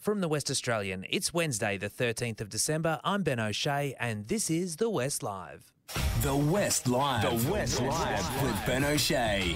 From 0.00 0.22
the 0.22 0.28
West 0.28 0.50
Australian, 0.50 1.04
it's 1.10 1.34
Wednesday, 1.34 1.76
the 1.76 1.90
13th 1.90 2.40
of 2.40 2.48
December. 2.48 3.00
I'm 3.04 3.22
Ben 3.22 3.38
O'Shea, 3.38 3.94
and 4.00 4.26
this 4.28 4.48
is 4.48 4.76
The 4.76 4.88
West 4.88 5.22
Live. 5.22 5.74
The 6.22 6.34
West 6.34 6.88
Live. 6.88 7.20
The 7.20 7.50
West 7.50 7.82
Live 7.82 8.42
with 8.42 8.66
Ben 8.66 8.82
O'Shea. 8.82 9.54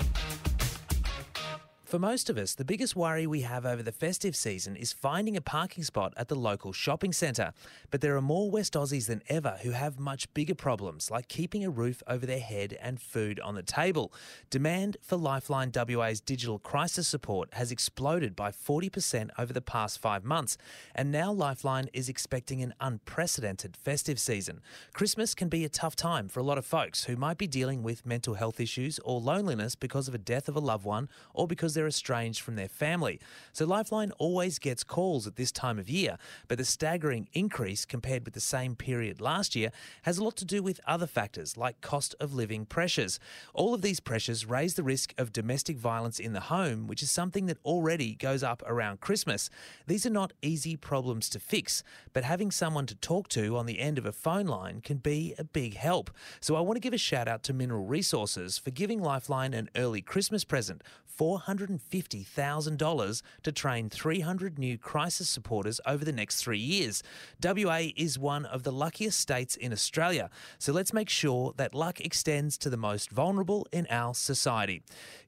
For 1.94 2.00
most 2.00 2.28
of 2.28 2.36
us, 2.36 2.56
the 2.56 2.64
biggest 2.64 2.96
worry 2.96 3.24
we 3.24 3.42
have 3.42 3.64
over 3.64 3.80
the 3.80 3.92
festive 3.92 4.34
season 4.34 4.74
is 4.74 4.92
finding 4.92 5.36
a 5.36 5.40
parking 5.40 5.84
spot 5.84 6.12
at 6.16 6.26
the 6.26 6.34
local 6.34 6.72
shopping 6.72 7.12
centre. 7.12 7.52
But 7.92 8.00
there 8.00 8.16
are 8.16 8.20
more 8.20 8.50
West 8.50 8.72
Aussies 8.72 9.06
than 9.06 9.22
ever 9.28 9.58
who 9.62 9.70
have 9.70 10.00
much 10.00 10.34
bigger 10.34 10.56
problems, 10.56 11.08
like 11.08 11.28
keeping 11.28 11.64
a 11.64 11.70
roof 11.70 12.02
over 12.08 12.26
their 12.26 12.40
head 12.40 12.76
and 12.82 13.00
food 13.00 13.38
on 13.38 13.54
the 13.54 13.62
table. 13.62 14.12
Demand 14.50 14.96
for 15.02 15.14
Lifeline 15.14 15.70
WA's 15.72 16.20
digital 16.20 16.58
crisis 16.58 17.06
support 17.06 17.54
has 17.54 17.70
exploded 17.70 18.34
by 18.34 18.50
40% 18.50 19.30
over 19.38 19.52
the 19.52 19.60
past 19.60 20.00
five 20.00 20.24
months, 20.24 20.58
and 20.96 21.12
now 21.12 21.30
Lifeline 21.30 21.88
is 21.92 22.08
expecting 22.08 22.60
an 22.60 22.74
unprecedented 22.80 23.76
festive 23.76 24.18
season. 24.18 24.60
Christmas 24.94 25.32
can 25.32 25.48
be 25.48 25.64
a 25.64 25.68
tough 25.68 25.94
time 25.94 26.28
for 26.28 26.40
a 26.40 26.44
lot 26.44 26.58
of 26.58 26.66
folks 26.66 27.04
who 27.04 27.14
might 27.14 27.38
be 27.38 27.46
dealing 27.46 27.84
with 27.84 28.04
mental 28.04 28.34
health 28.34 28.58
issues 28.58 28.98
or 29.04 29.20
loneliness 29.20 29.76
because 29.76 30.08
of 30.08 30.14
a 30.16 30.18
death 30.18 30.48
of 30.48 30.56
a 30.56 30.60
loved 30.60 30.84
one 30.84 31.08
or 31.32 31.46
because 31.46 31.74
they're 31.74 31.83
estranged 31.86 32.40
from 32.40 32.56
their 32.56 32.68
family. 32.68 33.20
So 33.52 33.64
Lifeline 33.64 34.12
always 34.12 34.58
gets 34.58 34.84
calls 34.84 35.26
at 35.26 35.36
this 35.36 35.52
time 35.52 35.78
of 35.78 35.88
year, 35.88 36.16
but 36.48 36.58
the 36.58 36.64
staggering 36.64 37.28
increase 37.32 37.84
compared 37.84 38.24
with 38.24 38.34
the 38.34 38.40
same 38.40 38.76
period 38.76 39.20
last 39.20 39.54
year 39.54 39.70
has 40.02 40.18
a 40.18 40.24
lot 40.24 40.36
to 40.36 40.44
do 40.44 40.62
with 40.62 40.80
other 40.86 41.06
factors 41.06 41.56
like 41.56 41.80
cost 41.80 42.14
of 42.20 42.34
living 42.34 42.66
pressures. 42.66 43.18
All 43.52 43.74
of 43.74 43.82
these 43.82 44.00
pressures 44.00 44.46
raise 44.46 44.74
the 44.74 44.82
risk 44.82 45.14
of 45.18 45.32
domestic 45.32 45.78
violence 45.78 46.18
in 46.18 46.32
the 46.32 46.40
home, 46.40 46.86
which 46.86 47.02
is 47.02 47.10
something 47.10 47.46
that 47.46 47.58
already 47.64 48.14
goes 48.14 48.42
up 48.42 48.62
around 48.66 49.00
Christmas. 49.00 49.50
These 49.86 50.06
are 50.06 50.10
not 50.10 50.32
easy 50.42 50.76
problems 50.76 51.28
to 51.30 51.40
fix, 51.40 51.82
but 52.12 52.24
having 52.24 52.50
someone 52.50 52.86
to 52.86 52.94
talk 52.94 53.28
to 53.28 53.56
on 53.56 53.66
the 53.66 53.80
end 53.80 53.98
of 53.98 54.06
a 54.06 54.12
phone 54.12 54.46
line 54.46 54.80
can 54.80 54.98
be 54.98 55.34
a 55.38 55.44
big 55.44 55.74
help. 55.74 56.10
So 56.40 56.56
I 56.56 56.60
want 56.60 56.76
to 56.76 56.80
give 56.80 56.92
a 56.92 56.98
shout 56.98 57.28
out 57.28 57.42
to 57.44 57.52
Mineral 57.52 57.84
Resources 57.84 58.58
for 58.58 58.70
giving 58.70 59.00
Lifeline 59.00 59.54
an 59.54 59.70
early 59.76 60.02
Christmas 60.02 60.44
present, 60.44 60.82
400 61.04 61.63
$150,000 61.66 63.22
to 63.42 63.52
train 63.52 63.88
300 63.90 64.58
new 64.58 64.78
crisis 64.78 65.28
supporters 65.28 65.80
over 65.86 66.04
the 66.04 66.12
next 66.12 66.42
three 66.42 66.58
years. 66.58 67.02
WA 67.42 67.88
is 67.96 68.18
one 68.18 68.44
of 68.46 68.62
the 68.62 68.72
luckiest 68.72 69.18
states 69.18 69.56
in 69.56 69.72
Australia, 69.72 70.30
so 70.58 70.72
let's 70.72 70.92
make 70.92 71.08
sure 71.08 71.52
that 71.56 71.74
luck 71.74 72.00
extends 72.00 72.56
to 72.58 72.70
the 72.70 72.76
most 72.76 73.10
vulnerable 73.10 73.66
in 73.72 73.86
our 73.90 74.14
society. 74.14 74.82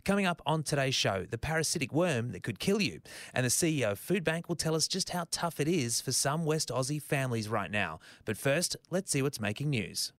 Coming 0.05 0.27
up 0.27 0.41
on 0.47 0.63
today's 0.63 0.95
show, 0.95 1.27
the 1.29 1.39
parasitic 1.39 1.93
worm 1.93 2.33
that 2.33 2.43
could 2.43 2.59
kill 2.59 2.81
you, 2.81 3.01
and 3.35 3.45
the 3.45 3.51
CEO 3.51 3.93
of 3.93 4.01
Foodbank 4.01 4.49
will 4.49 4.57
tell 4.57 4.75
us 4.75 4.87
just 4.87 5.11
how 5.11 5.27
tough 5.31 5.59
it 5.61 5.69
is 5.69 6.01
for 6.01 6.13
some 6.13 6.45
West 6.45 6.69
Aussie 6.69 7.03
families 7.03 7.49
right 7.49 7.71
now. 7.71 7.99
But 8.25 8.37
first, 8.37 8.77
let's 8.91 9.11
see 9.11 9.23
what's 9.23 9.41
making 9.41 9.71
news. 9.71 10.13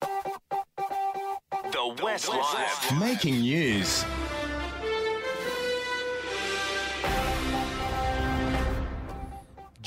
The 1.71 1.95
West 2.02 2.29
Live. 2.29 2.99
Making 2.99 3.41
news. 3.41 4.05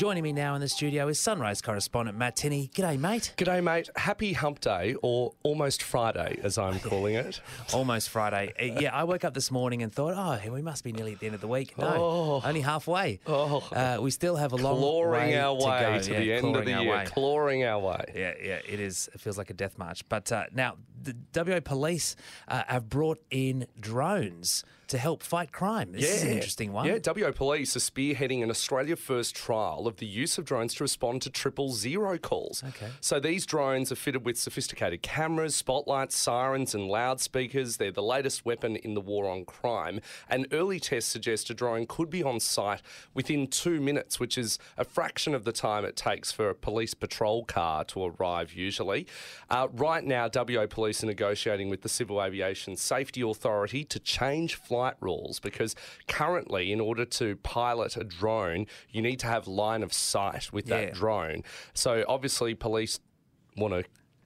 Joining 0.00 0.22
me 0.22 0.32
now 0.32 0.54
in 0.54 0.62
the 0.62 0.68
studio 0.70 1.08
is 1.08 1.20
Sunrise 1.20 1.60
correspondent 1.60 2.16
Matt 2.16 2.34
Tinney. 2.34 2.70
G'day, 2.72 2.98
mate. 2.98 3.34
G'day, 3.36 3.62
mate. 3.62 3.90
Happy 3.96 4.32
Hump 4.32 4.58
Day, 4.60 4.96
or 5.02 5.34
almost 5.42 5.82
Friday, 5.82 6.40
as 6.42 6.56
I'm 6.56 6.80
calling 6.80 7.16
it. 7.16 7.42
almost 7.74 8.08
Friday. 8.08 8.54
Uh, 8.58 8.80
yeah, 8.80 8.96
I 8.96 9.04
woke 9.04 9.26
up 9.26 9.34
this 9.34 9.50
morning 9.50 9.82
and 9.82 9.92
thought, 9.92 10.14
oh, 10.16 10.50
we 10.50 10.62
must 10.62 10.84
be 10.84 10.92
nearly 10.92 11.12
at 11.12 11.18
the 11.18 11.26
end 11.26 11.34
of 11.34 11.42
the 11.42 11.48
week. 11.48 11.76
No, 11.76 11.86
oh. 11.86 12.42
only 12.42 12.62
halfway. 12.62 13.20
Oh. 13.26 13.58
Uh, 13.70 13.98
we 14.00 14.10
still 14.10 14.36
have 14.36 14.54
a 14.54 14.56
long 14.56 14.78
clawing 14.78 15.10
way 15.10 15.38
our 15.38 15.52
way 15.52 15.98
to, 15.98 16.04
to 16.04 16.12
yeah, 16.12 16.18
the 16.18 16.32
end 16.32 16.56
of 16.56 16.64
the 16.64 16.70
year. 16.70 16.90
Way. 16.90 17.04
Clawing 17.04 17.64
our 17.64 17.78
way. 17.78 18.04
Yeah, 18.16 18.32
yeah, 18.42 18.60
it 18.66 18.80
is. 18.80 19.10
It 19.12 19.20
feels 19.20 19.36
like 19.36 19.50
a 19.50 19.54
death 19.54 19.76
march. 19.76 20.08
But 20.08 20.32
uh, 20.32 20.44
now, 20.54 20.76
the 21.02 21.14
WA 21.36 21.60
Police 21.60 22.16
uh, 22.48 22.62
have 22.68 22.88
brought 22.88 23.22
in 23.30 23.66
drones 23.78 24.64
to 24.90 24.98
help 24.98 25.22
fight 25.22 25.52
crime. 25.52 25.92
This 25.92 26.02
yeah. 26.02 26.08
is 26.08 26.22
an 26.24 26.30
interesting 26.30 26.72
one. 26.72 26.84
Yeah, 26.86 26.98
WA 27.04 27.30
Police 27.30 27.76
are 27.76 27.80
spearheading 27.80 28.42
an 28.42 28.50
Australia 28.50 28.96
First 28.96 29.36
trial 29.36 29.86
of 29.86 29.96
the 29.96 30.06
use 30.06 30.36
of 30.36 30.44
drones 30.44 30.74
to 30.74 30.84
respond 30.84 31.22
to 31.22 31.30
triple 31.30 31.72
zero 31.72 32.18
calls. 32.18 32.64
Okay. 32.66 32.88
So 33.00 33.20
these 33.20 33.46
drones 33.46 33.92
are 33.92 33.96
fitted 33.96 34.24
with 34.24 34.36
sophisticated 34.36 35.02
cameras, 35.02 35.54
spotlights, 35.54 36.16
sirens, 36.16 36.74
and 36.74 36.88
loudspeakers. 36.88 37.76
They're 37.76 37.92
the 37.92 38.02
latest 38.02 38.44
weapon 38.44 38.74
in 38.74 38.94
the 38.94 39.00
war 39.00 39.30
on 39.30 39.44
crime. 39.44 40.00
And 40.28 40.48
early 40.52 40.80
tests 40.80 41.10
suggest 41.10 41.50
a 41.50 41.54
drone 41.54 41.86
could 41.86 42.10
be 42.10 42.24
on 42.24 42.40
site 42.40 42.82
within 43.14 43.46
two 43.46 43.80
minutes, 43.80 44.18
which 44.18 44.36
is 44.36 44.58
a 44.76 44.84
fraction 44.84 45.36
of 45.36 45.44
the 45.44 45.52
time 45.52 45.84
it 45.84 45.94
takes 45.94 46.32
for 46.32 46.50
a 46.50 46.54
police 46.54 46.94
patrol 46.94 47.44
car 47.44 47.84
to 47.84 48.06
arrive, 48.06 48.54
usually. 48.54 49.06
Uh, 49.48 49.68
right 49.72 50.04
now, 50.04 50.28
WA 50.34 50.66
Police 50.66 51.04
are 51.04 51.06
negotiating 51.06 51.68
with 51.68 51.82
the 51.82 51.88
Civil 51.88 52.20
Aviation 52.20 52.76
Safety 52.76 53.22
Authority 53.22 53.84
to 53.84 54.00
change 54.00 54.56
flight 54.56 54.79
flight 54.80 54.96
rules 55.00 55.38
because 55.40 55.76
currently, 56.08 56.72
in 56.72 56.80
order 56.80 57.04
to 57.04 57.36
pilot 57.36 57.98
a 57.98 58.04
drone, 58.04 58.66
you 58.88 59.02
need 59.02 59.18
to 59.20 59.26
have 59.26 59.46
line 59.46 59.82
of 59.82 59.92
sight 59.92 60.50
with 60.54 60.66
that 60.66 60.94
drone. 60.94 61.42
So 61.74 62.02
obviously, 62.08 62.54
police 62.54 62.98
want 63.58 63.74
to 63.74 63.84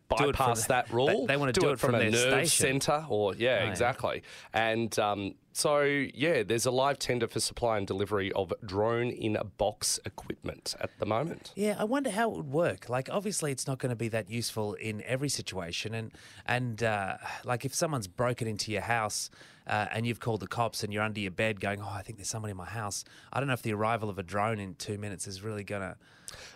bypass 0.08 0.66
that 0.66 0.90
rule. 0.92 1.26
They, 1.26 1.34
they, 1.34 1.36
want 1.36 1.54
to 1.54 1.60
do, 1.60 1.66
do 1.66 1.70
it, 1.70 1.74
it 1.74 1.78
from, 1.78 1.94
a 1.94 2.10
nerve 2.10 2.48
station. 2.48 2.80
centre, 2.80 3.06
or 3.08 3.34
yeah, 3.34 3.62
oh, 3.64 3.68
exactly. 3.68 4.22
And 4.52 4.96
um, 4.98 5.34
so, 5.56 5.82
yeah, 5.82 6.42
there's 6.42 6.66
a 6.66 6.72
live 6.72 6.98
tender 6.98 7.28
for 7.28 7.38
supply 7.38 7.78
and 7.78 7.86
delivery 7.86 8.32
of 8.32 8.52
drone 8.66 9.10
in 9.10 9.36
a 9.36 9.44
box 9.44 10.00
equipment 10.04 10.74
at 10.80 10.90
the 10.98 11.06
moment. 11.06 11.52
Yeah, 11.54 11.76
I 11.78 11.84
wonder 11.84 12.10
how 12.10 12.32
it 12.32 12.36
would 12.36 12.50
work. 12.50 12.88
Like, 12.88 13.08
obviously, 13.08 13.52
it's 13.52 13.68
not 13.68 13.78
going 13.78 13.90
to 13.90 13.96
be 13.96 14.08
that 14.08 14.28
useful 14.28 14.74
in 14.74 15.00
every 15.02 15.28
situation. 15.28 15.94
And, 15.94 16.10
and 16.44 16.82
uh, 16.82 17.18
like, 17.44 17.64
if 17.64 17.72
someone's 17.72 18.08
broken 18.08 18.48
into 18.48 18.72
your 18.72 18.82
house 18.82 19.30
uh, 19.68 19.86
and 19.92 20.04
you've 20.04 20.18
called 20.18 20.40
the 20.40 20.48
cops 20.48 20.82
and 20.82 20.92
you're 20.92 21.04
under 21.04 21.20
your 21.20 21.30
bed 21.30 21.60
going, 21.60 21.80
oh, 21.80 21.88
I 21.88 22.02
think 22.02 22.18
there's 22.18 22.28
someone 22.28 22.50
in 22.50 22.56
my 22.56 22.66
house, 22.66 23.04
I 23.32 23.38
don't 23.38 23.46
know 23.46 23.54
if 23.54 23.62
the 23.62 23.74
arrival 23.74 24.10
of 24.10 24.18
a 24.18 24.24
drone 24.24 24.58
in 24.58 24.74
two 24.74 24.98
minutes 24.98 25.28
is 25.28 25.42
really 25.42 25.62
going 25.62 25.82
to. 25.82 25.96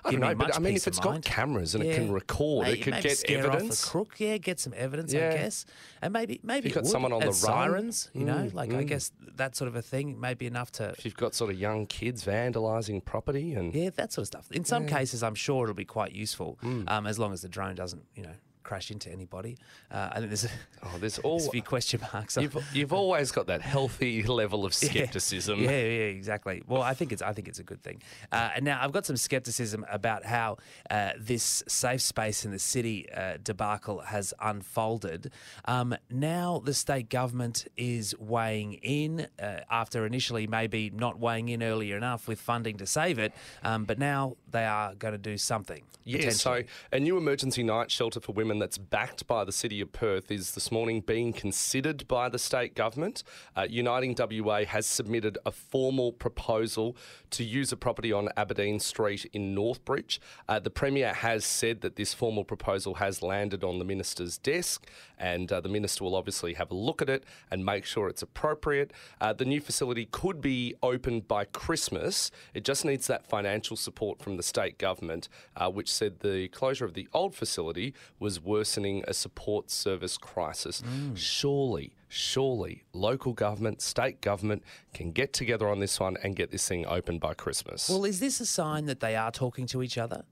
I 0.05 0.11
don't 0.11 0.21
know, 0.21 0.35
but 0.35 0.57
I 0.57 0.59
mean, 0.59 0.77
if 0.77 0.87
it's 0.87 0.99
got 0.99 1.23
cameras 1.23 1.75
and 1.75 1.85
yeah. 1.85 1.93
it 1.93 1.95
can 1.97 2.13
record, 2.13 2.67
maybe, 2.67 2.81
it 2.81 2.83
could 2.83 3.03
get 3.03 3.31
evidence. 3.31 3.85
Off 3.85 3.89
a 3.89 3.91
crook, 3.91 4.15
yeah, 4.19 4.37
get 4.39 4.61
some 4.61 4.75
evidence, 4.77 5.13
yeah. 5.13 5.29
I 5.29 5.33
guess, 5.35 5.67
and 6.03 6.13
maybe 6.13 6.41
maybe 6.43 6.69
you've 6.69 6.75
got 6.75 6.87
someone 6.87 7.13
on 7.13 7.21
the 7.21 7.33
sirens, 7.33 8.11
run. 8.15 8.21
you 8.21 8.27
know, 8.27 8.39
mm, 8.39 8.55
like 8.55 8.71
mm. 8.71 8.79
I 8.79 8.83
guess 8.85 9.13
that 9.37 9.57
sort 9.57 9.69
of 9.69 9.77
a 9.77 9.83
thing 9.83 10.21
may 10.21 10.35
be 10.35 10.47
enough 10.47 10.71
to. 10.73 10.91
If 10.91 11.05
you've 11.05 11.17
got 11.17 11.35
sort 11.35 11.51
of 11.51 11.59
young 11.59 11.87
kids 11.87 12.25
vandalising 12.25 13.05
property 13.05 13.55
and 13.55 13.75
yeah, 13.75 13.91
that 13.97 14.13
sort 14.13 14.23
of 14.23 14.27
stuff. 14.27 14.51
In 14.53 14.65
some 14.65 14.85
yeah. 14.85 14.99
cases, 14.99 15.23
I'm 15.23 15.35
sure 15.35 15.65
it'll 15.65 15.75
be 15.75 15.85
quite 15.85 16.13
useful, 16.13 16.59
mm. 16.63 16.89
um, 16.91 17.07
as 17.07 17.19
long 17.19 17.33
as 17.33 17.43
the 17.43 17.49
drone 17.49 17.75
doesn't, 17.75 18.05
you 18.15 18.23
know, 18.23 18.35
crash 18.69 18.91
into 18.91 19.11
anybody. 19.11 19.57
Uh, 19.91 20.11
I 20.13 20.17
think 20.17 20.29
there's 20.29 20.45
a, 20.45 20.51
oh, 20.83 20.99
there's, 21.01 21.19
all, 21.21 21.31
there's 21.39 21.49
a 21.49 21.53
few 21.53 21.63
question 21.63 22.01
marks. 22.13 22.37
You've, 22.37 22.59
you've 22.75 22.93
always 23.03 23.33
got 23.33 23.47
that 23.47 23.63
healthy 23.63 24.23
level 24.23 24.67
of 24.67 24.75
skepticism. 24.89 25.61
Yeah, 25.61 25.71
yeah, 25.71 25.77
yeah 25.77 26.19
exactly. 26.21 26.63
Well, 26.67 26.83
I 26.83 26.93
think 26.93 27.11
it's 27.11 27.23
I 27.23 27.33
think 27.33 27.49
it's 27.49 27.61
a 27.61 27.63
good 27.63 27.83
thing. 27.83 28.03
Uh, 28.31 28.51
and 28.57 28.67
now 28.67 28.79
I've 28.83 28.93
got 28.93 29.07
some 29.07 29.17
skepticism 29.17 29.87
about 29.91 30.27
how 30.27 30.59
uh, 30.91 31.13
this 31.19 31.65
safe 31.67 32.03
space 32.03 32.45
in 32.45 32.51
the 32.51 32.59
city 32.59 33.11
uh, 33.11 33.39
debacle 33.43 34.01
has 34.01 34.35
unfolded. 34.39 35.33
Um, 35.65 35.97
now 36.11 36.61
the 36.63 36.75
state 36.75 37.09
government 37.09 37.67
is 37.79 38.15
weighing 38.19 38.75
in 38.75 39.29
uh, 39.43 39.61
after 39.71 40.05
initially 40.05 40.47
maybe 40.47 40.91
not 40.91 41.19
weighing 41.19 41.49
in 41.49 41.63
earlier 41.63 41.97
enough 41.97 42.29
with 42.29 42.39
funding 42.39 42.77
to 42.77 42.87
save 42.87 43.19
it, 43.19 43.33
um, 43.65 43.87
but 43.87 43.99
now 43.99 44.37
they 44.51 44.67
are 44.67 44.95
going 44.95 45.13
to 45.13 45.19
do 45.19 45.39
something. 45.39 45.85
Yeah, 46.05 46.31
so 46.31 46.63
a 46.93 47.01
new 47.01 47.17
emergency 47.17 47.63
night 47.63 47.91
shelter 47.91 48.21
for 48.21 48.33
women 48.33 48.58
that's 48.59 48.79
backed 48.79 49.27
by 49.27 49.45
the 49.45 49.53
City 49.53 49.81
of 49.81 49.93
Perth 49.93 50.31
is 50.31 50.53
this 50.55 50.73
morning 50.73 51.01
being 51.01 51.33
considered 51.33 52.07
by 52.09 52.29
the 52.29 52.39
state 52.39 52.75
government. 52.75 53.23
Uh, 53.57 53.67
Uniting 53.69 54.17
WA 54.19 54.65
has 54.65 54.87
submitted 54.87 55.39
a 55.45 55.53
formal 55.53 56.13
proposal 56.13 56.97
to 57.31 57.45
use 57.45 57.73
a 57.73 57.77
property 57.77 58.13
on 58.13 58.29
Aberdeen 58.37 58.81
Street 58.81 59.29
in 59.33 59.55
Northbridge. 59.55 60.19
Uh, 60.49 60.59
the 60.59 60.71
Premier 60.71 61.13
has 61.13 61.45
said 61.45 61.81
that 61.81 61.97
this 61.97 62.15
formal 62.15 62.45
proposal 62.45 62.95
has 62.95 63.23
landed 63.23 63.65
on 63.65 63.79
the 63.79 63.85
Minister's 63.85 64.39
desk, 64.39 64.87
and 65.19 65.53
uh, 65.53 65.61
the 65.61 65.69
Minister 65.69 66.05
will 66.05 66.15
obviously 66.15 66.55
have 66.55 66.71
a 66.71 66.75
look 66.75 67.03
at 67.03 67.09
it 67.09 67.25
and 67.51 67.65
make 67.65 67.85
sure 67.85 68.09
it's 68.09 68.23
appropriate. 68.23 68.93
Uh, 69.21 69.33
the 69.33 69.45
new 69.45 69.61
facility 69.61 70.07
could 70.11 70.41
be 70.41 70.75
opened 70.83 71.29
by 71.29 71.45
Christmas. 71.45 72.31
It 72.55 72.65
just 72.65 72.85
needs 72.85 73.07
that 73.09 73.27
financial 73.27 73.77
support 73.77 74.21
from 74.21 74.37
the 74.37 74.43
state 74.43 74.79
government, 74.79 75.29
uh, 75.57 75.71
which 75.71 75.93
said 75.93 76.21
the 76.21 76.49
closure 76.49 76.85
of 76.85 76.95
the 76.95 77.09
old 77.13 77.35
facility 77.35 77.95
was 78.19 78.43
worsening 78.49 79.05
a 79.07 79.13
support 79.13 79.71
service 79.71 80.17
crisis. 80.17 80.83
Mm. 80.83 81.17
Surely, 81.17 81.93
surely, 82.09 82.85
local 82.93 83.35
government, 83.35 83.83
state 83.83 84.21
government 84.21 84.63
can 84.95 85.13
get 85.13 85.33
together 85.33 85.69
on 85.69 85.79
this 85.79 86.01
one 86.01 86.17
and 86.23 86.35
get 86.35 86.51
this 86.51 86.67
thing 86.67 86.87
open 86.87 87.19
by 87.19 87.35
Christmas. 87.35 87.89
Well, 87.89 88.07
is 88.07 88.21
this 88.21 88.41
a 88.41 88.47
sign 88.47 88.87
that 88.87 89.01
they 89.01 89.15
are 89.15 89.31
talking 89.31 89.67
to 89.67 89.83
each 89.83 89.99
other? 89.99 90.25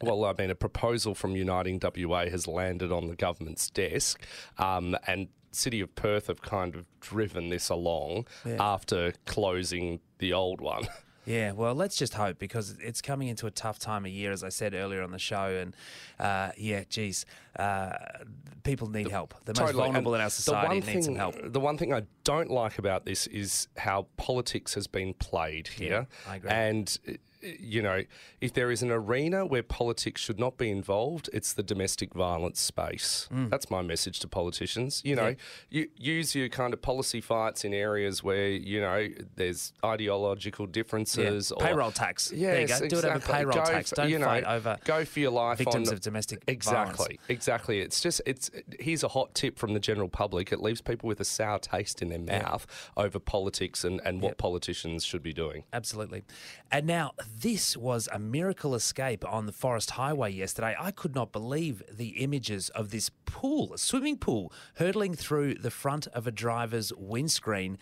Well, 0.00 0.24
I 0.24 0.32
mean, 0.38 0.50
a 0.50 0.54
proposal 0.54 1.14
from 1.14 1.36
Uniting 1.36 1.80
WA 1.82 2.26
has 2.26 2.46
landed 2.46 2.90
on 2.92 3.08
the 3.08 3.16
government's 3.16 3.68
desk, 3.68 4.22
um, 4.56 4.96
and 5.06 5.28
City 5.50 5.80
of 5.80 5.94
Perth 5.94 6.28
have 6.28 6.40
kind 6.40 6.74
of 6.74 6.86
driven 7.00 7.48
this 7.48 7.68
along 7.68 8.26
yeah. 8.46 8.56
after 8.60 9.12
closing 9.26 10.00
the 10.18 10.32
old 10.32 10.60
one. 10.60 10.86
Yeah, 11.28 11.52
well, 11.52 11.74
let's 11.74 11.96
just 11.96 12.14
hope 12.14 12.38
because 12.38 12.76
it's 12.80 13.02
coming 13.02 13.28
into 13.28 13.46
a 13.46 13.50
tough 13.50 13.78
time 13.78 14.06
of 14.06 14.10
year, 14.10 14.32
as 14.32 14.42
I 14.42 14.48
said 14.48 14.72
earlier 14.72 15.02
on 15.02 15.10
the 15.10 15.18
show. 15.18 15.56
And 15.60 15.76
uh, 16.18 16.52
yeah, 16.56 16.84
geez, 16.88 17.26
uh, 17.58 17.92
people 18.64 18.88
need 18.88 19.10
help. 19.10 19.34
The 19.44 19.52
most 19.52 19.58
Totally. 19.58 19.84
vulnerable 19.84 20.14
And 20.14 20.20
in 20.20 20.24
our 20.24 20.30
society 20.30 20.60
the 20.60 20.68
one 20.68 20.94
need 20.94 21.04
some 21.04 21.12
thing, 21.12 21.16
help. 21.16 21.52
The 21.52 21.60
one 21.60 21.76
thing 21.76 21.92
I 21.92 22.04
don't 22.24 22.50
like 22.50 22.78
about 22.78 23.04
this 23.04 23.26
is 23.26 23.68
how 23.76 24.06
politics 24.16 24.72
has 24.74 24.86
been 24.86 25.12
played 25.14 25.68
here. 25.68 26.06
I 26.26 26.36
agree. 26.36 26.50
And, 26.50 26.98
you 27.60 27.82
know, 27.82 28.02
if 28.40 28.52
there 28.52 28.70
is 28.70 28.82
an 28.82 28.90
arena 28.90 29.44
where 29.46 29.62
politics 29.62 30.20
should 30.20 30.38
not 30.38 30.56
be 30.58 30.70
involved, 30.70 31.28
it's 31.32 31.52
the 31.52 31.62
domestic 31.62 32.14
violence 32.14 32.60
space. 32.60 33.28
Mm. 33.32 33.50
That's 33.50 33.70
my 33.70 33.82
message 33.82 34.20
to 34.20 34.28
politicians. 34.28 35.02
You 35.04 35.16
know, 35.16 35.34
you 35.70 35.88
use 35.96 36.34
your 36.34 36.48
kind 36.48 36.72
of 36.74 36.82
policy 36.82 37.20
fights 37.20 37.64
in 37.64 37.72
areas 37.74 38.22
where, 38.22 38.48
you 38.48 38.80
know, 38.80 39.08
there's 39.36 39.72
ideological 39.84 40.66
Yeah. 40.66 40.72
differences. 40.72 41.52
Or, 41.52 41.60
Payroll 41.60 41.90
tax. 41.92 42.28
there 42.28 42.60
you 42.60 42.66
go. 42.66 42.74
Yes, 42.74 42.80
Do 42.80 42.86
it 42.86 42.92
over 42.92 43.08
exactly. 43.16 43.34
payroll 43.34 43.52
Go 43.58 43.64
tax. 43.64 43.90
for- 43.90 43.96
Don't 43.96 44.10
you 44.10 44.18
know, 44.18 44.26
fight 44.26 44.44
over 44.44 44.78
go 44.84 45.04
for 45.04 45.20
your 45.20 45.30
life 45.30 45.58
victims 45.58 45.88
on 45.88 45.94
of 45.94 46.00
domestic 46.00 46.42
exactly 46.46 46.76
violence. 46.96 47.18
exactly 47.28 47.48
Exactly. 47.48 47.80
it's 47.80 48.00
just 48.00 48.20
it's 48.26 48.50
here's 48.78 49.02
a 49.02 49.08
hot 49.08 49.34
tip 49.34 49.58
from 49.58 49.74
the 49.74 49.80
general 49.80 50.08
public 50.08 50.52
it 50.52 50.60
leaves 50.60 50.80
people 50.80 51.06
with 51.08 51.20
a 51.20 51.24
sour 51.24 51.58
taste 51.58 52.02
in 52.02 52.08
their 52.10 52.18
mouth 52.18 52.66
over 52.96 53.18
politics 53.18 53.84
and, 53.84 54.00
and 54.04 54.20
what 54.20 54.36
politicians 54.38 55.04
should 55.04 55.22
be 55.22 55.32
doing 55.32 55.64
Absolutely. 55.72 56.22
And 56.70 56.86
now, 56.86 57.12
this 57.40 57.76
was 57.76 58.08
a 58.10 58.18
miracle 58.18 58.74
escape 58.74 59.24
on 59.24 59.46
the 59.46 59.52
Forest 59.52 59.92
Highway 59.92 60.32
yesterday. 60.32 60.74
I 60.78 60.90
could 60.90 61.14
not 61.14 61.30
believe 61.30 61.82
the 61.88 62.08
images 62.20 62.68
of 62.70 62.90
this 62.90 63.10
pool, 63.26 63.72
a 63.72 63.78
swimming 63.78 64.18
pool, 64.18 64.52
hurtling 64.76 65.14
through 65.14 65.54
the 65.54 65.70
front 65.70 66.08
of 66.08 66.26
a 66.26 66.32
driver's 66.32 66.92
windscreen. 66.94 67.78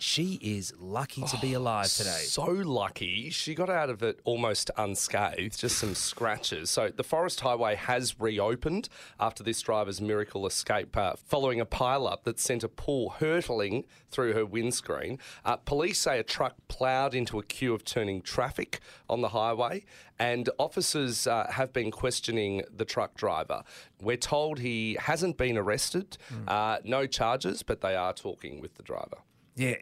She 0.00 0.38
is 0.40 0.72
lucky 0.78 1.22
to 1.22 1.36
be 1.38 1.54
alive 1.54 1.88
today. 1.92 2.10
So 2.10 2.44
lucky. 2.44 3.30
She 3.30 3.56
got 3.56 3.68
out 3.68 3.90
of 3.90 4.00
it 4.04 4.20
almost 4.22 4.70
unscathed, 4.76 5.58
just 5.58 5.76
some 5.76 5.96
scratches. 5.96 6.70
So 6.70 6.90
the 6.94 7.02
Forest 7.02 7.40
Highway 7.40 7.74
has 7.74 8.20
reopened 8.20 8.88
after 9.18 9.42
this 9.42 9.60
driver's 9.60 10.00
miracle 10.00 10.46
escape 10.46 10.96
uh, 10.96 11.14
following 11.16 11.60
a 11.60 11.64
pile-up 11.64 12.22
that 12.24 12.38
sent 12.38 12.62
a 12.62 12.68
pool 12.68 13.10
hurtling 13.18 13.86
through 14.08 14.34
her 14.34 14.46
windscreen. 14.46 15.18
Uh, 15.44 15.56
police 15.56 15.98
say 15.98 16.20
a 16.20 16.22
truck 16.22 16.54
ploughed 16.68 17.12
into 17.12 17.40
a 17.40 17.42
queue 17.42 17.74
of 17.74 17.84
turning 17.84 18.22
traffic 18.22 18.78
on 19.10 19.20
the 19.20 19.30
highway, 19.30 19.84
and 20.16 20.48
officers 20.60 21.26
uh, 21.26 21.48
have 21.50 21.72
been 21.72 21.90
questioning 21.90 22.62
the 22.72 22.84
truck 22.84 23.16
driver. 23.16 23.64
We're 24.00 24.16
told 24.16 24.60
he 24.60 24.96
hasn't 25.00 25.36
been 25.36 25.58
arrested, 25.58 26.18
uh, 26.46 26.78
no 26.84 27.06
charges, 27.06 27.64
but 27.64 27.80
they 27.80 27.96
are 27.96 28.12
talking 28.12 28.60
with 28.60 28.76
the 28.76 28.84
driver. 28.84 29.18
Yeah. 29.58 29.76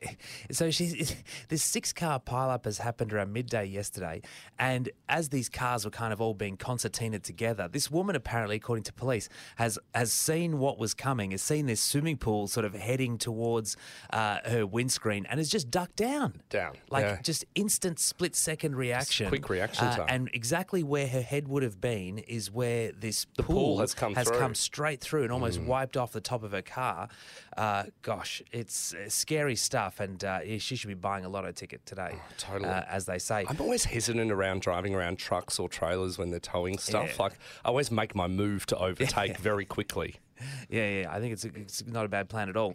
So 0.51 0.71
she's 0.71 1.15
this 1.49 1.63
six 1.63 1.93
car 1.93 2.19
pileup 2.21 2.65
has 2.65 2.79
happened 2.79 3.13
around 3.13 3.33
midday 3.33 3.67
yesterday, 3.67 4.23
and 4.59 4.89
as 5.09 5.29
these 5.29 5.49
cars 5.49 5.85
were 5.85 5.91
kind 5.91 6.13
of 6.13 6.21
all 6.21 6.35
being 6.35 6.57
concertinaed 6.57 7.23
together, 7.23 7.69
this 7.69 7.91
woman 7.91 8.17
apparently, 8.17 8.57
according 8.57 8.85
to 8.85 8.93
police, 8.93 9.29
has 9.57 9.79
has 9.95 10.13
seen 10.13 10.59
what 10.59 10.79
was 10.79 10.95
coming, 10.95 11.31
has 11.33 11.43
seen 11.43 11.67
this 11.67 11.81
swimming 11.81 12.17
pool 12.17 12.47
sort 12.47 12.65
of 12.65 12.75
heading 12.75 13.19
towards 13.19 13.77
uh, 14.11 14.39
her 14.47 14.67
windscreen, 14.67 15.27
and 15.29 15.39
has 15.39 15.49
just 15.49 15.71
ducked 15.71 15.97
down. 15.97 16.41
Down, 16.49 16.75
Like 16.91 17.05
yeah. 17.05 17.21
just 17.23 17.45
instant 17.55 17.99
split 17.99 18.35
second 18.35 18.77
reaction. 18.77 19.29
quick 19.29 19.49
reaction 19.51 19.87
Uh, 19.87 20.07
and 20.09 20.31
exactly 20.33 20.83
where 20.83 21.07
her 21.09 21.23
head 21.23 21.49
would 21.49 21.63
have 21.63 21.81
been 21.81 22.19
is 22.19 22.51
where 22.51 22.93
this 22.93 23.27
the 23.37 23.43
pool 23.43 23.79
has 23.79 23.95
come 23.95 24.15
has 24.15 24.29
through. 24.29 24.39
come 24.39 24.55
straight 24.55 25.01
through 25.01 25.23
and 25.25 25.33
almost 25.33 25.61
wiped 25.61 25.97
off 25.97 26.13
the 26.13 26.21
top 26.21 26.43
of 26.43 26.53
her 26.53 26.63
car. 26.63 27.09
Uh, 27.57 27.85
gosh, 28.03 28.43
it's 28.53 28.95
uh, 28.95 29.09
scary 29.09 29.57
stuff, 29.67 30.01
and 30.01 30.25
uh, 30.25 30.41
yeah, 30.45 30.59
she 30.59 30.77
should 30.77 30.89
be 30.89 30.95
buying 30.95 31.25
a 31.25 31.29
lotto 31.29 31.53
ticket 31.53 31.85
today. 31.85 32.15
totally. 32.39 32.71
uh, 32.71 32.85
as 32.89 33.05
they 33.05 33.19
say. 33.19 33.45
I'm 33.49 33.61
always 33.61 33.85
hesitant 33.85 34.31
around 34.31 34.63
driving 34.63 34.95
around 34.95 35.19
trucks 35.19 35.59
or 35.59 35.69
trailers 35.69 36.17
when 36.17 36.31
they're 36.31 36.41
towing 36.41 36.79
stuff. 36.79 37.11
Yeah. 37.17 37.23
Like, 37.23 37.33
I 37.65 37.69
always 37.69 37.91
make 37.91 38.15
my 38.15 38.29
move 38.29 38.65
to 38.67 38.79
overtake 38.89 39.37
very 39.39 39.65
quickly. 39.67 40.17
Yeah, 40.69 41.01
yeah, 41.03 41.13
I 41.15 41.21
think 41.21 41.33
it's, 41.33 41.45
it's 41.45 41.87
not 41.87 42.05
a 42.05 42.09
bad 42.09 42.29
plan 42.29 42.49
at 42.49 42.57
all. 42.57 42.75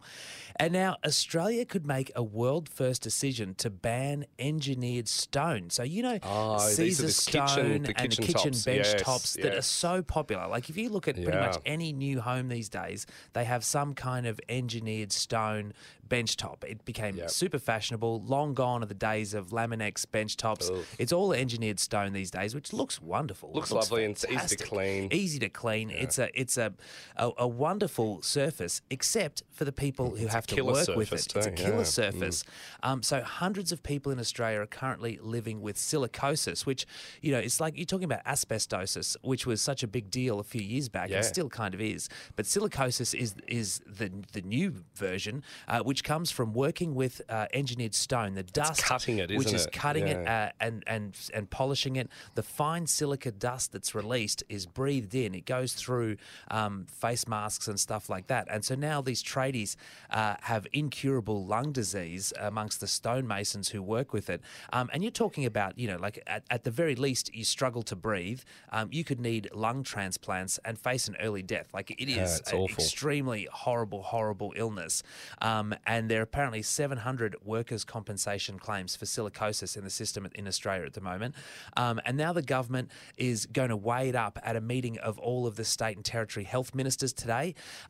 And 0.58 0.72
now 0.74 0.98
Australia 1.06 1.66
could 1.66 1.86
make 1.86 2.12
a 2.16 2.24
world 2.24 2.70
first 2.70 3.02
decision 3.02 3.54
to 3.56 3.70
ban 3.70 4.26
engineered 4.40 5.08
stone. 5.08 5.70
So 5.70 5.84
you 5.84 6.02
know, 6.04 6.20
Oh, 6.24 6.58
Caesar 6.60 7.04
the 7.04 7.12
stone 7.12 7.46
kitchen- 7.46 7.84
the 7.84 7.88
and 7.90 7.98
kitchen 7.98 8.10
the 8.10 8.28
kitchen 8.34 8.52
tops. 8.52 8.66
bench 8.66 8.88
Yes, 8.88 9.02
tops 9.02 9.34
that 9.42 9.56
are 9.56 9.62
so 9.62 10.02
popular. 10.02 10.48
Like 10.48 10.70
if 10.70 10.78
you 10.78 10.90
look 10.90 11.08
at 11.08 11.16
pretty 11.16 11.38
much 11.38 11.58
any 11.66 11.92
new 11.94 12.22
home 12.22 12.48
these 12.50 12.70
days, 12.70 13.06
they 13.34 13.46
have 13.46 13.64
some 13.64 13.94
kind 13.94 14.26
of 14.26 14.40
engineered 14.50 15.12
stone 15.12 15.74
bench 16.08 16.36
top. 16.36 16.66
It 16.68 16.84
became 16.84 17.16
Yep. 17.16 17.30
super 17.30 17.58
fashionable. 17.60 18.22
Long 18.24 18.54
gone 18.54 18.84
are 18.84 18.86
the 18.86 18.94
days 18.94 19.34
of 19.34 19.50
Laminex 19.50 20.06
bench 20.12 20.36
tops. 20.36 20.70
It's 21.00 21.14
all 21.14 21.32
engineered 21.32 21.80
stone 21.80 22.12
these 22.12 22.30
days, 22.32 22.54
which 22.54 22.74
looks 22.74 23.02
wonderful. 23.02 23.50
It 23.52 23.56
Looks 23.56 23.72
lovely 23.72 24.04
and 24.04 24.12
it's 24.12 24.26
easy 24.26 24.56
to 24.58 24.64
clean. 24.66 25.08
Easy 25.14 25.40
to 25.40 25.48
clean. 25.50 25.90
It's 25.90 26.20
a 26.20 26.30
it's 26.40 26.58
a, 26.58 26.74
a 27.16 27.32
a 27.38 27.48
wonderful 27.52 28.22
surface, 28.22 28.82
except 28.90 29.44
for 29.52 29.66
the 29.66 29.72
people 29.72 30.16
who 30.16 30.28
have 30.28 30.48
to 30.48 30.62
work 30.64 30.88
with 30.96 31.14
it. 31.14 31.36
It's 31.36 31.48
a 31.48 31.52
killer 31.52 31.78
yeah. 31.78 31.84
surface. 31.84 32.44
Um, 32.84 33.04
so 33.04 33.22
hundreds 33.22 33.72
of 33.72 33.84
people 33.84 34.12
in 34.12 34.20
Australia 34.20 34.62
are 34.62 34.66
currently 34.66 35.20
living 35.22 35.62
with 35.62 35.76
silicosis, 35.78 36.66
which 36.66 36.86
you 37.22 37.32
know 37.32 37.40
it's 37.40 37.60
like 37.60 37.78
you're 37.78 37.86
talking 37.86 38.06
about 38.06 38.24
asbestosis, 38.26 39.16
which 39.22 39.46
was 39.46 39.62
such 39.62 39.84
a 39.84 39.88
big 39.88 40.10
deal 40.10 40.40
a 40.40 40.44
few 40.44 40.62
years 40.62 40.90
back, 40.90 41.10
Yeah. 41.10 41.18
and 41.18 41.26
still 41.26 41.50
kind 41.50 41.74
of 41.74 41.82
is. 41.82 42.10
But 42.36 42.46
silicosis 42.46 43.14
is 43.14 43.36
is 43.48 43.82
the 43.86 44.12
the 44.32 44.42
new 44.42 44.84
version, 44.96 45.44
uh, 45.68 45.82
which 45.82 46.04
comes 46.04 46.32
from 46.32 46.54
working 46.54 46.96
with 46.96 47.22
uh, 47.30 47.48
engineered 47.54 47.94
stone, 47.94 48.34
the 48.36 48.44
dust, 48.44 48.84
cutting 48.84 49.20
it, 49.20 49.30
which 49.38 49.54
is 49.54 49.66
it? 49.66 49.74
cutting 49.74 50.08
it 50.08 50.28
uh, 50.28 50.52
and 50.60 50.84
and 50.88 51.18
and 51.34 51.50
polishing 51.50 51.98
it. 51.98 52.10
The 52.36 52.44
fine 52.44 52.88
silica 52.88 53.32
dust 53.32 53.72
that's 53.74 53.94
released 53.94 54.44
is 54.50 54.66
breathed 54.66 55.14
in. 55.14 55.36
It 55.36 55.46
goes 55.46 55.74
through 55.74 56.18
um, 56.50 56.86
face 56.90 57.28
masks 57.28 57.41
and 57.68 57.80
stuff 57.80 58.10
like 58.10 58.28
that. 58.28 58.48
And 58.50 58.64
so 58.64 58.76
now 58.76 59.02
these 59.02 59.24
tradies 59.24 59.76
uh, 60.10 60.36
have 60.42 60.68
incurable 60.74 61.46
lung 61.46 61.72
disease 61.72 62.34
amongst 62.40 62.80
the 62.80 62.88
stonemasons 62.88 63.70
who 63.70 63.82
work 63.82 64.14
with 64.14 64.30
it. 64.30 64.42
Um, 64.74 64.90
and 64.94 65.04
you're 65.04 65.12
talking 65.12 65.46
about, 65.46 65.78
you 65.78 65.88
know, 65.88 65.98
like 65.98 66.22
at, 66.28 66.44
at 66.50 66.64
the 66.64 66.72
very 66.72 66.96
least, 66.96 67.34
you 67.34 67.44
struggle 67.44 67.84
to 67.84 67.96
breathe. 67.96 68.42
Um, 68.72 68.90
you 68.92 69.04
could 69.04 69.20
need 69.20 69.50
lung 69.54 69.84
transplants 69.84 70.60
and 70.66 70.78
face 70.78 71.08
an 71.08 71.16
early 71.20 71.42
death. 71.42 71.70
Like 71.74 71.92
it 71.92 72.10
is 72.10 72.42
an 72.52 72.64
extremely 72.66 73.48
horrible, 73.52 74.04
horrible 74.04 74.54
illness. 74.56 75.04
Um, 75.42 75.74
and 75.86 76.10
there 76.10 76.20
are 76.20 76.24
apparently 76.24 76.62
700 76.62 77.36
workers' 77.44 77.84
compensation 77.84 78.60
claims 78.60 78.96
for 78.96 79.06
silicosis 79.06 79.78
in 79.78 79.84
the 79.84 79.90
system 79.90 80.28
in 80.36 80.48
Australia 80.48 80.86
at 80.86 80.94
the 80.94 81.02
moment. 81.02 81.36
Um, 81.78 82.00
and 82.06 82.18
now 82.18 82.34
the 82.34 82.42
government 82.42 82.90
is 83.18 83.46
going 83.46 83.70
to 83.70 83.78
weigh 83.78 84.10
it 84.10 84.16
up 84.16 84.40
at 84.44 84.56
a 84.56 84.62
meeting 84.62 84.98
of 85.00 85.18
all 85.20 85.48
of 85.48 85.56
the 85.56 85.66
state 85.66 85.96
and 85.96 86.06
territory 86.06 86.44
health 86.44 86.76
ministers 86.76 87.14
today. 87.14 87.31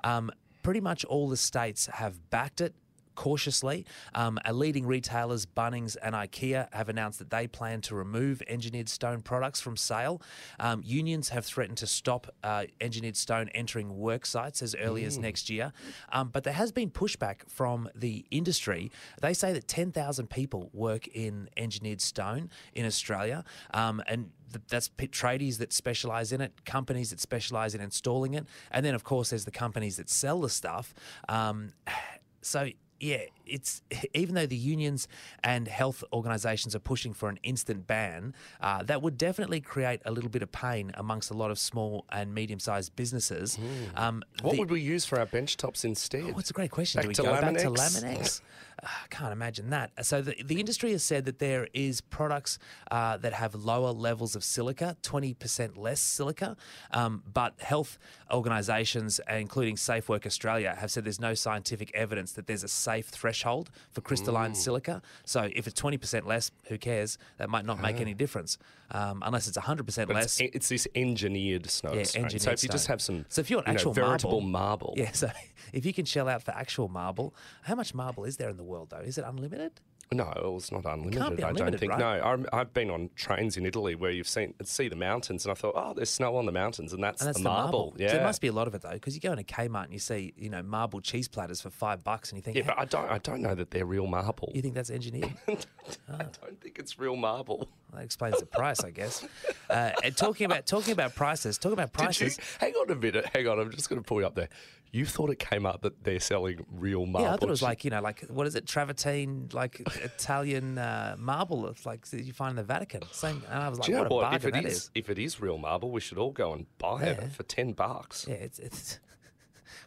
Um, 0.03 0.31
pretty 0.63 0.81
much 0.81 1.03
all 1.05 1.27
the 1.27 1.37
states 1.37 1.87
have 1.87 2.29
backed 2.29 2.61
it 2.61 2.73
cautiously. 3.15 3.85
Um, 4.13 4.39
our 4.45 4.53
leading 4.53 4.85
retailers, 4.85 5.45
Bunnings 5.45 5.97
and 6.01 6.15
IKEA, 6.15 6.73
have 6.73 6.89
announced 6.89 7.19
that 7.19 7.29
they 7.29 7.47
plan 7.47 7.81
to 7.81 7.95
remove 7.95 8.41
engineered 8.47 8.89
stone 8.89 9.21
products 9.21 9.59
from 9.59 9.77
sale. 9.77 10.21
Um, 10.59 10.81
unions 10.85 11.29
have 11.29 11.45
threatened 11.45 11.77
to 11.79 11.87
stop 11.87 12.27
uh, 12.43 12.65
engineered 12.79 13.17
stone 13.17 13.49
entering 13.49 13.97
work 13.97 14.25
sites 14.25 14.61
as 14.61 14.75
early 14.75 15.05
as 15.05 15.17
next 15.17 15.49
year. 15.49 15.73
Um, 16.11 16.29
but 16.29 16.43
there 16.43 16.53
has 16.53 16.71
been 16.71 16.89
pushback 16.89 17.49
from 17.49 17.89
the 17.95 18.25
industry. 18.31 18.91
They 19.21 19.33
say 19.33 19.53
that 19.53 19.67
10,000 19.67 20.29
people 20.29 20.69
work 20.73 21.07
in 21.07 21.49
engineered 21.57 22.01
stone 22.01 22.49
in 22.73 22.85
Australia. 22.85 23.43
Um, 23.73 24.01
and 24.07 24.31
that's 24.67 24.89
tradies 24.89 25.57
that 25.57 25.73
specialize 25.73 26.31
in 26.31 26.41
it, 26.41 26.65
companies 26.65 27.11
that 27.11 27.19
specialize 27.19 27.75
in 27.75 27.81
installing 27.81 28.33
it, 28.33 28.45
and 28.71 28.85
then 28.85 28.95
of 28.95 29.03
course 29.03 29.29
there's 29.29 29.45
the 29.45 29.51
companies 29.51 29.97
that 29.97 30.09
sell 30.09 30.41
the 30.41 30.49
stuff. 30.49 30.93
Um, 31.29 31.73
so 32.41 32.69
yeah, 33.01 33.25
it's 33.51 33.81
even 34.13 34.35
though 34.35 34.45
the 34.45 34.55
unions 34.55 35.07
and 35.43 35.67
health 35.67 36.03
organisations 36.13 36.75
are 36.75 36.79
pushing 36.79 37.13
for 37.13 37.29
an 37.29 37.39
instant 37.43 37.85
ban, 37.87 38.33
uh, 38.61 38.83
that 38.83 39.01
would 39.01 39.17
definitely 39.17 39.61
create 39.61 40.01
a 40.05 40.11
little 40.11 40.29
bit 40.29 40.41
of 40.41 40.51
pain 40.51 40.91
amongst 40.95 41.29
a 41.29 41.33
lot 41.33 41.51
of 41.51 41.59
small 41.59 42.05
and 42.09 42.33
medium-sized 42.33 42.95
businesses. 42.95 43.59
Um, 43.95 44.23
What 44.41 44.53
the- 44.53 44.59
would 44.59 44.71
we 44.71 44.81
use 44.81 45.05
for 45.05 45.19
our 45.19 45.25
bench 45.25 45.57
tops 45.57 45.83
instead? 45.83 46.23
Oh, 46.33 46.39
it's 46.39 46.49
a 46.49 46.53
great 46.53 46.71
question. 46.71 46.99
Back 46.99 47.03
Do 47.03 47.07
we 47.09 47.13
to 47.15 47.23
go 47.23 47.31
back 47.41 47.57
to 47.57 47.69
Laminex? 47.69 48.03
Laminex? 48.03 48.41
Uh, 48.41 48.87
I 49.03 49.07
can't 49.09 49.33
imagine 49.33 49.69
that. 49.71 49.91
So 50.05 50.21
the, 50.21 50.35
the 50.43 50.59
industry 50.59 50.91
has 50.93 51.03
said 51.03 51.25
that 51.25 51.39
there 51.39 51.67
is 51.73 52.01
products 52.01 52.57
uh, 52.89 53.17
that 53.17 53.33
have 53.33 53.53
lower 53.53 53.91
levels 53.91 54.35
of 54.35 54.43
silica, 54.43 54.97
20% 55.03 55.77
less 55.77 55.99
silica, 55.99 56.55
um, 56.91 57.21
but 57.31 57.59
health 57.59 57.99
organisations, 58.31 59.19
including 59.29 59.77
Safe 59.77 60.09
Work 60.09 60.25
Australia, 60.25 60.75
have 60.79 60.89
said 60.89 61.03
there's 61.03 61.19
no 61.19 61.33
scientific 61.33 61.91
evidence 61.93 62.31
that 62.33 62.47
there's 62.47 62.63
a 62.63 62.67
safe 62.67 63.07
threshold 63.09 63.40
for 63.45 64.01
crystalline 64.01 64.55
silica. 64.55 65.01
So 65.25 65.49
if 65.53 65.67
it's 65.67 65.79
20% 65.81 66.25
less, 66.25 66.51
who 66.67 66.77
cares? 66.77 67.17
That 67.37 67.49
might 67.49 67.65
not 67.65 67.81
make 67.81 67.99
any 67.99 68.13
difference, 68.13 68.57
um, 68.91 69.23
unless 69.25 69.47
it's 69.47 69.57
100% 69.57 70.07
But 70.07 70.15
less. 70.15 70.39
it's, 70.39 70.55
it's 70.55 70.69
this 70.69 70.87
engineered 70.95 71.69
snow. 71.69 71.93
Yeah, 71.93 72.03
stone. 72.03 72.23
engineered 72.23 72.41
so 72.43 72.51
if 72.51 72.63
you 72.63 72.69
just 72.69 72.87
have 72.87 73.01
some, 73.01 73.25
So 73.29 73.41
if 73.41 73.49
you 73.49 73.57
want 73.57 73.67
know, 73.67 73.73
actual 73.73 73.93
veritable 73.93 74.41
marble- 74.41 74.91
marble, 74.91 74.93
Yeah, 74.97 75.11
so 75.11 75.29
if 75.73 75.85
you 75.85 75.93
can 75.93 76.05
shell 76.05 76.27
out 76.29 76.43
for 76.43 76.51
actual 76.51 76.87
marble, 76.87 77.33
how 77.63 77.75
much 77.75 77.93
marble 77.93 78.25
is 78.25 78.37
there 78.37 78.49
in 78.49 78.57
the 78.57 78.63
world 78.63 78.89
though? 78.91 78.99
Is 78.99 79.17
it 79.17 79.25
unlimited? 79.27 79.81
No, 80.13 80.29
it 80.35 80.43
was 80.43 80.73
not 80.73 80.83
unlimited. 80.85 81.37
be 81.37 81.43
I 81.43 81.53
don't 81.53 81.79
think. 81.79 81.93
right? 81.93 81.99
No, 81.99 82.07
I'm, 82.07 82.45
I've 82.51 82.73
been 82.73 82.89
on 82.89 83.09
trains 83.15 83.55
in 83.55 83.65
Italy 83.65 83.95
where 83.95 84.11
you've 84.11 84.27
seen 84.27 84.53
see 84.63 84.89
the 84.89 84.95
mountains, 84.97 85.45
and 85.45 85.51
I 85.51 85.55
thought, 85.55 85.73
oh, 85.77 85.93
there's 85.93 86.09
snow 86.09 86.35
on 86.35 86.45
the 86.45 86.51
mountains, 86.51 86.91
and 86.91 87.01
that's, 87.01 87.21
And 87.21 87.29
that's 87.29 87.37
the 87.37 87.43
the 87.43 87.49
marble. 87.49 87.79
marble. 87.85 87.93
Yeah, 87.97 88.09
So 88.09 88.15
there 88.17 88.25
must 88.25 88.41
be 88.41 88.47
a 88.47 88.51
lot 88.51 88.67
of 88.67 88.75
it 88.75 88.81
though, 88.81 88.91
because 88.91 89.15
you 89.15 89.21
go 89.21 89.31
into 89.31 89.45
Kmart 89.45 89.85
and 89.85 89.93
you 89.93 89.99
see, 89.99 90.33
you 90.37 90.49
know, 90.49 90.61
marble 90.63 90.99
cheese 90.99 91.29
platters 91.29 91.61
for 91.61 91.69
five 91.69 92.03
bucks, 92.03 92.29
and 92.29 92.37
you 92.37 92.41
think, 92.41 92.57
yeah, 92.57 92.63
"Hey, 92.63 92.67
but 92.69 92.79
I 92.79 92.85
don't. 92.85 93.09
I 93.09 93.17
don't 93.19 93.41
know 93.41 93.55
that 93.55 93.71
they're 93.71 93.85
real 93.85 94.05
marble. 94.05 94.51
you 94.53 94.61
think 94.61 94.73
that's 94.73 94.89
engineered? 94.89 95.31
I 95.47 96.17
don't 96.23 96.59
think 96.59 96.77
it's 96.77 96.99
real 96.99 97.15
marble. 97.15 97.69
That 97.93 98.03
explains 98.03 98.39
the 98.39 98.45
price, 98.45 98.83
I 98.83 98.91
guess. 98.91 99.25
Uh, 99.69 99.91
and 100.03 100.15
talking 100.15 100.45
about 100.45 100.65
talking 100.65 100.91
about 100.93 101.15
prices, 101.15 101.57
talking 101.57 101.73
about 101.73 101.91
Did 101.93 101.99
you, 102.01 102.05
prices. 102.05 102.39
hang 102.59 102.73
on 102.73 102.89
a 102.91 102.95
minute. 102.95 103.25
Hang 103.33 103.47
on. 103.47 103.59
I'm 103.59 103.71
just 103.71 103.89
going 103.89 104.01
to 104.01 104.05
pull 104.05 104.19
you 104.21 104.27
up 104.27 104.35
there. 104.35 104.49
You 104.93 105.05
thought 105.05 105.29
it 105.29 105.39
came 105.39 105.65
up 105.65 105.81
that 105.83 106.03
they're 106.03 106.19
selling 106.19 106.65
real 106.69 107.05
marble? 107.05 107.27
Yeah, 107.27 107.33
I 107.33 107.37
thought 107.37 107.47
it 107.47 107.49
was 107.49 107.61
like 107.61 107.85
you 107.85 107.91
know, 107.91 108.01
like 108.01 108.21
what 108.27 108.45
is 108.45 108.55
it, 108.55 108.65
travertine, 108.65 109.53
like 109.53 109.79
Italian 110.03 110.77
uh, 110.77 111.15
marble, 111.17 111.67
it's 111.67 111.85
like 111.85 112.05
that 112.07 112.23
you 112.23 112.33
find 112.33 112.51
in 112.51 112.55
the 112.57 112.63
Vatican. 112.63 113.01
Same, 113.11 113.41
and 113.49 113.63
I 113.63 113.69
was 113.69 113.79
like, 113.79 113.89
know 113.89 113.99
what 114.03 114.11
a 114.11 114.15
what? 114.15 114.33
If 114.35 114.41
bargain 114.43 114.49
it 114.49 114.63
that 114.63 114.65
is, 114.71 114.77
is. 114.77 114.91
if 114.95 115.09
it 115.09 115.17
is 115.17 115.39
real 115.39 115.57
marble, 115.57 115.91
we 115.91 116.01
should 116.01 116.17
all 116.17 116.31
go 116.31 116.51
and 116.53 116.65
buy 116.77 117.03
Yeah. 117.03 117.11
it 117.11 117.31
for 117.31 117.43
ten 117.43 117.71
bucks. 117.71 118.25
Yeah, 118.27 118.35
it's 118.35 118.59
it's. 118.59 118.99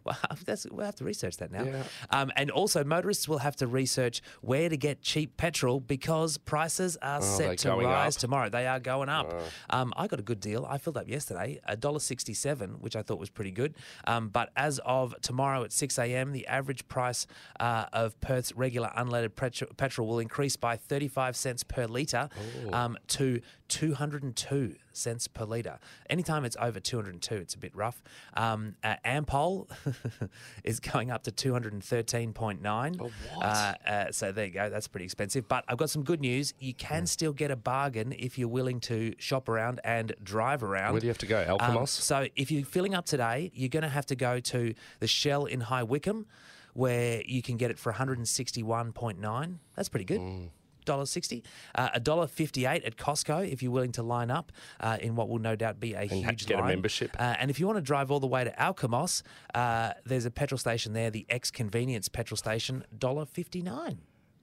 Well, 0.14 0.18
that's, 0.44 0.66
we'll 0.70 0.84
have 0.84 0.96
to 0.96 1.04
research 1.04 1.38
that 1.38 1.50
now. 1.50 1.64
Yeah. 1.64 1.82
Um, 2.10 2.30
and 2.36 2.50
also, 2.50 2.84
motorists 2.84 3.26
will 3.26 3.38
have 3.38 3.56
to 3.56 3.66
research 3.66 4.20
where 4.42 4.68
to 4.68 4.76
get 4.76 5.00
cheap 5.00 5.36
petrol 5.38 5.80
because 5.80 6.36
prices 6.36 6.98
are 7.00 7.20
they're 7.20 7.36
set 7.36 7.58
to 7.60 7.74
rise 7.74 8.16
up. 8.16 8.20
tomorrow. 8.20 8.48
They 8.50 8.66
are 8.66 8.80
going 8.80 9.08
up. 9.08 9.32
Um, 9.70 9.94
I 9.96 10.06
got 10.06 10.20
a 10.20 10.22
good 10.22 10.40
deal. 10.40 10.66
I 10.68 10.76
filled 10.76 10.98
up 10.98 11.08
yesterday, 11.08 11.58
$1.67, 11.68 12.80
which 12.80 12.96
I 12.96 13.02
thought 13.02 13.18
was 13.18 13.30
pretty 13.30 13.50
good. 13.50 13.74
Um, 14.06 14.28
but 14.28 14.50
as 14.56 14.78
of 14.84 15.14
tomorrow 15.22 15.64
at 15.64 15.72
6 15.72 15.98
a.m., 15.98 16.32
the 16.32 16.46
average 16.46 16.86
price 16.88 17.26
uh, 17.60 17.86
of 17.92 18.20
Perth's 18.20 18.52
regular 18.54 18.90
unleaded 18.96 19.34
petrol, 19.36 19.70
petrol 19.76 20.06
will 20.08 20.18
increase 20.18 20.56
by 20.56 20.76
35 20.76 21.36
cents 21.36 21.62
per 21.62 21.86
litre 21.86 22.28
um, 22.72 22.96
to 23.08 23.40
202 23.68 24.76
cents 24.92 25.28
per 25.28 25.44
litre. 25.44 25.78
Anytime 26.08 26.44
it's 26.44 26.56
over 26.60 26.80
202, 26.80 27.34
it's 27.34 27.54
a 27.54 27.58
bit 27.58 27.74
rough. 27.74 28.02
Um, 28.34 28.76
uh, 28.82 28.96
Ampol 29.04 29.68
is 30.64 30.80
going 30.80 31.10
up 31.10 31.22
to 31.24 31.30
213.9. 31.30 32.96
Oh, 33.00 33.10
what? 33.34 33.44
Uh, 33.44 33.74
uh, 33.86 34.12
so 34.12 34.32
there 34.32 34.46
you 34.46 34.50
go. 34.50 34.68
That's 34.68 34.88
pretty 34.88 35.04
expensive. 35.04 35.48
But 35.48 35.64
I've 35.68 35.78
got 35.78 35.90
some 35.90 36.02
good 36.02 36.20
news. 36.20 36.54
You 36.58 36.74
can 36.74 37.04
mm. 37.04 37.08
still 37.08 37.32
get 37.32 37.50
a 37.50 37.56
bargain 37.56 38.14
if 38.18 38.38
you're 38.38 38.48
willing 38.48 38.80
to 38.80 39.14
shop 39.18 39.48
around 39.48 39.80
and 39.84 40.14
drive 40.22 40.62
around. 40.62 40.92
Where 40.92 41.00
do 41.00 41.06
you 41.06 41.10
have 41.10 41.18
to 41.18 41.26
go? 41.26 41.44
Alkimos? 41.44 41.78
Um, 41.78 41.86
so 41.86 42.26
if 42.36 42.50
you're 42.50 42.64
filling 42.64 42.94
up 42.94 43.06
today, 43.06 43.50
you're 43.54 43.68
going 43.68 43.82
to 43.82 43.88
have 43.88 44.06
to 44.06 44.16
go 44.16 44.40
to 44.40 44.74
the 45.00 45.06
Shell 45.06 45.46
in 45.46 45.60
High 45.60 45.82
Wycombe 45.82 46.26
where 46.74 47.22
you 47.24 47.40
can 47.40 47.56
get 47.56 47.70
it 47.70 47.78
for 47.78 47.92
161.9. 47.92 49.58
That's 49.76 49.88
pretty 49.88 50.04
good. 50.04 50.20
Mm. 50.20 50.48
$1.60. 50.84 51.42
Uh, 51.74 51.88
$1.58 51.98 52.86
at 52.86 52.96
Costco 52.96 53.50
if 53.50 53.62
you're 53.62 53.72
willing 53.72 53.92
to 53.92 54.02
line 54.02 54.30
up 54.30 54.52
uh, 54.80 54.98
in 55.00 55.14
what 55.14 55.28
will 55.28 55.38
no 55.38 55.56
doubt 55.56 55.80
be 55.80 55.94
a 55.94 56.00
and 56.00 56.10
huge 56.10 56.46
get 56.46 56.58
line. 56.58 56.64
a 56.64 56.68
membership. 56.68 57.16
Uh, 57.18 57.34
and 57.38 57.50
if 57.50 57.58
you 57.58 57.66
want 57.66 57.76
to 57.76 57.82
drive 57.82 58.10
all 58.10 58.20
the 58.20 58.26
way 58.26 58.44
to 58.44 58.50
Alkimos, 58.52 59.22
uh, 59.54 59.92
there's 60.04 60.26
a 60.26 60.30
petrol 60.30 60.58
station 60.58 60.92
there, 60.92 61.10
the 61.10 61.26
X 61.28 61.50
Convenience 61.50 62.08
petrol 62.08 62.36
station, 62.36 62.84
$1.59. 62.98 63.98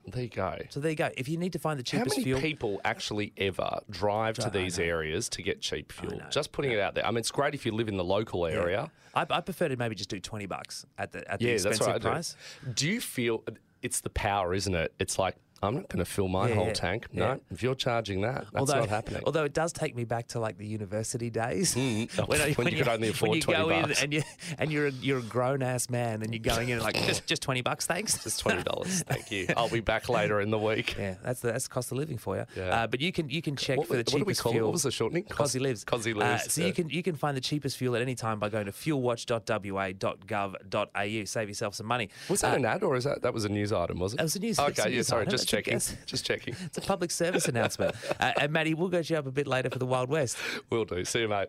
There 0.08 0.24
you 0.24 0.30
go. 0.30 0.58
So 0.70 0.80
there 0.80 0.90
you 0.90 0.98
go. 0.98 1.10
If 1.16 1.30
you 1.30 1.38
need 1.38 1.54
to 1.54 1.60
find 1.60 1.78
the 1.78 1.84
cheapest 1.84 2.16
fuel, 2.16 2.38
how 2.38 2.42
many 2.42 2.42
fuel, 2.42 2.42
people 2.42 2.82
actually 2.84 3.34
ever 3.38 3.82
drive, 3.90 4.36
drive 4.36 4.38
to 4.38 4.50
these 4.50 4.80
areas 4.80 5.30
to 5.30 5.44
get 5.44 5.62
cheap 5.62 5.92
fuel? 5.92 6.20
Just 6.32 6.52
putting 6.52 6.72
it 6.72 6.80
out 6.80 6.96
there. 6.96 7.06
I 7.06 7.12
mean, 7.12 7.20
it's 7.20 7.32
great 7.32 7.54
if 7.54 7.66
you 7.66 7.72
live 7.72 7.88
in 7.88 7.98
the 7.98 8.04
local 8.04 8.48
area. 8.48 8.90
Yeah. 9.16 9.24
I, 9.30 9.38
I, 9.38 9.42
prefer 9.42 9.68
to 9.68 9.76
maybe 9.76 9.94
just 9.94 10.10
do 10.10 10.20
twenty 10.20 10.46
bucks 10.48 10.86
at 10.98 11.12
the 11.12 11.30
at 11.32 11.40
the 11.40 11.46
yeah, 11.46 11.52
expensive 11.54 11.86
that's 11.86 11.92
right, 11.92 12.02
price. 12.02 12.36
Do. 12.64 12.74
do 12.74 12.88
you 12.90 13.02
feel 13.02 13.44
it's 13.82 14.02
the 14.02 14.10
power, 14.10 14.54
isn't 14.54 14.74
it? 14.74 14.94
It's 15.00 15.20
like 15.20 15.36
I'm 15.64 15.76
not 15.76 15.90
going 15.90 16.00
to 16.00 16.06
fill 16.06 16.28
my 16.28 16.50
Yeah, 16.50 16.56
whole 16.56 16.68
yeah, 16.68 16.74
tank. 16.74 17.08
yeah. 17.12 17.20
No, 17.34 17.40
if 17.52 17.62
you're 17.62 17.76
charging 17.76 18.22
that, 18.22 18.48
that's 18.52 18.70
not 18.70 18.90
happening. 18.90 19.22
Although 19.26 19.44
it 19.44 19.54
does 19.54 19.72
take 19.72 19.96
me 19.96 20.06
back 20.06 20.28
to 20.30 20.40
like 20.40 20.58
the 20.58 20.66
university 20.66 21.30
days 21.30 21.76
Mm, 21.82 22.10
when 22.58 22.68
you 22.70 22.78
could 22.78 22.88
only 22.88 23.10
afford 23.10 23.30
when 23.30 23.36
you 23.38 23.42
20 23.44 23.60
go 23.62 23.70
in 23.70 23.82
bucks. 23.84 24.02
and 24.04 24.14
you 24.14 24.24
and 24.58 24.72
you're 24.72 24.88
a, 24.88 24.92
you're 24.92 25.20
a 25.20 25.24
grown 25.24 25.62
ass 25.62 25.90
man 25.90 26.22
and 26.24 26.34
you're 26.34 26.42
going 26.42 26.70
in 26.70 26.80
like 26.80 26.96
just 27.06 27.26
just 27.28 27.42
twenty 27.42 27.62
bucks, 27.62 27.86
thanks. 27.86 28.26
It's 28.26 28.38
twenty 28.38 28.64
dollars. 28.64 29.04
Thank 29.08 29.32
you. 29.32 29.48
I'll 29.56 29.70
be 29.70 29.80
back 29.82 30.10
later 30.10 30.42
in 30.42 30.50
the 30.50 30.58
week. 30.58 30.96
Yeah, 30.98 31.16
that's 31.24 31.42
the 31.42 31.52
that's 31.52 31.66
the 31.66 31.70
cost 31.74 31.92
of 31.92 31.98
living 31.98 32.18
for 32.18 32.38
you. 32.38 32.46
Yeah. 32.56 32.84
Uh, 32.84 32.88
but 32.88 33.02
you 33.02 33.12
can 33.12 33.30
you 33.30 33.42
can 33.42 33.56
check 33.56 33.78
What, 33.78 33.88
for 33.88 33.94
the 33.94 34.00
what 34.00 34.08
do 34.08 34.14
we 34.18 34.22
cheapest 34.22 34.42
call 34.42 34.52
it? 34.52 34.56
fuel. 34.56 34.68
What 34.68 34.74
was 34.74 34.84
the 34.84 34.92
shortening? 34.92 35.24
Cosy 35.26 35.60
lives. 35.60 35.84
Cosy 35.84 36.14
Uh, 36.14 36.18
lives. 36.18 36.54
so 36.54 36.66
you 36.66 36.74
can 36.74 36.90
you 36.90 37.04
can 37.04 37.16
find 37.16 37.36
the 37.38 37.42
cheapest 37.42 37.78
fuel 37.78 37.96
at 37.96 38.02
any 38.02 38.16
time 38.16 38.40
by 38.40 38.50
going 38.50 38.66
to 38.66 38.72
fuelwatch.wa.gov.au. 38.72 41.26
Save 41.26 41.48
yourself 41.50 41.76
some 41.76 41.88
money. 41.88 42.10
Was 42.30 42.42
that 42.42 42.54
Uh, 42.54 42.58
an 42.58 42.66
ad 42.66 42.84
or 42.84 42.96
is 42.96 43.04
that 43.06 43.22
that 43.22 43.34
was 43.34 43.46
a 43.46 43.50
news 43.50 43.72
item? 43.74 44.00
Was 44.00 44.14
it? 44.14 44.18
That 44.18 44.24
was 44.24 44.36
a 44.36 44.40
news- 44.40 44.60
Okay, 44.60 44.92
yeah. 44.96 45.02
Sorry, 45.02 45.26
just 45.28 45.48
checking. 45.52 45.80
Just 46.06 46.26
checking. 46.26 46.56
It's 46.66 46.78
a 46.78 46.82
public 46.82 47.12
service 47.12 47.48
announcement. 47.48 47.96
Uh, 48.20 48.34
and 48.40 48.52
Maddie, 48.52 48.74
we'll 48.76 48.90
get 48.90 49.10
you 49.10 49.16
up 49.16 49.26
a 49.26 49.32
bit 49.32 49.48
later 49.48 49.70
for 49.70 49.80
the 49.80 49.86
Wild 49.86 50.10
West. 50.10 50.38
Will 50.70 50.86
do. 50.86 51.04
See 51.04 51.22
you, 51.22 51.28
mate. 51.28 51.48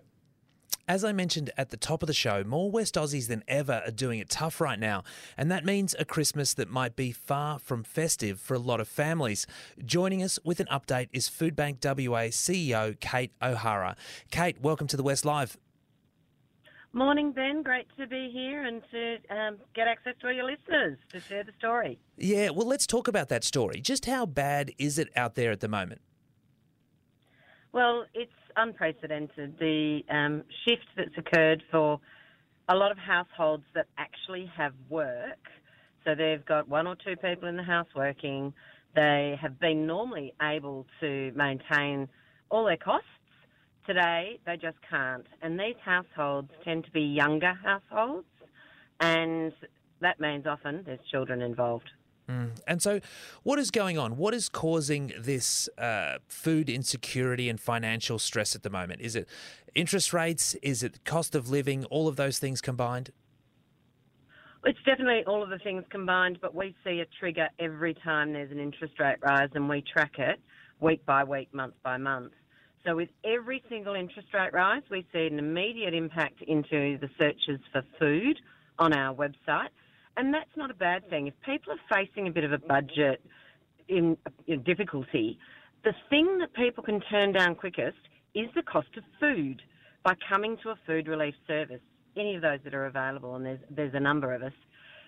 As 0.88 1.04
I 1.04 1.12
mentioned 1.12 1.50
at 1.56 1.70
the 1.70 1.76
top 1.76 2.02
of 2.02 2.06
the 2.06 2.14
show, 2.14 2.42
more 2.44 2.70
West 2.70 2.94
Aussies 2.94 3.28
than 3.28 3.44
ever 3.46 3.82
are 3.84 3.90
doing 3.90 4.18
it 4.18 4.30
tough 4.30 4.60
right 4.60 4.78
now, 4.78 5.04
and 5.36 5.50
that 5.50 5.64
means 5.64 5.94
a 5.98 6.04
Christmas 6.04 6.54
that 6.54 6.70
might 6.70 6.96
be 6.96 7.12
far 7.12 7.58
from 7.58 7.84
festive 7.84 8.40
for 8.40 8.54
a 8.54 8.58
lot 8.58 8.80
of 8.80 8.88
families. 8.88 9.46
Joining 9.84 10.22
us 10.22 10.38
with 10.44 10.60
an 10.60 10.66
update 10.72 11.08
is 11.12 11.28
Foodbank 11.28 11.84
WA 11.84 12.28
CEO 12.30 12.98
Kate 13.00 13.32
O'Hara. 13.42 13.96
Kate, 14.30 14.60
welcome 14.60 14.86
to 14.86 14.96
the 14.96 15.02
West 15.02 15.24
Live. 15.24 15.58
Morning, 16.94 17.32
Ben. 17.32 17.62
Great 17.62 17.86
to 17.98 18.06
be 18.06 18.30
here 18.30 18.64
and 18.64 18.82
to 18.90 19.16
um, 19.34 19.56
get 19.74 19.88
access 19.88 20.14
to 20.20 20.26
all 20.26 20.32
your 20.32 20.44
listeners 20.44 20.98
to 21.10 21.20
share 21.20 21.42
the 21.42 21.52
story. 21.58 21.98
Yeah, 22.18 22.50
well, 22.50 22.66
let's 22.66 22.86
talk 22.86 23.08
about 23.08 23.30
that 23.30 23.44
story. 23.44 23.80
Just 23.80 24.04
how 24.04 24.26
bad 24.26 24.72
is 24.78 24.98
it 24.98 25.08
out 25.16 25.34
there 25.34 25.50
at 25.50 25.60
the 25.60 25.68
moment? 25.68 26.02
Well, 27.72 28.04
it's 28.12 28.30
unprecedented. 28.56 29.58
The 29.58 30.02
um, 30.10 30.42
shift 30.66 30.84
that's 30.94 31.16
occurred 31.16 31.62
for 31.70 31.98
a 32.68 32.76
lot 32.76 32.92
of 32.92 32.98
households 32.98 33.64
that 33.74 33.86
actually 33.96 34.50
have 34.54 34.74
work. 34.90 35.38
So 36.04 36.14
they've 36.14 36.44
got 36.44 36.68
one 36.68 36.86
or 36.86 36.94
two 36.94 37.16
people 37.16 37.48
in 37.48 37.56
the 37.56 37.62
house 37.62 37.88
working. 37.96 38.52
They 38.94 39.38
have 39.40 39.58
been 39.58 39.86
normally 39.86 40.34
able 40.42 40.86
to 41.00 41.32
maintain 41.34 42.08
all 42.50 42.66
their 42.66 42.76
costs. 42.76 43.08
Today, 43.86 44.38
they 44.46 44.56
just 44.56 44.78
can't. 44.88 45.26
And 45.42 45.58
these 45.58 45.76
households 45.84 46.50
tend 46.64 46.84
to 46.84 46.90
be 46.92 47.00
younger 47.00 47.54
households, 47.64 48.26
and 49.00 49.52
that 50.00 50.20
means 50.20 50.46
often 50.46 50.82
there's 50.86 51.00
children 51.10 51.42
involved. 51.42 51.90
And 52.66 52.80
so, 52.80 53.00
what 53.42 53.58
is 53.58 53.70
going 53.70 53.98
on? 53.98 54.16
What 54.16 54.34
is 54.34 54.48
causing 54.48 55.12
this 55.18 55.68
uh, 55.76 56.18
food 56.28 56.70
insecurity 56.70 57.48
and 57.48 57.60
financial 57.60 58.18
stress 58.18 58.54
at 58.54 58.62
the 58.62 58.70
moment? 58.70 59.00
Is 59.00 59.16
it 59.16 59.28
interest 59.74 60.12
rates? 60.12 60.54
Is 60.62 60.82
it 60.82 61.04
cost 61.04 61.34
of 61.34 61.50
living? 61.50 61.84
All 61.86 62.08
of 62.08 62.16
those 62.16 62.38
things 62.38 62.60
combined? 62.60 63.10
It's 64.64 64.78
definitely 64.86 65.24
all 65.26 65.42
of 65.42 65.50
the 65.50 65.58
things 65.58 65.84
combined, 65.90 66.38
but 66.40 66.54
we 66.54 66.74
see 66.84 67.00
a 67.00 67.06
trigger 67.18 67.48
every 67.58 67.94
time 67.94 68.32
there's 68.32 68.52
an 68.52 68.60
interest 68.60 68.94
rate 69.00 69.16
rise 69.20 69.50
and 69.54 69.68
we 69.68 69.82
track 69.82 70.12
it 70.18 70.40
week 70.80 71.04
by 71.04 71.24
week, 71.24 71.52
month 71.52 71.74
by 71.82 71.96
month. 71.96 72.32
So 72.84 72.96
with 72.96 73.10
every 73.24 73.62
single 73.68 73.94
interest 73.94 74.28
rate 74.34 74.52
rise, 74.52 74.82
we 74.90 75.06
see 75.12 75.26
an 75.26 75.38
immediate 75.38 75.94
impact 75.94 76.42
into 76.42 76.98
the 76.98 77.08
searches 77.16 77.60
for 77.72 77.82
food 77.98 78.40
on 78.78 78.92
our 78.92 79.14
website. 79.14 79.68
And 80.16 80.34
that's 80.34 80.50
not 80.56 80.70
a 80.70 80.74
bad 80.74 81.08
thing. 81.08 81.28
If 81.28 81.34
people 81.44 81.72
are 81.72 81.96
facing 81.96 82.26
a 82.26 82.30
bit 82.30 82.44
of 82.44 82.52
a 82.52 82.58
budget 82.58 83.24
in, 83.88 84.16
in 84.46 84.62
difficulty, 84.62 85.38
the 85.84 85.94
thing 86.10 86.38
that 86.38 86.52
people 86.54 86.82
can 86.82 87.00
turn 87.02 87.32
down 87.32 87.54
quickest 87.54 87.98
is 88.34 88.48
the 88.54 88.62
cost 88.62 88.88
of 88.96 89.04
food 89.20 89.62
by 90.02 90.14
coming 90.28 90.56
to 90.62 90.70
a 90.70 90.78
food 90.86 91.06
relief 91.06 91.34
service, 91.46 91.80
any 92.16 92.34
of 92.34 92.42
those 92.42 92.58
that 92.64 92.74
are 92.74 92.86
available, 92.86 93.36
and 93.36 93.46
there's, 93.46 93.60
there's 93.70 93.94
a 93.94 94.00
number 94.00 94.34
of 94.34 94.42
us. 94.42 94.52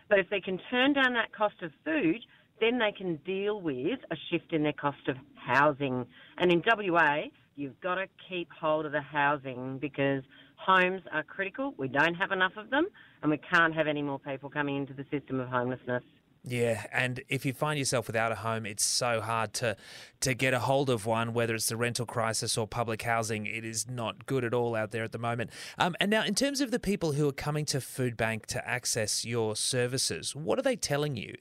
But 0.08 0.20
if 0.20 0.30
they 0.30 0.40
can 0.40 0.60
turn 0.70 0.92
down 0.92 1.14
that 1.14 1.32
cost 1.32 1.56
of 1.62 1.72
food, 1.84 2.20
then 2.60 2.78
they 2.78 2.92
can 2.92 3.16
deal 3.26 3.60
with 3.60 3.98
a 4.10 4.16
shift 4.30 4.52
in 4.52 4.62
their 4.62 4.72
cost 4.72 5.08
of 5.08 5.16
housing. 5.34 6.06
And 6.38 6.52
in 6.52 6.62
WA, 6.64 7.24
you've 7.56 7.80
got 7.80 7.96
to 7.96 8.06
keep 8.28 8.48
hold 8.52 8.86
of 8.86 8.92
the 8.92 9.00
housing 9.00 9.78
because 9.78 10.22
homes 10.56 11.02
are 11.12 11.22
critical. 11.22 11.74
We 11.76 11.88
don't 11.88 12.14
have 12.14 12.32
enough 12.32 12.52
of 12.56 12.70
them, 12.70 12.86
and 13.22 13.30
we 13.30 13.38
can't 13.38 13.74
have 13.74 13.86
any 13.86 14.02
more 14.02 14.18
people 14.18 14.50
coming 14.50 14.76
into 14.76 14.94
the 14.94 15.04
system 15.10 15.40
of 15.40 15.48
homelessness. 15.48 16.02
Yeah, 16.46 16.84
and 16.92 17.22
if 17.30 17.46
you 17.46 17.54
find 17.54 17.78
yourself 17.78 18.06
without 18.06 18.30
a 18.30 18.34
home, 18.34 18.66
it's 18.66 18.84
so 18.84 19.22
hard 19.22 19.54
to 19.54 19.78
to 20.20 20.34
get 20.34 20.52
a 20.52 20.58
hold 20.58 20.90
of 20.90 21.06
one, 21.06 21.32
whether 21.32 21.54
it's 21.54 21.68
the 21.68 21.76
rental 21.76 22.04
crisis 22.04 22.58
or 22.58 22.66
public 22.66 23.00
housing. 23.00 23.46
It 23.46 23.64
is 23.64 23.88
not 23.88 24.26
good 24.26 24.44
at 24.44 24.52
all 24.52 24.74
out 24.74 24.90
there 24.90 25.04
at 25.04 25.12
the 25.12 25.18
moment. 25.18 25.50
Um, 25.78 25.96
and 26.00 26.10
now, 26.10 26.22
in 26.22 26.34
terms 26.34 26.60
of 26.60 26.70
the 26.70 26.78
people 26.78 27.12
who 27.12 27.26
are 27.26 27.32
coming 27.32 27.64
to 27.66 27.78
Foodbank 27.78 28.44
to 28.46 28.68
access 28.68 29.24
your 29.24 29.56
services, 29.56 30.36
what 30.36 30.58
are 30.58 30.62
they 30.62 30.76
telling 30.76 31.16
you? 31.16 31.34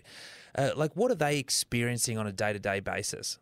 Uh, 0.55 0.69
like, 0.73 0.95
what 0.95 1.11
are 1.11 1.15
they 1.15 1.37
experiencing 1.37 2.17
on 2.17 2.25
a 2.25 2.31
day 2.31 2.53
to 2.53 2.59
day 2.59 2.79
basis? 2.79 3.39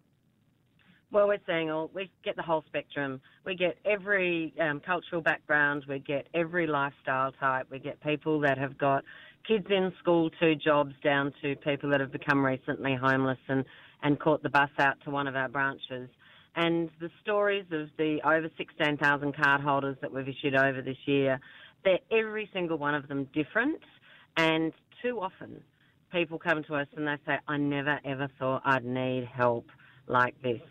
Well, 1.11 1.27
we're 1.27 1.39
seeing 1.45 1.69
all, 1.69 1.91
we 1.93 2.09
get 2.23 2.37
the 2.37 2.41
whole 2.41 2.63
spectrum. 2.67 3.19
We 3.45 3.55
get 3.55 3.77
every 3.83 4.53
um, 4.61 4.79
cultural 4.79 5.21
background, 5.21 5.83
we 5.89 5.99
get 5.99 6.27
every 6.33 6.67
lifestyle 6.67 7.33
type, 7.33 7.67
we 7.69 7.79
get 7.79 8.01
people 8.01 8.39
that 8.41 8.57
have 8.57 8.77
got 8.77 9.03
kids 9.45 9.65
in 9.69 9.91
school 9.99 10.29
to 10.39 10.55
jobs 10.55 10.93
down 11.03 11.33
to 11.41 11.57
people 11.57 11.89
that 11.89 11.99
have 11.99 12.13
become 12.13 12.45
recently 12.45 12.95
homeless 12.95 13.39
and, 13.49 13.65
and 14.03 14.21
caught 14.21 14.41
the 14.41 14.49
bus 14.49 14.69
out 14.79 14.95
to 15.03 15.09
one 15.09 15.27
of 15.27 15.35
our 15.35 15.49
branches. 15.49 16.09
And 16.55 16.89
the 17.01 17.09
stories 17.21 17.65
of 17.71 17.89
the 17.97 18.19
over 18.23 18.49
16,000 18.57 19.35
card 19.35 19.61
holders 19.61 19.97
that 20.01 20.13
we've 20.13 20.29
issued 20.29 20.55
over 20.55 20.81
this 20.81 20.97
year, 21.05 21.41
they're 21.83 21.99
every 22.09 22.49
single 22.53 22.77
one 22.77 22.95
of 22.95 23.09
them 23.09 23.27
different. 23.33 23.81
And 24.37 24.71
too 25.01 25.19
often, 25.19 25.61
people 26.13 26.39
come 26.39 26.63
to 26.63 26.75
us 26.75 26.87
and 26.95 27.05
they 27.05 27.15
say, 27.25 27.37
I 27.49 27.57
never 27.57 27.99
ever 28.05 28.29
thought 28.39 28.61
I'd 28.63 28.85
need 28.85 29.25
help 29.25 29.65
like 30.07 30.41
this. 30.41 30.61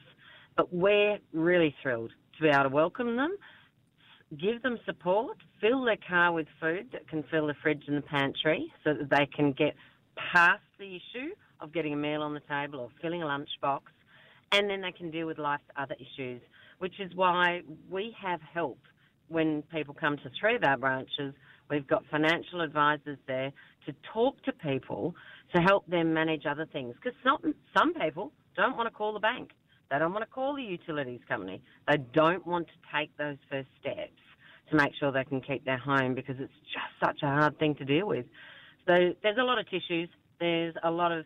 But 0.60 0.74
we're 0.74 1.16
really 1.32 1.74
thrilled 1.82 2.12
to 2.36 2.42
be 2.42 2.50
able 2.50 2.64
to 2.64 2.68
welcome 2.68 3.16
them, 3.16 3.34
give 4.38 4.60
them 4.60 4.78
support, 4.84 5.38
fill 5.58 5.86
their 5.86 5.96
car 6.06 6.34
with 6.34 6.48
food 6.60 6.88
that 6.92 7.08
can 7.08 7.24
fill 7.30 7.46
the 7.46 7.54
fridge 7.62 7.84
and 7.86 7.96
the 7.96 8.02
pantry 8.02 8.70
so 8.84 8.92
that 8.92 9.08
they 9.08 9.24
can 9.24 9.52
get 9.52 9.74
past 10.16 10.60
the 10.78 10.96
issue 10.96 11.30
of 11.60 11.72
getting 11.72 11.94
a 11.94 11.96
meal 11.96 12.20
on 12.20 12.34
the 12.34 12.42
table 12.46 12.78
or 12.78 12.90
filling 13.00 13.22
a 13.22 13.24
lunchbox, 13.24 13.80
and 14.52 14.68
then 14.68 14.82
they 14.82 14.92
can 14.92 15.10
deal 15.10 15.26
with 15.26 15.38
life's 15.38 15.62
other 15.78 15.96
issues, 15.98 16.42
which 16.78 17.00
is 17.00 17.10
why 17.14 17.62
we 17.90 18.14
have 18.22 18.42
help 18.42 18.80
when 19.28 19.62
people 19.72 19.94
come 19.94 20.18
to 20.18 20.30
three 20.38 20.56
of 20.56 20.62
our 20.62 20.76
branches. 20.76 21.32
We've 21.70 21.86
got 21.86 22.04
financial 22.10 22.60
advisors 22.60 23.16
there 23.26 23.50
to 23.86 23.94
talk 24.12 24.42
to 24.42 24.52
people 24.52 25.14
to 25.54 25.62
help 25.62 25.86
them 25.86 26.12
manage 26.12 26.44
other 26.44 26.66
things. 26.70 26.96
Because 27.02 27.18
some, 27.24 27.54
some 27.74 27.94
people 27.94 28.30
don't 28.56 28.76
want 28.76 28.88
to 28.88 28.94
call 28.94 29.14
the 29.14 29.20
bank. 29.20 29.52
They 29.90 29.98
don't 29.98 30.12
want 30.12 30.24
to 30.24 30.30
call 30.30 30.54
the 30.54 30.62
utilities 30.62 31.20
company. 31.28 31.60
They 31.88 31.96
don't 32.12 32.46
want 32.46 32.68
to 32.68 32.98
take 32.98 33.16
those 33.16 33.36
first 33.50 33.68
steps 33.80 34.12
to 34.70 34.76
make 34.76 34.92
sure 34.98 35.10
they 35.10 35.24
can 35.24 35.40
keep 35.40 35.64
their 35.64 35.78
home 35.78 36.14
because 36.14 36.36
it's 36.38 36.52
just 36.72 37.04
such 37.04 37.22
a 37.22 37.26
hard 37.26 37.58
thing 37.58 37.74
to 37.76 37.84
deal 37.84 38.06
with. 38.06 38.26
So 38.86 39.14
there's 39.22 39.38
a 39.38 39.42
lot 39.42 39.58
of 39.58 39.68
tissues. 39.68 40.08
There's 40.38 40.74
a 40.84 40.90
lot 40.90 41.12
of 41.12 41.24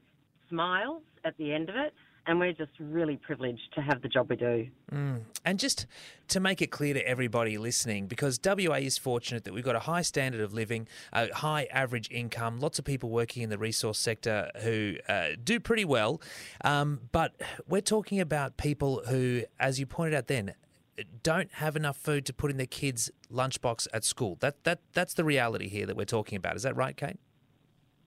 smiles 0.49 1.03
at 1.25 1.37
the 1.37 1.53
end 1.53 1.69
of 1.69 1.77
it 1.77 1.93
and 2.27 2.41
we're 2.41 2.53
just 2.53 2.73
really 2.79 3.17
privileged 3.17 3.75
to 3.75 3.83
have 3.83 4.03
the 4.03 4.09
job 4.09 4.31
we 4.31 4.37
do. 4.37 4.67
Mm. 4.93 5.23
And 5.45 5.59
just 5.59 5.87
to 6.29 6.41
make 6.41 6.63
it 6.63 6.69
clear 6.69 6.95
to 6.95 7.07
everybody 7.07 7.59
listening, 7.59 8.07
because 8.07 8.41
WA 8.45 8.77
is 8.77 8.97
fortunate 8.97 9.45
that 9.45 9.53
we've 9.53 9.65
got 9.65 9.77
a 9.77 9.81
high 9.81 10.03
standard 10.03 10.41
of 10.41 10.55
living, 10.55 10.89
a 11.13 11.33
high 11.35 11.67
average 11.71 12.09
income, 12.11 12.61
lots 12.61 12.79
of 12.79 12.85
people 12.85 13.11
working 13.11 13.43
in 13.43 13.51
the 13.51 13.59
resource 13.59 13.99
sector 13.99 14.51
who 14.63 14.97
uh, 15.09 15.29
do 15.43 15.61
pretty 15.61 15.85
well. 15.85 16.21
Um, 16.65 17.01
but 17.13 17.35
we're 17.69 17.83
talking 17.83 18.21
about 18.21 18.57
people 18.57 19.03
who, 19.09 19.43
as 19.61 19.79
you 19.79 19.87
pointed 19.87 20.15
out 20.15 20.27
then, 20.29 20.55
don't 21.23 21.53
have 21.55 21.77
enough 21.77 21.97
food 21.97 22.25
to 22.27 22.33
put 22.33 22.51
in 22.51 22.57
their 22.57 22.67
kids' 22.67 23.11
lunchbox 23.31 23.89
at 23.93 24.05
school. 24.05 24.37
That 24.41 24.63
that 24.65 24.81
that's 24.93 25.15
the 25.15 25.25
reality 25.25 25.69
here 25.69 25.87
that 25.87 25.97
we're 25.97 26.05
talking 26.05 26.37
about. 26.37 26.57
Is 26.57 26.63
that 26.63 26.77
right, 26.77 26.97
Kate? 26.97 27.19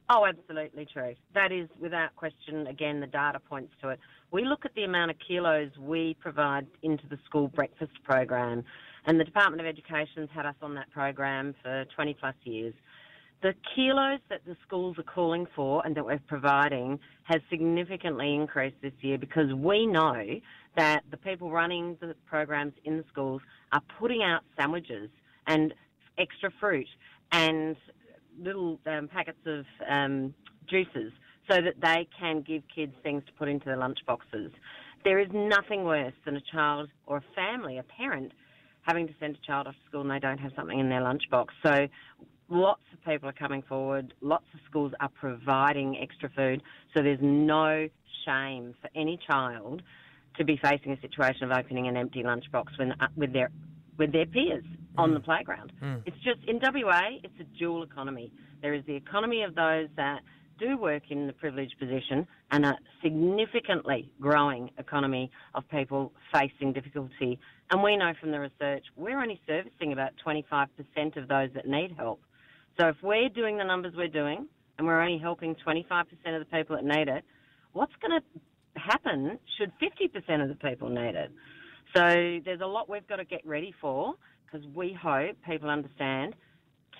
Oh, 0.10 0.26
absolutely 0.26 0.86
true. 0.92 1.16
That 1.34 1.52
is, 1.52 1.68
without 1.80 2.16
question, 2.16 2.68
again, 2.68 3.02
the 3.02 3.08
data 3.08 3.40
points 3.40 3.74
to 3.82 3.90
it. 3.90 4.00
We 4.32 4.46
look 4.46 4.64
at 4.64 4.74
the 4.74 4.84
amount 4.84 5.12
of 5.12 5.18
kilos 5.26 5.70
we 5.78 6.16
provide 6.22 6.66
into 6.82 7.06
the 7.10 7.20
school 7.26 7.50
breakfast 7.50 7.92
program, 8.04 8.64
and 9.06 9.20
the 9.20 9.26
Department 9.26 9.60
of 9.60 9.68
Education's 9.68 10.30
had 10.34 10.46
us 10.46 10.56
on 10.62 10.76
that 10.76 10.90
program 10.92 11.56
for 11.62 11.86
20 11.94 12.14
plus 12.14 12.36
years. 12.44 12.74
The 13.42 13.54
kilos 13.76 14.20
that 14.30 14.46
the 14.46 14.56
schools 14.66 14.98
are 14.98 15.04
calling 15.04 15.46
for 15.56 15.86
and 15.86 15.96
that 15.96 16.06
we're 16.06 16.20
providing 16.26 17.00
has 17.24 17.42
significantly 17.50 18.34
increased 18.34 18.78
this 18.82 18.94
year 19.02 19.18
because 19.18 19.54
we 19.54 19.86
know 19.86 20.24
that 20.76 21.04
the 21.12 21.18
people 21.18 21.52
running 21.52 21.98
the 22.00 22.16
programs 22.26 22.74
in 22.86 22.98
the 22.98 23.04
schools 23.12 23.42
are 23.74 23.82
putting 24.00 24.24
out 24.24 24.42
sandwiches 24.58 25.10
and 25.46 25.74
extra 26.18 26.50
fruit 26.60 26.88
and 27.32 27.76
little 28.42 28.80
um, 28.86 29.08
packets 29.08 29.40
of 29.46 29.66
um, 29.90 30.34
juices 30.70 31.12
so 31.50 31.62
that 31.62 31.76
they 31.82 32.08
can 32.20 32.42
give 32.42 32.64
kids 32.74 32.94
things 33.04 33.24
to 33.26 33.34
put 33.34 33.48
into 33.48 33.66
their 33.66 33.78
lunch 33.78 34.00
boxes. 34.06 34.52
There 35.04 35.20
is 35.20 35.28
nothing 35.34 35.84
worse 35.84 36.14
than 36.26 36.36
a 36.36 36.42
child 36.52 36.90
or 37.06 37.18
a 37.18 37.24
family, 37.36 37.78
a 37.78 37.84
parent, 37.84 38.34
having 38.82 39.08
to 39.08 39.14
send 39.20 39.38
a 39.42 39.46
child 39.46 39.68
off 39.68 39.74
to 39.74 39.90
school 39.90 40.02
and 40.02 40.12
they 40.12 40.20
don't 40.20 40.40
have 40.40 40.52
something 40.56 40.80
in 40.80 40.90
their 40.90 41.02
lunchbox. 41.02 41.48
So 41.64 41.88
lots 42.50 42.82
of 42.94 43.04
people 43.06 43.30
are 43.30 43.34
coming 43.34 43.64
forward, 43.68 44.14
lots 44.22 44.46
of 44.54 44.60
schools 44.70 44.94
are 45.00 45.10
providing 45.10 45.98
extra 46.02 46.30
food, 46.30 46.62
so 46.94 47.04
there's 47.04 47.20
no 47.22 47.88
shame 48.26 48.74
for 48.82 48.90
any 48.96 49.20
child 49.28 49.82
to 50.38 50.46
be 50.46 50.60
facing 50.62 50.92
a 50.92 51.02
situation 51.02 51.44
of 51.44 51.52
opening 51.52 51.88
an 51.88 51.98
empty 51.98 52.24
lunchbox 52.24 52.78
when, 52.78 52.92
uh, 52.94 53.08
with 53.16 53.34
their 53.34 53.50
with 53.98 54.12
their 54.12 54.26
peers 54.26 54.64
mm. 54.64 54.78
on 54.98 55.14
the 55.14 55.20
playground. 55.20 55.72
Mm. 55.82 56.04
It's 56.06 56.18
just 56.18 56.40
in 56.48 56.60
WA, 56.62 57.02
it's 57.24 57.40
a 57.40 57.58
dual 57.58 57.84
economy. 57.84 58.32
There 58.62 58.74
is 58.74 58.84
the 58.86 58.96
economy 58.96 59.44
of 59.44 59.56
those 59.56 59.88
that 59.96 60.22
do 60.60 60.78
work 60.78 61.04
in 61.10 61.28
the 61.28 61.34
privileged 61.34 61.78
position 61.80 62.28
and 62.52 62.66
a 62.66 62.76
significantly 63.04 64.12
growing 64.20 64.72
economy 64.78 65.30
of 65.54 65.68
people 65.70 66.12
facing 66.34 66.74
difficulty. 66.74 67.40
And 67.70 67.84
we 67.84 67.96
know 67.96 68.14
from 68.20 68.32
the 68.32 68.40
research 68.40 68.84
we're 68.96 69.22
only 69.22 69.40
servicing 69.46 69.94
about 69.94 70.14
25% 70.26 70.68
of 71.16 71.28
those 71.28 71.50
that 71.54 71.68
need 71.68 71.94
help. 71.96 72.22
So 72.80 72.88
if 72.88 72.96
we're 73.02 73.30
doing 73.30 73.58
the 73.58 73.64
numbers 73.64 73.94
we're 73.96 74.08
doing 74.08 74.48
and 74.78 74.88
we're 74.88 75.02
only 75.02 75.20
helping 75.20 75.56
25% 75.56 75.84
of 75.92 76.40
the 76.40 76.46
people 76.52 76.76
that 76.76 76.86
need 76.86 77.08
it, 77.08 77.24
what's 77.74 77.94
going 78.02 78.20
to 78.20 78.80
happen 78.80 79.40
should 79.58 79.72
50% 79.80 80.42
of 80.42 80.50
the 80.50 80.56
people 80.56 80.90
need 80.90 81.16
it? 81.16 81.32
So 81.96 82.40
there's 82.46 82.62
a 82.62 82.68
lot 82.68 82.90
we've 82.90 83.08
got 83.08 83.18
to 83.18 83.26
get 83.26 83.46
ready 83.46 83.74
for 83.80 84.16
because 84.46 84.68
we 84.76 84.94
hope 84.94 85.36
people 85.48 85.70
understand 85.70 86.36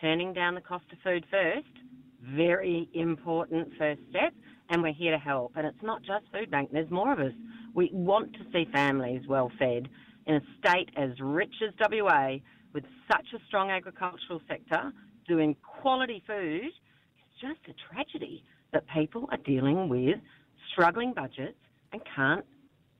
turning 0.02 0.34
down 0.34 0.56
the 0.56 0.62
cost 0.62 0.86
of 0.92 0.98
food 1.04 1.26
first, 1.30 1.68
very 2.36 2.90
important 2.94 3.70
first 3.78 4.02
step, 4.10 4.34
and 4.70 4.82
we're 4.82 4.94
here 4.94 5.12
to 5.12 5.18
help. 5.18 5.54
And 5.56 5.66
it's 5.66 5.82
not 5.84 6.02
just 6.02 6.26
Foodbank, 6.34 6.72
there's 6.72 6.92
more 6.92 7.12
of 7.12 7.20
us. 7.20 7.34
We 7.74 7.90
want 7.94 8.34
to 8.34 8.40
see 8.52 8.68
families 8.72 9.22
well 9.28 9.52
fed 9.60 9.90
in 10.26 10.36
a 10.36 10.42
state 10.60 10.90
as 10.98 11.12
rich 11.20 11.54
as 11.66 11.74
WA 11.80 12.38
with 12.74 12.84
such 13.12 13.26
a 13.36 13.40
strong 13.48 13.72
agricultural 13.72 14.42
sector 14.48 14.92
doing 15.28 15.56
quality 15.82 16.24
food. 16.28 16.66
It's 16.66 17.42
just 17.42 17.60
a 17.70 17.94
tragedy 17.94 18.44
that 18.74 18.84
people 18.94 19.28
are 19.32 19.38
dealing 19.38 19.90
with 19.90 20.18
struggling 20.72 21.14
budgets 21.14 21.58
and 21.94 22.02
can't 22.16 22.46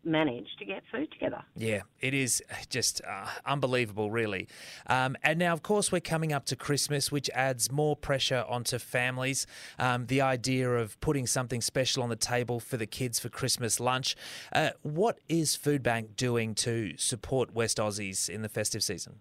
manage 0.08 0.48
to 0.60 0.66
get 0.66 0.84
food 0.92 1.12
together. 1.12 1.44
Yeah, 1.56 1.82
it 2.00 2.14
is 2.14 2.42
just 2.70 3.02
uh, 3.08 3.28
unbelievable, 3.46 4.10
really. 4.10 4.48
Um, 4.88 5.16
and 5.22 5.38
now, 5.38 5.54
of 5.54 5.62
course, 5.62 5.92
we're 5.92 6.00
coming 6.00 6.34
up 6.34 6.46
to 6.46 6.56
Christmas, 6.56 7.12
which 7.12 7.30
adds 7.34 7.72
more 7.72 7.96
pressure 7.96 8.46
onto 8.48 8.80
families. 8.80 9.46
Um, 9.78 10.08
the 10.08 10.22
idea 10.22 10.70
of 10.70 11.00
putting 11.02 11.28
something 11.28 11.62
special 11.62 12.02
on 12.04 12.10
the 12.10 12.16
table 12.16 12.60
for 12.60 12.78
the 12.78 12.88
kids 12.88 13.20
for 13.20 13.30
Christmas 13.30 13.80
lunch. 13.80 14.16
Uh, 14.54 14.72
what 14.82 15.20
is 15.28 15.58
Foodbank 15.58 16.16
doing 16.16 16.56
to 16.56 16.94
support 16.98 17.54
West 17.54 17.78
Aussies 17.78 18.30
in 18.30 18.42
the 18.42 18.50
festive 18.50 18.84
season? 18.84 19.20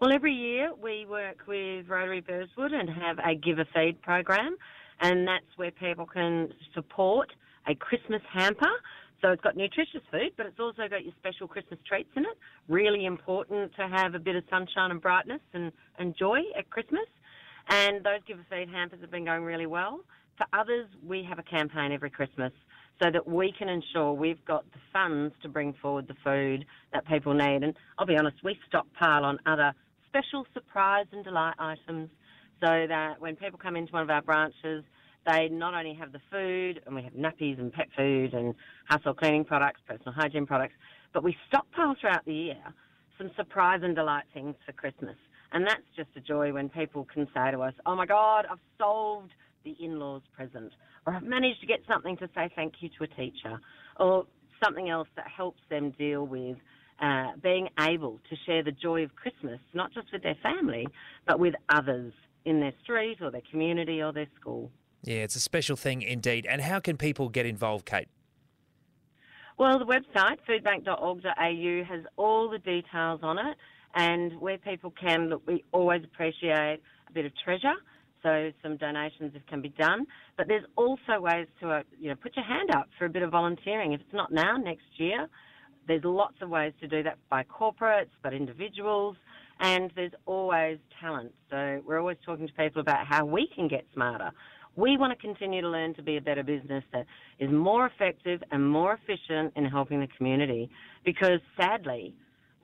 Well, 0.00 0.12
every 0.12 0.32
year 0.32 0.70
we 0.80 1.06
work 1.06 1.38
with 1.48 1.88
Rotary 1.88 2.22
Burswood 2.22 2.72
and 2.72 2.88
have 2.88 3.18
a 3.18 3.34
Give 3.34 3.58
a 3.58 3.64
Feed 3.74 4.00
program, 4.00 4.56
and 5.00 5.26
that's 5.26 5.56
where 5.56 5.72
people 5.72 6.06
can 6.06 6.52
support 6.72 7.32
a 7.66 7.74
Christmas 7.74 8.22
hamper 8.32 8.70
so 9.20 9.30
it's 9.30 9.42
got 9.42 9.56
nutritious 9.56 10.02
food, 10.10 10.32
but 10.36 10.46
it's 10.46 10.60
also 10.60 10.88
got 10.88 11.04
your 11.04 11.12
special 11.18 11.48
Christmas 11.48 11.80
treats 11.86 12.10
in 12.16 12.24
it. 12.24 12.38
Really 12.68 13.04
important 13.04 13.74
to 13.76 13.88
have 13.88 14.14
a 14.14 14.18
bit 14.18 14.36
of 14.36 14.44
sunshine 14.48 14.90
and 14.90 15.00
brightness 15.00 15.40
and, 15.52 15.72
and 15.98 16.16
joy 16.16 16.40
at 16.56 16.70
Christmas. 16.70 17.06
And 17.68 18.04
those 18.04 18.20
Give 18.26 18.38
a 18.38 18.44
Feed 18.48 18.68
hampers 18.68 19.00
have 19.00 19.10
been 19.10 19.24
going 19.24 19.42
really 19.42 19.66
well. 19.66 20.00
For 20.36 20.46
others, 20.52 20.86
we 21.04 21.24
have 21.28 21.38
a 21.38 21.42
campaign 21.42 21.90
every 21.92 22.10
Christmas 22.10 22.52
so 23.02 23.10
that 23.10 23.26
we 23.26 23.52
can 23.56 23.68
ensure 23.68 24.12
we've 24.12 24.44
got 24.44 24.64
the 24.72 24.78
funds 24.92 25.34
to 25.42 25.48
bring 25.48 25.74
forward 25.82 26.08
the 26.08 26.16
food 26.24 26.64
that 26.92 27.06
people 27.06 27.34
need. 27.34 27.62
And 27.62 27.74
I'll 27.98 28.06
be 28.06 28.16
honest, 28.16 28.36
we 28.44 28.56
stockpile 28.68 29.24
on 29.24 29.38
other 29.46 29.72
special 30.08 30.46
surprise 30.54 31.06
and 31.12 31.24
delight 31.24 31.54
items 31.58 32.08
so 32.60 32.86
that 32.88 33.20
when 33.20 33.36
people 33.36 33.58
come 33.58 33.76
into 33.76 33.92
one 33.92 34.02
of 34.02 34.10
our 34.10 34.22
branches, 34.22 34.84
they 35.26 35.48
not 35.48 35.74
only 35.74 35.94
have 35.94 36.12
the 36.12 36.20
food, 36.30 36.80
and 36.86 36.94
we 36.94 37.02
have 37.02 37.12
nappies 37.12 37.58
and 37.58 37.72
pet 37.72 37.88
food 37.96 38.34
and 38.34 38.54
household 38.86 39.18
cleaning 39.18 39.44
products, 39.44 39.80
personal 39.86 40.12
hygiene 40.12 40.46
products, 40.46 40.74
but 41.12 41.22
we 41.22 41.36
stockpile 41.48 41.94
throughout 42.00 42.24
the 42.24 42.34
year 42.34 42.62
some 43.18 43.30
surprise 43.36 43.80
and 43.82 43.96
delight 43.96 44.24
things 44.32 44.54
for 44.64 44.72
Christmas. 44.72 45.16
And 45.52 45.66
that's 45.66 45.82
just 45.96 46.10
a 46.16 46.20
joy 46.20 46.52
when 46.52 46.68
people 46.68 47.06
can 47.12 47.26
say 47.34 47.50
to 47.50 47.60
us, 47.60 47.74
oh 47.84 47.96
my 47.96 48.06
God, 48.06 48.46
I've 48.50 48.58
solved 48.78 49.32
the 49.64 49.76
in 49.80 49.98
law's 49.98 50.22
present, 50.36 50.72
or 51.06 51.14
I've 51.14 51.24
managed 51.24 51.60
to 51.60 51.66
get 51.66 51.80
something 51.88 52.16
to 52.18 52.28
say 52.34 52.48
thank 52.54 52.74
you 52.80 52.88
to 52.98 53.04
a 53.04 53.06
teacher, 53.08 53.58
or 53.98 54.26
something 54.62 54.88
else 54.88 55.08
that 55.16 55.26
helps 55.26 55.60
them 55.68 55.90
deal 55.98 56.26
with 56.26 56.56
uh, 57.00 57.32
being 57.42 57.68
able 57.80 58.20
to 58.30 58.36
share 58.46 58.62
the 58.62 58.72
joy 58.72 59.04
of 59.04 59.14
Christmas, 59.14 59.60
not 59.74 59.92
just 59.92 60.12
with 60.12 60.22
their 60.22 60.36
family, 60.42 60.86
but 61.26 61.38
with 61.38 61.54
others 61.68 62.12
in 62.44 62.60
their 62.60 62.72
street 62.82 63.18
or 63.20 63.30
their 63.30 63.42
community 63.50 64.02
or 64.02 64.12
their 64.12 64.28
school. 64.40 64.70
Yeah, 65.02 65.18
it's 65.18 65.36
a 65.36 65.40
special 65.40 65.76
thing 65.76 66.02
indeed. 66.02 66.46
And 66.48 66.60
how 66.60 66.80
can 66.80 66.96
people 66.96 67.28
get 67.28 67.46
involved, 67.46 67.86
Kate? 67.86 68.08
Well, 69.58 69.78
the 69.78 69.86
website, 69.86 70.38
foodbank.org.au, 70.48 71.84
has 71.84 72.04
all 72.16 72.48
the 72.48 72.58
details 72.58 73.20
on 73.22 73.38
it. 73.38 73.56
And 73.94 74.40
where 74.40 74.58
people 74.58 74.92
can, 74.92 75.30
look, 75.30 75.42
we 75.46 75.64
always 75.72 76.04
appreciate 76.04 76.80
a 77.08 77.12
bit 77.12 77.24
of 77.24 77.32
treasure 77.42 77.74
So 78.22 78.50
some 78.62 78.76
donations 78.76 79.32
can 79.48 79.62
be 79.62 79.70
done, 79.70 80.06
but 80.36 80.48
there's 80.48 80.64
also 80.76 81.20
ways 81.20 81.46
to 81.60 81.70
uh, 81.70 81.82
you 81.98 82.10
know 82.10 82.16
put 82.16 82.36
your 82.36 82.44
hand 82.44 82.70
up 82.70 82.88
for 82.98 83.06
a 83.06 83.08
bit 83.08 83.22
of 83.22 83.30
volunteering. 83.30 83.92
If 83.92 84.00
it's 84.00 84.12
not 84.12 84.32
now, 84.32 84.56
next 84.56 84.86
year. 84.96 85.28
There's 85.86 86.04
lots 86.04 86.34
of 86.42 86.50
ways 86.50 86.74
to 86.80 86.86
do 86.86 87.02
that 87.04 87.16
by 87.30 87.44
corporates, 87.44 88.10
but 88.22 88.34
individuals, 88.34 89.16
and 89.58 89.90
there's 89.96 90.12
always 90.26 90.78
talent. 91.00 91.32
So 91.48 91.80
we're 91.86 91.98
always 91.98 92.18
talking 92.26 92.46
to 92.46 92.52
people 92.52 92.82
about 92.82 93.06
how 93.06 93.24
we 93.24 93.48
can 93.54 93.68
get 93.68 93.86
smarter. 93.94 94.30
We 94.78 94.96
want 94.96 95.12
to 95.12 95.20
continue 95.20 95.60
to 95.60 95.68
learn 95.68 95.94
to 95.94 96.02
be 96.02 96.18
a 96.18 96.20
better 96.20 96.44
business 96.44 96.84
that 96.92 97.04
is 97.40 97.50
more 97.50 97.86
effective 97.86 98.40
and 98.52 98.70
more 98.70 98.94
efficient 98.94 99.52
in 99.56 99.64
helping 99.64 99.98
the 99.98 100.06
community 100.16 100.70
because 101.04 101.40
sadly, 101.60 102.14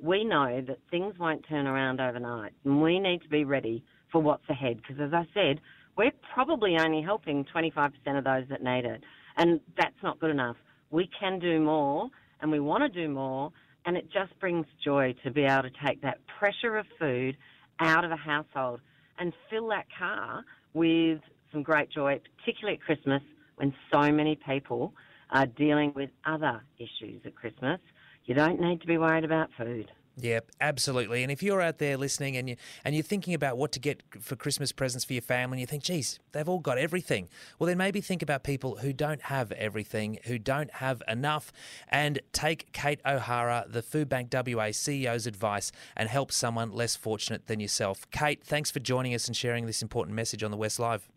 we 0.00 0.22
know 0.22 0.62
that 0.64 0.78
things 0.92 1.18
won't 1.18 1.44
turn 1.48 1.66
around 1.66 2.00
overnight 2.00 2.52
and 2.64 2.80
we 2.80 3.00
need 3.00 3.20
to 3.22 3.28
be 3.28 3.44
ready 3.44 3.82
for 4.12 4.22
what's 4.22 4.48
ahead 4.48 4.76
because 4.76 5.02
as 5.02 5.12
I 5.12 5.26
said, 5.34 5.60
we're 5.96 6.12
probably 6.32 6.76
only 6.78 7.02
helping 7.02 7.44
25% 7.52 7.90
of 8.16 8.22
those 8.22 8.44
that 8.48 8.62
need 8.62 8.84
it. 8.84 9.02
And 9.36 9.58
that's 9.76 10.00
not 10.00 10.20
good 10.20 10.30
enough. 10.30 10.56
We 10.92 11.10
can 11.18 11.40
do 11.40 11.58
more 11.58 12.10
and 12.40 12.48
we 12.48 12.60
want 12.60 12.84
to 12.84 12.88
do 12.88 13.12
more. 13.12 13.50
And 13.86 13.96
it 13.96 14.04
just 14.12 14.38
brings 14.38 14.66
joy 14.84 15.16
to 15.24 15.32
be 15.32 15.42
able 15.42 15.64
to 15.64 15.70
take 15.84 16.00
that 16.02 16.18
pressure 16.38 16.76
of 16.76 16.86
food 16.96 17.36
out 17.80 18.04
of 18.04 18.12
a 18.12 18.16
household 18.16 18.78
and 19.18 19.32
fill 19.50 19.68
that 19.70 19.86
car 19.98 20.44
with 20.74 21.20
some 21.54 21.62
great 21.62 21.88
joy, 21.88 22.20
particularly 22.38 22.78
at 22.78 22.84
Christmas 22.84 23.22
when 23.56 23.72
so 23.90 24.12
many 24.12 24.36
people 24.46 24.92
are 25.30 25.46
dealing 25.46 25.92
with 25.94 26.10
other 26.26 26.62
issues 26.78 27.22
at 27.24 27.34
Christmas. 27.34 27.80
You 28.26 28.34
don't 28.34 28.60
need 28.60 28.80
to 28.82 28.86
be 28.86 28.98
worried 28.98 29.24
about 29.24 29.48
food. 29.56 29.90
Yeah, 30.16 30.40
absolutely. 30.60 31.24
And 31.24 31.32
if 31.32 31.42
you're 31.42 31.60
out 31.60 31.78
there 31.78 31.96
listening 31.96 32.36
and 32.36 32.48
you 32.48 32.56
and 32.84 32.94
you're 32.94 33.02
thinking 33.02 33.34
about 33.34 33.58
what 33.58 33.72
to 33.72 33.80
get 33.80 34.02
for 34.20 34.36
Christmas 34.36 34.70
presents 34.70 35.04
for 35.04 35.12
your 35.12 35.22
family, 35.22 35.56
and 35.56 35.60
you 35.60 35.66
think, 35.66 35.82
geez, 35.82 36.20
they've 36.30 36.48
all 36.48 36.60
got 36.60 36.78
everything. 36.78 37.28
Well, 37.58 37.66
then 37.66 37.78
maybe 37.78 38.00
think 38.00 38.22
about 38.22 38.44
people 38.44 38.76
who 38.76 38.92
don't 38.92 39.22
have 39.22 39.50
everything, 39.52 40.20
who 40.24 40.38
don't 40.38 40.70
have 40.74 41.02
enough, 41.08 41.52
and 41.88 42.20
take 42.32 42.72
Kate 42.72 43.00
O'Hara, 43.04 43.64
the 43.68 43.82
Foodbank 43.82 44.32
WA 44.32 44.68
CEO's 44.68 45.26
advice, 45.26 45.72
and 45.96 46.08
help 46.08 46.30
someone 46.30 46.70
less 46.70 46.94
fortunate 46.94 47.48
than 47.48 47.58
yourself. 47.58 48.08
Kate, 48.12 48.44
thanks 48.44 48.70
for 48.70 48.78
joining 48.78 49.14
us 49.14 49.26
and 49.26 49.36
sharing 49.36 49.66
this 49.66 49.82
important 49.82 50.14
message 50.14 50.44
on 50.44 50.52
the 50.52 50.56
West 50.56 50.78
Live. 50.78 51.08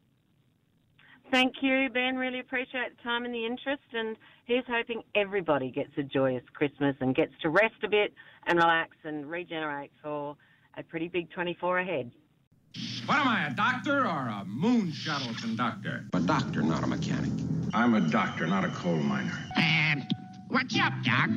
Thank 1.32 1.56
you, 1.62 1.90
Ben. 1.90 2.16
Really 2.16 2.40
appreciate 2.40 2.96
the 2.96 3.04
time 3.04 3.26
and 3.26 3.34
the 3.34 3.46
interest. 3.46 3.84
And 3.94 4.16
here's 4.46 4.64
hoping 4.68 5.04
everybody 5.14 5.70
gets 5.72 5.92
a 5.98 6.04
joyous 6.04 6.44
Christmas 6.54 6.96
and 7.02 7.14
gets 7.14 7.34
to 7.42 7.50
rest 7.50 7.76
a 7.84 7.90
bit 7.90 8.14
and 8.46 8.58
relax 8.58 8.96
and 9.04 9.30
regenerate 9.30 9.92
for 10.02 10.38
a 10.78 10.84
pretty 10.84 11.10
big 11.10 11.30
24 11.32 11.80
ahead. 11.80 12.12
What 13.06 13.18
am 13.18 13.28
I, 13.28 13.48
a 13.48 13.54
doctor 13.54 14.02
or 14.02 14.28
a 14.28 14.44
moon 14.46 14.92
shuttle 14.92 15.34
conductor? 15.36 16.06
A 16.14 16.20
doctor, 16.20 16.62
not 16.62 16.84
a 16.84 16.88
mechanic. 16.88 17.32
I'm 17.74 17.96
a 17.96 18.02
doctor, 18.02 18.48
not 18.48 18.64
a 18.64 18.70
coal 18.70 18.96
miner. 18.96 19.38
Um, 19.58 20.04
what's 20.50 20.80
up, 20.80 20.94
Doc? 21.04 21.30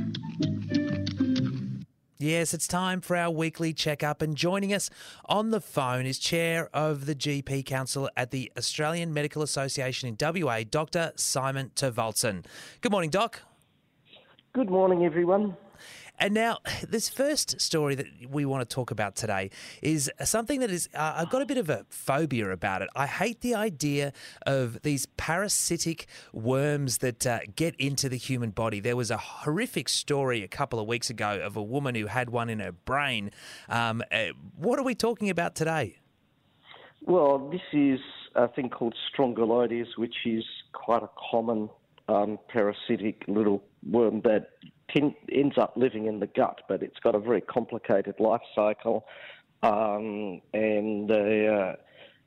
Yes, 2.22 2.52
it's 2.52 2.68
time 2.68 3.00
for 3.00 3.16
our 3.16 3.30
weekly 3.30 3.72
checkup, 3.72 4.20
and 4.20 4.36
joining 4.36 4.74
us 4.74 4.90
on 5.24 5.52
the 5.52 5.60
phone 5.60 6.04
is 6.04 6.18
Chair 6.18 6.68
of 6.74 7.06
the 7.06 7.14
GP 7.14 7.64
Council 7.64 8.10
at 8.14 8.30
the 8.30 8.52
Australian 8.58 9.14
Medical 9.14 9.40
Association 9.40 10.06
in 10.06 10.18
WA, 10.20 10.60
Dr. 10.70 11.12
Simon 11.16 11.70
Torvaldsen. 11.74 12.44
Good 12.82 12.92
morning, 12.92 13.08
Doc. 13.08 13.40
Good 14.52 14.68
morning, 14.68 15.06
everyone. 15.06 15.56
And 16.20 16.34
now, 16.34 16.58
this 16.88 17.08
first 17.08 17.60
story 17.60 17.94
that 17.94 18.06
we 18.28 18.44
want 18.44 18.68
to 18.68 18.72
talk 18.72 18.90
about 18.90 19.16
today 19.16 19.50
is 19.82 20.10
something 20.22 20.60
that 20.60 20.70
is, 20.70 20.88
uh, 20.94 21.14
I've 21.16 21.30
got 21.30 21.42
a 21.42 21.46
bit 21.46 21.58
of 21.58 21.70
a 21.70 21.86
phobia 21.88 22.50
about 22.50 22.82
it. 22.82 22.90
I 22.94 23.06
hate 23.06 23.40
the 23.40 23.54
idea 23.54 24.12
of 24.46 24.82
these 24.82 25.06
parasitic 25.16 26.06
worms 26.32 26.98
that 26.98 27.26
uh, 27.26 27.40
get 27.56 27.74
into 27.76 28.08
the 28.08 28.16
human 28.16 28.50
body. 28.50 28.80
There 28.80 28.96
was 28.96 29.10
a 29.10 29.16
horrific 29.16 29.88
story 29.88 30.42
a 30.44 30.48
couple 30.48 30.78
of 30.78 30.86
weeks 30.86 31.10
ago 31.10 31.40
of 31.42 31.56
a 31.56 31.62
woman 31.62 31.94
who 31.94 32.06
had 32.06 32.30
one 32.30 32.50
in 32.50 32.60
her 32.60 32.72
brain. 32.72 33.30
Um, 33.68 34.02
uh, 34.12 34.26
what 34.56 34.78
are 34.78 34.84
we 34.84 34.94
talking 34.94 35.30
about 35.30 35.54
today? 35.54 35.96
Well, 37.02 37.38
this 37.50 37.62
is 37.72 37.98
a 38.34 38.48
thing 38.48 38.68
called 38.68 38.94
strongyloides, 39.10 39.96
which 39.96 40.14
is 40.26 40.44
quite 40.72 41.02
a 41.02 41.08
common 41.30 41.70
um, 42.08 42.38
parasitic 42.48 43.22
little 43.26 43.62
worm 43.88 44.20
that 44.22 44.50
ten, 44.92 45.14
ends 45.30 45.56
up 45.58 45.72
living 45.76 46.06
in 46.06 46.20
the 46.20 46.26
gut, 46.26 46.62
but 46.68 46.82
it's 46.82 46.98
got 47.00 47.14
a 47.14 47.18
very 47.18 47.40
complicated 47.40 48.14
life 48.18 48.42
cycle. 48.54 49.06
Um, 49.62 50.40
and 50.54 51.10
uh, 51.10 51.76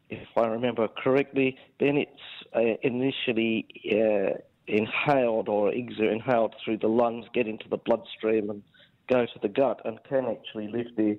if 0.09 0.27
I 0.37 0.45
remember 0.45 0.87
correctly, 0.87 1.57
then 1.79 1.97
it's 1.97 2.11
uh, 2.55 2.77
initially 2.81 3.65
uh, 3.91 4.37
inhaled 4.67 5.49
or 5.49 5.71
exer- 5.71 6.11
inhaled 6.11 6.55
through 6.63 6.77
the 6.77 6.87
lungs, 6.87 7.25
get 7.33 7.47
into 7.47 7.67
the 7.69 7.77
bloodstream, 7.77 8.49
and 8.49 8.63
go 9.09 9.25
to 9.25 9.39
the 9.41 9.49
gut, 9.49 9.81
and 9.85 9.99
can 10.07 10.25
actually 10.25 10.67
live 10.67 10.87
there 10.95 11.15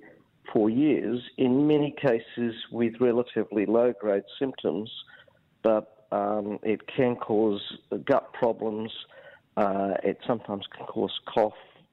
for 0.52 0.70
years. 0.70 1.20
In 1.36 1.66
many 1.66 1.94
cases, 2.00 2.54
with 2.70 2.94
relatively 3.00 3.66
low-grade 3.66 4.24
symptoms, 4.38 4.90
but 5.62 6.06
um, 6.12 6.58
it 6.62 6.86
can 6.86 7.16
cause 7.16 7.60
gut 8.04 8.32
problems 8.34 8.92
uh, 9.56 9.94
it 10.02 10.18
sometimes 10.26 10.64
can 10.76 10.86
cause 10.86 11.12
cough, 11.32 11.52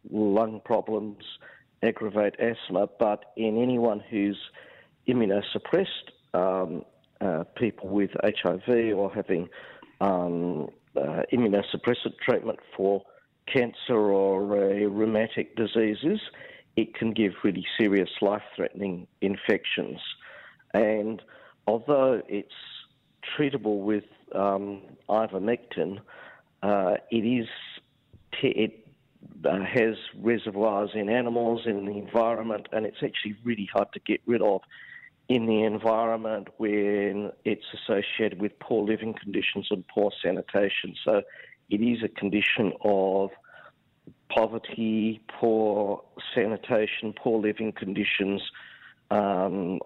lung 0.09 0.61
problems, 0.65 1.23
aggravate 1.83 2.35
asthma, 2.39 2.87
but 2.99 3.25
in 3.37 3.61
anyone 3.61 4.01
who's 4.09 4.37
immunosuppressed, 5.07 6.11
um, 6.33 6.83
uh, 7.19 7.43
people 7.55 7.89
with 7.89 8.09
HIV 8.23 8.95
or 8.95 9.11
having 9.13 9.47
um, 9.99 10.69
uh, 10.95 11.21
immunosuppressant 11.31 12.17
treatment 12.23 12.59
for 12.75 13.03
cancer 13.51 13.95
or 13.95 14.41
uh, 14.41 14.87
rheumatic 14.87 15.55
diseases, 15.55 16.19
it 16.75 16.95
can 16.95 17.11
give 17.11 17.33
really 17.43 17.65
serious 17.79 18.09
life 18.21 18.41
threatening 18.55 19.07
infections. 19.21 19.99
And 20.73 21.21
although 21.67 22.21
it's 22.27 22.49
treatable 23.37 23.83
with 23.83 24.05
um, 24.33 24.81
ivermectin, 25.09 25.99
uh, 26.61 26.95
it 27.09 27.25
is 27.25 27.47
it 28.43 28.87
uh, 29.45 29.59
has 29.63 29.95
reservoirs 30.19 30.91
in 30.93 31.09
animals 31.09 31.61
in 31.65 31.85
the 31.85 31.91
environment, 31.91 32.67
and 32.71 32.85
it's 32.85 33.03
actually 33.03 33.35
really 33.43 33.69
hard 33.71 33.87
to 33.93 33.99
get 33.99 34.21
rid 34.25 34.41
of 34.41 34.61
in 35.29 35.45
the 35.45 35.63
environment 35.63 36.49
when 36.57 37.31
it's 37.45 37.65
associated 37.73 38.41
with 38.41 38.57
poor 38.59 38.83
living 38.83 39.13
conditions 39.13 39.67
and 39.71 39.85
poor 39.87 40.11
sanitation. 40.23 40.95
So 41.05 41.21
it 41.69 41.77
is 41.77 42.03
a 42.03 42.09
condition 42.09 42.73
of 42.83 43.29
poverty, 44.29 45.21
poor 45.39 46.03
sanitation, 46.35 47.13
poor 47.13 47.41
living 47.41 47.71
conditions, 47.71 48.41
um, 49.09 49.79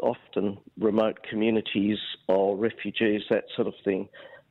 often 0.00 0.58
remote 0.78 1.18
communities 1.28 1.98
or 2.28 2.56
refugees, 2.56 3.22
that 3.30 3.44
sort 3.54 3.68
of 3.68 3.74
thing. 3.84 4.08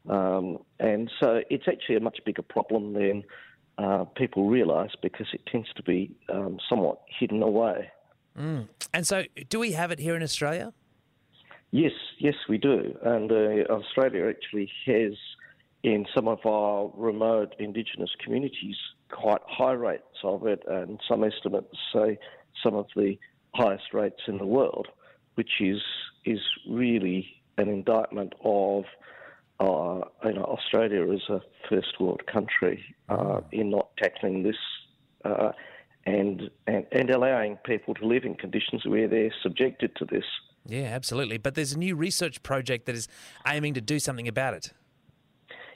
Um, 0.09 0.59
and 0.79 1.09
so 1.19 1.41
it's 1.49 1.65
actually 1.67 1.95
a 1.95 1.99
much 1.99 2.19
bigger 2.25 2.41
problem 2.41 2.93
than 2.93 3.23
uh, 3.77 4.05
people 4.15 4.49
realise 4.49 4.91
because 5.01 5.27
it 5.33 5.41
tends 5.51 5.67
to 5.75 5.83
be 5.83 6.15
um, 6.29 6.57
somewhat 6.69 7.01
hidden 7.19 7.41
away. 7.41 7.89
Mm. 8.37 8.67
And 8.93 9.07
so, 9.07 9.23
do 9.49 9.59
we 9.59 9.71
have 9.73 9.91
it 9.91 9.99
here 9.99 10.15
in 10.15 10.23
Australia? 10.23 10.73
Yes, 11.71 11.91
yes, 12.19 12.35
we 12.47 12.57
do. 12.57 12.95
And 13.03 13.31
uh, 13.31 13.73
Australia 13.73 14.27
actually 14.27 14.71
has, 14.85 15.13
in 15.83 16.05
some 16.13 16.27
of 16.27 16.45
our 16.45 16.91
remote 16.95 17.55
Indigenous 17.59 18.11
communities, 18.23 18.75
quite 19.09 19.41
high 19.47 19.71
rates 19.71 20.03
of 20.23 20.45
it, 20.45 20.63
and 20.67 20.99
some 21.07 21.23
estimates 21.23 21.75
say 21.93 22.17
some 22.63 22.75
of 22.75 22.87
the 22.95 23.17
highest 23.55 23.93
rates 23.93 24.21
in 24.27 24.37
the 24.37 24.45
world, 24.45 24.87
which 25.35 25.61
is 25.61 25.81
is 26.25 26.39
really 26.69 27.27
an 27.57 27.69
indictment 27.69 28.33
of 28.43 28.85
uh, 29.59 30.01
you 30.25 30.33
know, 30.33 30.43
Australia 30.43 31.11
is 31.11 31.21
a 31.29 31.41
first 31.69 31.99
world 31.99 32.23
country 32.31 32.83
uh, 33.09 33.41
in 33.51 33.69
not 33.69 33.89
tackling 34.01 34.43
this 34.43 34.55
uh, 35.25 35.51
and, 36.05 36.49
and 36.67 36.85
and 36.91 37.09
allowing 37.09 37.57
people 37.65 37.93
to 37.93 38.05
live 38.05 38.25
in 38.25 38.35
conditions 38.35 38.85
where 38.85 39.07
they're 39.07 39.33
subjected 39.41 39.95
to 39.95 40.05
this. 40.05 40.25
Yeah, 40.65 40.83
absolutely. 40.83 41.37
But 41.37 41.55
there's 41.55 41.73
a 41.73 41.79
new 41.79 41.95
research 41.95 42.43
project 42.43 42.85
that 42.87 42.95
is 42.95 43.07
aiming 43.47 43.73
to 43.75 43.81
do 43.81 43.99
something 43.99 44.27
about 44.27 44.53
it. 44.53 44.73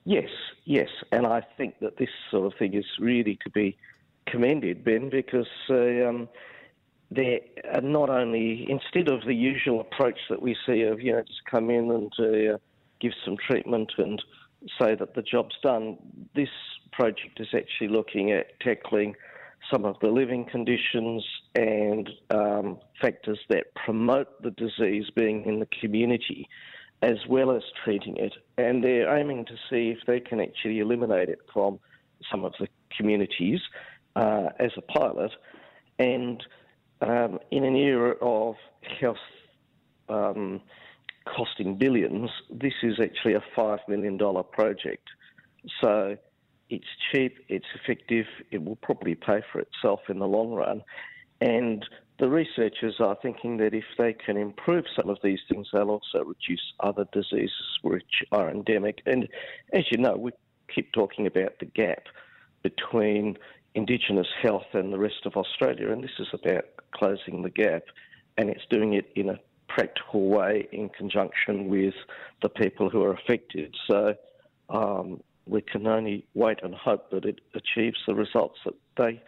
Yes, 0.03 0.29
yes, 0.65 0.87
and 1.11 1.27
I 1.27 1.41
think 1.57 1.79
that 1.81 1.97
this 1.97 2.09
sort 2.31 2.45
of 2.51 2.57
thing 2.57 2.73
is 2.73 2.85
really 2.99 3.37
to 3.43 3.49
be 3.49 3.77
commended, 4.25 4.83
Ben, 4.83 5.09
because 5.09 5.47
uh, 5.69 6.07
um, 6.07 6.29
they 7.11 7.41
are 7.73 7.81
not 7.81 8.09
only 8.09 8.65
instead 8.69 9.09
of 9.09 9.25
the 9.25 9.33
usual 9.33 9.81
approach 9.81 10.19
that 10.29 10.41
we 10.41 10.55
see 10.65 10.81
of 10.83 11.01
you 11.01 11.13
know 11.13 11.21
just 11.21 11.43
come 11.49 11.69
in 11.69 11.91
and 11.91 12.13
uh, 12.19 12.57
give 12.99 13.13
some 13.25 13.38
treatment 13.38 13.91
and 13.97 14.21
say 14.79 14.95
that 14.95 15.13
the 15.15 15.21
job's 15.21 15.55
done. 15.63 15.97
This 16.36 16.49
project 16.91 17.39
is 17.39 17.47
actually 17.55 17.89
looking 17.89 18.31
at 18.31 18.60
tackling 18.60 19.15
some 19.71 19.86
of 19.86 19.97
the 20.01 20.07
living 20.07 20.45
conditions 20.45 21.25
and 21.55 22.10
um, 22.31 22.79
factors 23.01 23.39
that 23.49 23.73
promote 23.75 24.41
the 24.41 24.51
disease 24.51 25.05
being 25.15 25.45
in 25.45 25.60
the 25.60 25.67
community. 25.81 26.47
as 27.01 27.17
well 27.29 27.51
as 27.51 27.62
treating 27.83 28.17
it, 28.17 28.33
and 28.57 28.83
they're 28.83 29.15
aiming 29.15 29.45
to 29.45 29.53
see 29.69 29.89
if 29.89 29.99
they 30.07 30.19
can 30.19 30.39
actually 30.39 30.79
eliminate 30.79 31.29
it 31.29 31.39
from 31.53 31.79
some 32.31 32.43
of 32.43 32.53
the 32.60 32.67
communities 32.95 33.60
uh, 34.15 34.49
as 34.60 34.71
a 34.77 34.81
pilot. 34.81 35.31
And 35.99 36.43
um, 37.01 37.39
in 37.51 37.63
an 37.63 37.75
era 37.75 38.15
of 38.21 38.55
health 38.99 39.17
um, 40.10 40.62
costing 41.35 41.77
billions, 41.77 42.29
this 42.49 42.73
is 42.83 42.99
actually 43.01 43.33
a 43.33 43.43
$5 43.55 43.79
million 43.87 44.17
project. 44.51 45.07
So 45.81 46.17
it's 46.69 46.85
cheap, 47.11 47.37
it's 47.47 47.65
effective, 47.75 48.25
it 48.51 48.63
will 48.63 48.75
probably 48.77 49.15
pay 49.15 49.41
for 49.51 49.59
itself 49.59 50.01
in 50.09 50.19
the 50.19 50.27
long 50.27 50.51
run. 50.51 50.83
And 51.39 51.85
the 52.19 52.29
researchers 52.29 52.95
are 52.99 53.17
thinking 53.21 53.57
that 53.57 53.73
if 53.73 53.85
they 53.97 54.13
can 54.13 54.37
improve 54.37 54.85
some 54.99 55.09
of 55.09 55.19
these 55.23 55.39
things, 55.49 55.67
they'll 55.71 55.89
also 55.89 56.19
reduce 56.19 56.73
other 56.79 57.05
diseases 57.13 57.79
which 57.83 58.23
are 58.31 58.49
endemic. 58.49 59.01
And 59.05 59.27
as 59.73 59.83
you 59.91 59.99
know, 59.99 60.15
we 60.17 60.31
keep 60.73 60.91
talking 60.93 61.27
about 61.27 61.59
the 61.59 61.65
gap 61.65 62.03
between 62.63 63.37
Indigenous 63.75 64.27
health 64.41 64.65
and 64.73 64.91
the 64.91 64.97
rest 64.97 65.25
of 65.25 65.35
Australia, 65.35 65.91
and 65.91 66.03
this 66.03 66.19
is 66.19 66.27
about 66.33 66.65
closing 66.91 67.43
the 67.43 67.51
gap, 67.51 67.83
and 68.37 68.49
it's 68.49 68.65
doing 68.71 68.93
it 68.93 69.05
in 69.15 69.29
a 69.29 69.39
practical 69.77 70.27
way 70.27 70.67
in 70.71 70.89
conjunction 70.89 71.69
with 71.69 71.93
the 72.41 72.49
people 72.49 72.89
who 72.89 73.03
are 73.03 73.13
affected. 73.13 73.75
So 73.87 74.15
um, 74.69 75.21
we 75.45 75.61
can 75.61 75.85
only 75.85 76.25
wait 76.33 76.59
and 76.63 76.73
hope 76.73 77.11
that 77.11 77.25
it 77.25 77.39
achieves 77.53 77.97
the 78.07 78.15
results 78.15 78.57
that 78.65 78.73
they 78.97 79.21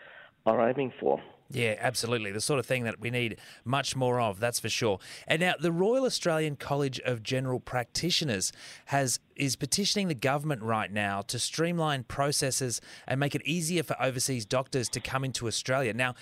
are 0.47 0.67
aiming 0.67 0.91
for. 0.99 1.21
Yeah, 1.51 1.75
absolutely. 1.79 2.31
The 2.31 2.41
sort 2.41 2.59
of 2.59 2.65
thing 2.65 2.83
that 2.83 2.99
we 2.99 3.09
need 3.09 3.37
much 3.65 3.95
more 3.95 4.19
of, 4.21 4.39
that's 4.39 4.59
for 4.59 4.69
sure. 4.69 4.99
And 5.27 5.39
now 5.39 5.53
the 5.59 5.71
Royal 5.71 6.05
Australian 6.05 6.55
College 6.55 6.99
of 6.99 7.23
General 7.23 7.59
Practitioners 7.59 8.51
has 8.85 9.19
is 9.35 9.55
petitioning 9.55 10.09
the 10.09 10.15
government 10.15 10.61
right 10.61 10.91
now 10.91 11.21
to 11.21 11.39
streamline 11.39 12.03
processes 12.03 12.81
and 13.07 13.19
make 13.19 13.33
it 13.33 13.41
easier 13.45 13.81
for 13.81 13.95
overseas 14.01 14.45
doctors 14.45 14.89
to 14.89 14.99
come 14.99 15.23
into 15.23 15.47
Australia. 15.47 15.93
Now, 15.93 16.13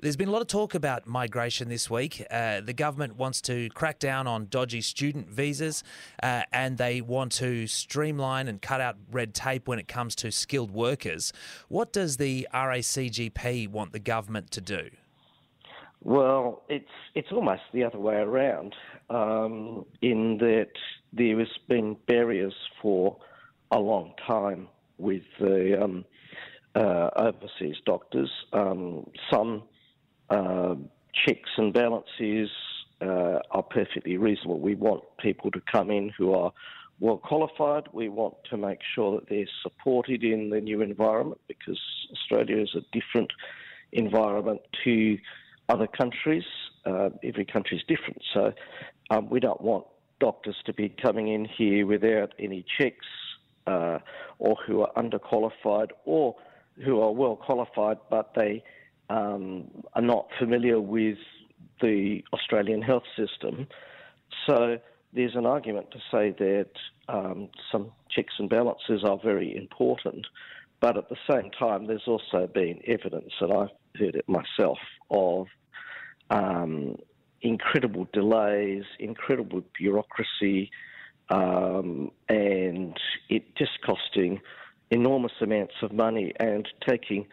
there's 0.00 0.16
been 0.16 0.28
a 0.28 0.32
lot 0.32 0.42
of 0.42 0.48
talk 0.48 0.74
about 0.74 1.06
migration 1.06 1.68
this 1.68 1.88
week. 1.88 2.24
Uh, 2.30 2.60
the 2.60 2.72
government 2.72 3.16
wants 3.16 3.40
to 3.42 3.70
crack 3.70 3.98
down 3.98 4.26
on 4.26 4.46
dodgy 4.50 4.80
student 4.80 5.28
visas 5.28 5.82
uh, 6.22 6.42
and 6.52 6.78
they 6.78 7.00
want 7.00 7.32
to 7.32 7.66
streamline 7.66 8.48
and 8.48 8.60
cut 8.60 8.80
out 8.80 8.96
red 9.10 9.34
tape 9.34 9.68
when 9.68 9.78
it 9.78 9.88
comes 9.88 10.14
to 10.16 10.30
skilled 10.30 10.70
workers. 10.70 11.32
What 11.68 11.92
does 11.92 12.16
the 12.16 12.48
RACGP 12.52 13.68
want 13.68 13.92
the 13.92 13.98
government 13.98 14.50
to 14.52 14.60
do? 14.60 14.90
Well, 16.02 16.62
it's 16.68 16.84
it's 17.14 17.32
almost 17.32 17.62
the 17.72 17.82
other 17.84 17.98
way 17.98 18.16
around, 18.16 18.74
um, 19.08 19.86
in 20.02 20.36
that 20.38 20.68
there 21.14 21.38
has 21.38 21.48
been 21.66 21.96
barriers 22.06 22.52
for 22.82 23.16
a 23.70 23.78
long 23.78 24.12
time 24.26 24.68
with 24.98 25.22
the 25.40 25.82
um, 25.82 26.04
uh, 26.74 27.08
overseas 27.16 27.76
doctors. 27.86 28.30
Um, 28.52 29.08
some 29.32 29.62
uh, 30.30 30.74
checks 31.26 31.50
and 31.56 31.72
balances 31.72 32.50
uh, 33.00 33.38
are 33.50 33.62
perfectly 33.62 34.16
reasonable. 34.16 34.60
We 34.60 34.74
want 34.74 35.04
people 35.18 35.50
to 35.52 35.60
come 35.70 35.90
in 35.90 36.10
who 36.16 36.32
are 36.32 36.52
well 37.00 37.18
qualified. 37.18 37.84
We 37.92 38.08
want 38.08 38.36
to 38.50 38.56
make 38.56 38.78
sure 38.94 39.18
that 39.18 39.28
they're 39.28 39.48
supported 39.62 40.22
in 40.24 40.50
the 40.50 40.60
new 40.60 40.80
environment 40.80 41.40
because 41.48 41.80
Australia 42.12 42.62
is 42.62 42.74
a 42.74 42.82
different 42.92 43.32
environment 43.92 44.60
to 44.84 45.18
other 45.68 45.86
countries. 45.86 46.44
Uh, 46.84 47.10
every 47.22 47.44
country 47.44 47.78
is 47.78 47.84
different. 47.88 48.22
So 48.32 48.52
um, 49.10 49.28
we 49.30 49.40
don't 49.40 49.60
want 49.60 49.86
doctors 50.20 50.56
to 50.66 50.72
be 50.72 50.88
coming 50.88 51.28
in 51.28 51.44
here 51.44 51.86
without 51.86 52.32
any 52.38 52.64
checks 52.78 53.06
uh, 53.66 53.98
or 54.38 54.56
who 54.66 54.82
are 54.82 54.92
underqualified 54.96 55.88
or 56.04 56.36
who 56.84 57.00
are 57.00 57.12
well 57.12 57.36
qualified 57.36 57.98
but 58.10 58.32
they 58.34 58.62
um, 59.10 59.70
are 59.94 60.02
not 60.02 60.28
familiar 60.38 60.80
with 60.80 61.18
the 61.80 62.22
Australian 62.32 62.82
health 62.82 63.04
system. 63.16 63.66
So 64.46 64.78
there's 65.12 65.34
an 65.34 65.46
argument 65.46 65.90
to 65.92 65.98
say 66.10 66.34
that 66.38 66.70
um, 67.08 67.48
some 67.70 67.92
checks 68.10 68.34
and 68.38 68.48
balances 68.48 69.04
are 69.04 69.18
very 69.22 69.56
important, 69.56 70.26
but 70.80 70.96
at 70.96 71.08
the 71.08 71.16
same 71.30 71.50
time, 71.50 71.86
there's 71.86 72.06
also 72.06 72.46
been 72.46 72.80
evidence, 72.86 73.32
and 73.40 73.52
I've 73.52 73.68
heard 73.98 74.16
it 74.16 74.28
myself, 74.28 74.78
of 75.10 75.46
um, 76.30 76.96
incredible 77.42 78.08
delays, 78.12 78.84
incredible 78.98 79.62
bureaucracy, 79.78 80.70
um, 81.30 82.10
and 82.28 82.98
it 83.28 83.54
just 83.56 83.78
costing 83.84 84.40
enormous 84.90 85.32
amounts 85.40 85.74
of 85.82 85.92
money 85.92 86.32
and 86.38 86.68
taking 86.86 87.26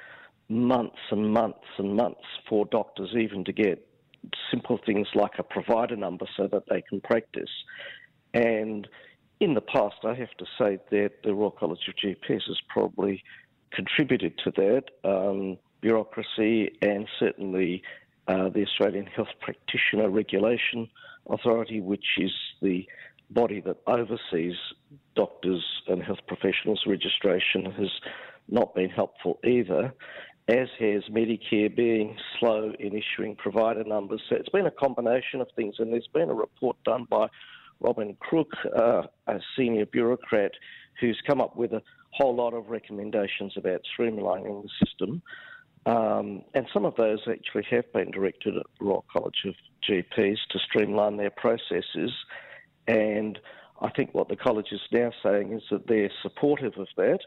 months 0.51 0.99
and 1.11 1.33
months 1.33 1.65
and 1.77 1.95
months 1.95 2.25
for 2.47 2.65
doctors 2.65 3.09
even 3.17 3.43
to 3.45 3.53
get 3.53 3.87
simple 4.51 4.79
things 4.85 5.07
like 5.15 5.31
a 5.39 5.43
provider 5.43 5.95
number 5.95 6.25
so 6.37 6.47
that 6.47 6.63
they 6.69 6.81
can 6.81 7.01
practice. 7.01 7.49
And 8.33 8.87
in 9.39 9.53
the 9.55 9.61
past, 9.61 9.95
I 10.03 10.13
have 10.13 10.31
to 10.37 10.45
say 10.57 10.79
that 10.91 11.11
the 11.23 11.33
Royal 11.33 11.51
College 11.51 11.87
of 11.87 11.95
GPs 11.95 12.43
has 12.47 12.59
probably 12.69 13.23
contributed 13.71 14.37
to 14.43 14.51
that 14.51 14.83
um, 15.03 15.57
bureaucracy 15.81 16.77
and 16.81 17.07
certainly 17.19 17.81
uh, 18.27 18.49
the 18.49 18.63
Australian 18.63 19.07
Health 19.07 19.29
Practitioner 19.39 20.09
Regulation 20.09 20.87
Authority, 21.29 21.81
which 21.81 22.05
is 22.17 22.31
the 22.61 22.85
body 23.31 23.61
that 23.61 23.77
oversees 23.87 24.55
doctors 25.15 25.63
and 25.87 26.03
health 26.03 26.19
professionals 26.27 26.83
registration, 26.85 27.65
has 27.71 27.89
not 28.49 28.75
been 28.75 28.89
helpful 28.89 29.39
either 29.43 29.93
as 30.47 30.67
has 30.80 31.04
Medicare 31.12 31.73
being 31.75 32.17
slow 32.39 32.73
in 32.80 32.93
issuing 32.93 33.36
provider 33.36 33.84
numbers. 33.84 34.21
So 34.30 34.36
it's 34.36 34.49
been 34.49 34.65
a 34.65 34.71
combination 34.71 35.41
of 35.41 35.47
things, 35.56 35.75
and 35.80 35.93
there's 35.93 36.10
been 36.13 36.30
a 36.30 36.34
report 36.34 36.77
done 36.84 37.06
by 37.10 37.27
Robyn 37.80 38.17
Kruk, 38.17 38.51
uh, 38.77 39.08
a 39.27 39.39
senior 39.58 39.86
bureaucrat, 39.86 40.51
who's 40.99 41.19
come 41.27 41.41
up 41.41 41.56
with 41.56 41.73
a 41.73 41.82
whole 42.12 42.36
lot 42.36 42.54
of 42.54 42.69
recommendations 42.69 43.54
about 43.56 43.82
streamlining 43.97 44.63
the 44.63 44.86
system. 44.86 45.21
Um, 45.86 46.43
and 46.54 46.67
some 46.73 46.86
of 46.86 46.95
those 46.95 47.19
actually 47.27 47.65
have 47.71 47.91
been 47.93 48.12
directed 48.12 48.56
at 48.56 48.65
Royal 48.80 49.06
College 49.12 49.45
of 49.45 49.56
GPs 49.89 50.38
to 50.51 50.60
streamline 50.60 51.17
their 51.17 51.32
processes. 51.32 52.12
And 52.88 53.39
I 53.82 53.89
think 53.89 54.13
what 54.13 54.30
the 54.30 54.36
college 54.36 54.67
is 54.71 54.82
now 54.91 55.12
saying 55.23 55.54
is 55.54 55.63
that 55.71 55.88
they're 55.88 56.12
supportive 56.21 56.73
of 56.77 56.88
that 56.97 57.19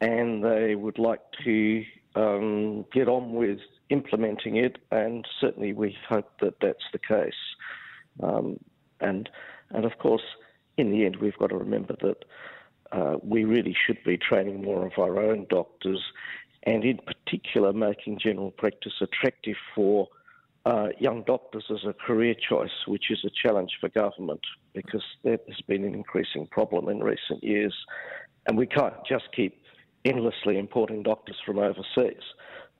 and 0.00 0.42
they 0.44 0.74
would 0.74 0.98
like 0.98 1.20
to 1.44 1.84
um, 2.14 2.84
get 2.92 3.08
on 3.08 3.34
with 3.34 3.58
implementing 3.90 4.56
it, 4.56 4.78
and 4.90 5.26
certainly 5.40 5.72
we 5.72 5.96
hope 6.08 6.30
that 6.40 6.54
that's 6.60 6.84
the 6.92 6.98
case. 6.98 7.32
Um, 8.22 8.58
and 9.00 9.28
and 9.70 9.84
of 9.84 9.98
course, 9.98 10.22
in 10.76 10.90
the 10.90 11.04
end, 11.04 11.16
we've 11.16 11.38
got 11.38 11.50
to 11.50 11.56
remember 11.56 11.94
that 12.00 12.24
uh, 12.92 13.16
we 13.22 13.44
really 13.44 13.76
should 13.86 14.02
be 14.04 14.16
training 14.16 14.62
more 14.62 14.86
of 14.86 14.92
our 14.98 15.18
own 15.18 15.46
doctors, 15.48 16.02
and 16.64 16.84
in 16.84 16.98
particular, 16.98 17.72
making 17.72 18.18
general 18.18 18.50
practice 18.50 18.94
attractive 19.00 19.56
for 19.74 20.08
uh, 20.66 20.88
young 20.98 21.22
doctors 21.22 21.64
as 21.70 21.84
a 21.88 21.92
career 21.92 22.34
choice, 22.34 22.86
which 22.86 23.10
is 23.10 23.24
a 23.24 23.30
challenge 23.30 23.72
for 23.80 23.88
government 23.90 24.40
because 24.74 25.02
that 25.24 25.40
has 25.48 25.60
been 25.66 25.84
an 25.84 25.94
increasing 25.94 26.46
problem 26.46 26.88
in 26.88 27.02
recent 27.02 27.42
years. 27.42 27.74
And 28.46 28.58
we 28.58 28.66
can't 28.66 28.94
just 29.08 29.24
keep 29.34 29.62
endlessly 30.04 30.58
importing 30.58 31.02
doctors 31.02 31.36
from 31.44 31.58
overseas. 31.58 32.22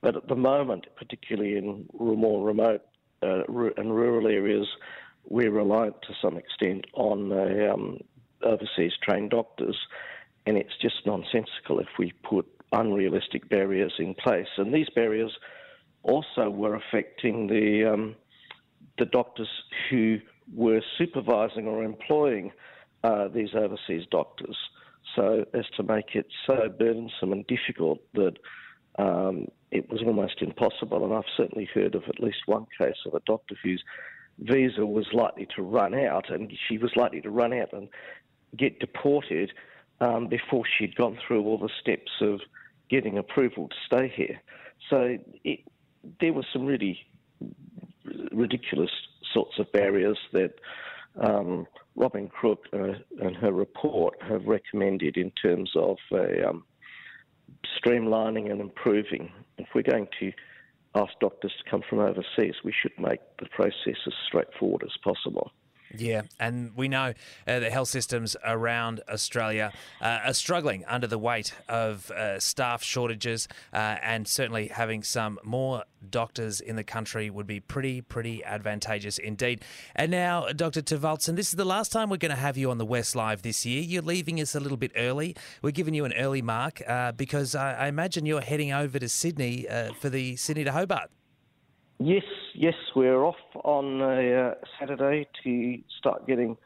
But 0.03 0.17
at 0.17 0.29
the 0.29 0.37
moment, 0.37 0.87
particularly 0.97 1.57
in 1.57 1.87
more 1.99 2.47
remote 2.47 2.83
uh, 3.23 3.43
and 3.77 3.95
rural 3.95 4.27
areas, 4.27 4.67
we're 5.29 5.51
reliant 5.51 6.01
to 6.03 6.15
some 6.23 6.37
extent 6.37 6.87
on 6.95 7.33
uh, 7.33 7.73
um, 7.73 7.99
overseas 8.43 8.93
trained 9.03 9.31
doctors, 9.31 9.77
and 10.47 10.57
it's 10.57 10.77
just 10.81 11.05
nonsensical 11.05 11.79
if 11.79 11.89
we 11.99 12.13
put 12.23 12.47
unrealistic 12.73 13.49
barriers 13.51 13.93
in 13.99 14.15
place. 14.15 14.49
And 14.57 14.73
these 14.73 14.89
barriers 14.95 15.33
also 16.03 16.49
were 16.49 16.75
affecting 16.75 17.49
the 17.49 17.93
um, 17.93 18.17
the 18.99 19.05
doctors 19.05 19.49
who 19.91 20.19
were 20.55 20.83
supervising 20.99 21.67
or 21.67 21.85
employing 21.85 22.53
uh, 23.05 23.29
these 23.29 23.51
overseas 23.55 24.05
doctors 24.11 24.57
so 25.17 25.45
as 25.55 25.65
to 25.77 25.83
make 25.83 26.15
it 26.15 26.27
so 26.47 26.69
burdensome 26.79 27.33
and 27.33 27.47
difficult 27.47 28.01
that 28.15 28.37
um, 28.99 29.47
it 29.71 29.91
was 29.91 30.03
almost 30.03 30.41
impossible. 30.41 31.05
And 31.05 31.15
I've 31.15 31.25
certainly 31.37 31.69
heard 31.73 31.95
of 31.95 32.05
at 32.09 32.21
least 32.21 32.39
one 32.47 32.67
case 32.79 32.97
of 33.07 33.15
a 33.15 33.21
doctor 33.27 33.55
whose 33.63 33.83
visa 34.39 34.85
was 34.87 35.07
likely 35.13 35.47
to 35.57 35.63
run 35.63 35.95
out, 35.95 36.31
and 36.31 36.53
she 36.69 36.79
was 36.79 36.93
likely 36.97 37.21
to 37.21 37.31
run 37.31 37.53
out 37.53 37.73
and 37.73 37.89
get 38.57 38.81
deported 38.81 39.53
um, 40.01 40.29
before 40.29 40.65
she'd 40.79 40.97
gone 40.97 41.19
through 41.27 41.45
all 41.45 41.59
the 41.59 41.71
steps 41.81 42.11
of 42.21 42.41
getting 42.89 43.19
approval 43.19 43.69
to 43.69 43.77
stay 43.87 44.13
here. 44.15 44.41
So 44.89 45.19
it, 45.45 45.61
there 46.21 46.33
were 46.33 46.47
some 46.53 46.65
really 46.67 46.99
ridiculous 48.33 48.91
sorts 49.33 49.59
of 49.59 49.71
barriers 49.73 50.19
that 50.33 50.55
um, 51.19 51.67
Robyn 51.97 52.29
Kruk 52.31 52.59
uh, 52.73 52.99
and 53.21 53.37
her 53.37 53.53
report 53.53 54.15
have 54.23 54.45
recommended 54.47 55.17
in 55.17 55.31
terms 55.33 55.71
of 55.75 55.97
uh, 56.13 56.49
um, 56.49 56.65
streamlining 57.79 58.51
and 58.51 58.61
improving. 58.61 59.33
If 59.59 59.69
we're 59.75 59.83
going 59.83 60.09
to 60.21 60.33
ask 60.95 61.13
doctors 61.21 61.53
to 61.63 61.71
come 61.71 61.83
from 61.89 61.99
overseas, 62.01 62.55
we 62.65 62.73
should 62.81 62.93
make 62.99 63.21
the 63.39 63.47
process 63.47 63.97
as 64.07 64.13
straightforward 64.27 64.83
as 64.85 64.97
possible. 65.03 65.53
Yeah, 65.97 66.23
and 66.39 66.77
we 66.77 66.89
know 66.89 67.15
uh, 67.47 67.59
the 67.59 67.71
health 67.71 67.89
systems 67.89 68.37
around 68.45 69.01
Australia 69.09 69.73
uh, 70.01 70.21
are 70.27 70.35
struggling 70.35 70.85
under 70.87 71.07
the 71.07 71.19
weight 71.19 71.53
of 71.69 72.11
uh, 72.13 72.39
staff 72.39 72.83
shortages, 72.83 73.49
uh, 73.73 73.97
and 74.03 74.29
certainly 74.29 74.69
having 74.69 75.03
some 75.03 75.39
more 75.43 75.85
doctors 76.09 76.61
in 76.61 76.77
the 76.77 76.85
country 76.85 77.29
would 77.29 77.47
be 77.47 77.61
pretty, 77.61 78.01
pretty 78.01 78.45
advantageous 78.45 79.19
indeed. 79.19 79.63
And 79.97 80.11
now, 80.11 80.47
Dr. 80.53 80.81
Torvaldsen, 80.81 81.37
this 81.37 81.49
is 81.49 81.55
the 81.55 81.65
last 81.65 81.93
time 81.93 82.09
we're 82.09 82.17
going 82.17 82.31
to 82.31 82.37
have 82.37 82.57
you 82.57 82.71
on 82.71 82.79
the 82.79 82.87
West 82.87 83.17
Live 83.17 83.43
this 83.43 83.67
year. 83.67 83.83
You're 83.83 84.03
leaving 84.03 84.41
us 84.41 84.55
a 84.55 84.61
little 84.61 84.79
bit 84.79 84.93
early. 84.97 85.37
We're 85.61 85.73
giving 85.73 85.95
you 85.95 86.05
an 86.05 86.13
early 86.15 86.43
mark 86.43 86.83
uh, 86.87 87.13
because 87.13 87.55
I, 87.55 87.75
I, 87.75 87.89
imagine 87.89 88.27
you're 88.27 88.41
heading 88.41 88.73
over 88.73 88.99
to 88.99 89.09
Sydney 89.09 89.69
uh, 89.69 89.93
for 89.95 90.09
the 90.09 90.37
Sydney 90.37 90.65
to 90.65 90.73
Hobart. 90.73 91.11
Yes, 92.03 92.25
yes, 92.55 92.73
we're 92.97 93.23
off 93.23 93.37
on 93.63 94.01
a, 94.01 94.33
uh, 94.33 94.55
Saturday 94.79 95.29
to 95.45 95.79
start 95.99 96.27
getting 96.27 96.57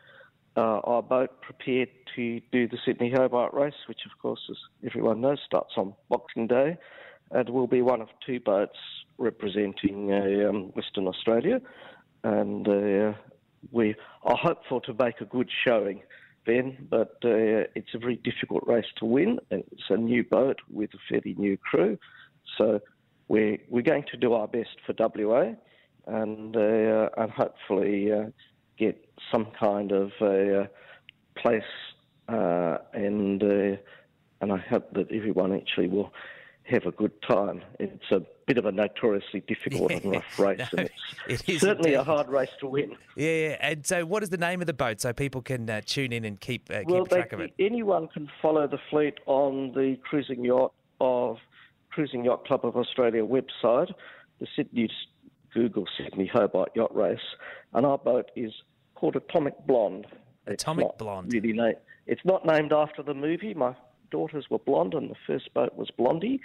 uh, 0.56 0.78
our 0.84 1.02
boat 1.02 1.42
prepared 1.42 1.88
to 2.14 2.40
do 2.52 2.68
the 2.68 2.78
Sydney 2.86 3.10
Hobart 3.12 3.52
race, 3.52 3.74
which, 3.88 3.98
of 4.06 4.16
course, 4.22 4.38
as 4.48 4.56
everyone 4.86 5.20
knows, 5.20 5.40
starts 5.44 5.72
on 5.76 5.92
Boxing 6.08 6.46
Day, 6.46 6.78
and 7.32 7.48
will 7.48 7.66
be 7.66 7.82
one 7.82 8.00
of 8.00 8.06
two 8.24 8.38
boats 8.38 8.78
representing 9.18 10.12
uh, 10.12 10.48
um, 10.48 10.72
Western 10.76 11.08
Australia, 11.08 11.60
and 12.22 12.68
uh, 12.68 13.14
we 13.72 13.96
are 14.22 14.36
hopeful 14.36 14.80
to 14.82 14.94
make 14.94 15.20
a 15.20 15.24
good 15.24 15.50
showing. 15.66 16.00
Ben, 16.46 16.86
but 16.88 17.16
uh, 17.24 17.66
it's 17.74 17.92
a 17.92 17.98
very 17.98 18.20
difficult 18.22 18.62
race 18.68 18.86
to 18.98 19.04
win, 19.04 19.40
it's 19.50 19.90
a 19.90 19.96
new 19.96 20.22
boat 20.22 20.60
with 20.70 20.90
a 20.94 20.98
fairly 21.08 21.34
new 21.36 21.56
crew, 21.56 21.98
so 22.56 22.80
we're, 23.28 23.58
we're 23.68 23.82
going 23.82 24.04
to 24.10 24.16
do 24.16 24.34
our 24.34 24.48
best 24.48 24.76
for 24.86 24.94
WA 24.98 25.52
and, 26.06 26.56
uh, 26.56 27.08
and 27.16 27.30
hopefully 27.30 28.12
uh, 28.12 28.24
get 28.78 28.96
some 29.30 29.46
kind 29.58 29.92
of 29.92 30.12
uh, 30.20 30.66
place 31.36 31.62
uh, 32.28 32.78
and, 32.92 33.42
uh, 33.42 33.76
and 34.40 34.52
I 34.52 34.58
hope 34.58 34.92
that 34.94 35.10
everyone 35.10 35.54
actually 35.54 35.88
will 35.88 36.12
have 36.64 36.86
a 36.86 36.90
good 36.90 37.12
time. 37.22 37.62
It's 37.78 38.10
a 38.10 38.22
bit 38.46 38.58
of 38.58 38.66
a 38.66 38.72
notoriously 38.72 39.40
difficult 39.40 39.90
yeah, 39.90 39.98
and 39.98 40.12
rough 40.12 40.38
race, 40.38 40.58
no, 40.72 40.80
and 40.80 40.90
it's 41.28 41.60
certainly 41.60 41.94
a 41.94 42.02
hard 42.02 42.28
race 42.28 42.50
to 42.60 42.66
win. 42.66 42.96
Yeah, 43.16 43.30
yeah, 43.30 43.56
and 43.60 43.86
so 43.86 44.04
what 44.04 44.22
is 44.22 44.30
the 44.30 44.38
name 44.38 44.60
of 44.60 44.66
the 44.66 44.72
boat 44.72 45.00
so 45.00 45.12
people 45.12 45.42
can 45.42 45.68
uh, 45.68 45.82
tune 45.84 46.12
in 46.12 46.24
and 46.24 46.40
keep, 46.40 46.70
uh, 46.70 46.80
keep 46.80 46.88
well, 46.88 47.06
track 47.06 47.30
they, 47.30 47.34
of 47.34 47.40
it? 47.40 47.54
Anyone 47.58 48.08
can 48.08 48.30
follow 48.40 48.66
the 48.66 48.78
fleet 48.90 49.14
on 49.26 49.72
the 49.72 49.96
cruising 50.02 50.44
yacht 50.44 50.72
of 51.00 51.38
Cruising 51.94 52.24
Yacht 52.24 52.44
Club 52.44 52.64
of 52.64 52.76
Australia 52.76 53.22
website, 53.24 53.92
the 54.40 54.48
Sydney 54.56 54.90
Google 55.54 55.86
Sydney 55.96 56.26
Hobart 56.26 56.72
Yacht 56.74 56.92
Race, 56.92 57.20
and 57.72 57.86
our 57.86 57.98
boat 57.98 58.32
is 58.34 58.52
called 58.96 59.14
Atomic 59.14 59.54
Blonde. 59.64 60.08
Atomic 60.48 60.98
Blonde. 60.98 61.32
Really, 61.32 61.52
na- 61.52 61.78
it's 62.08 62.24
not 62.24 62.44
named 62.44 62.72
after 62.72 63.00
the 63.04 63.14
movie. 63.14 63.54
My 63.54 63.76
daughters 64.10 64.46
were 64.50 64.58
blonde, 64.58 64.94
and 64.94 65.08
the 65.08 65.14
first 65.24 65.54
boat 65.54 65.76
was 65.76 65.88
Blondie, 65.96 66.40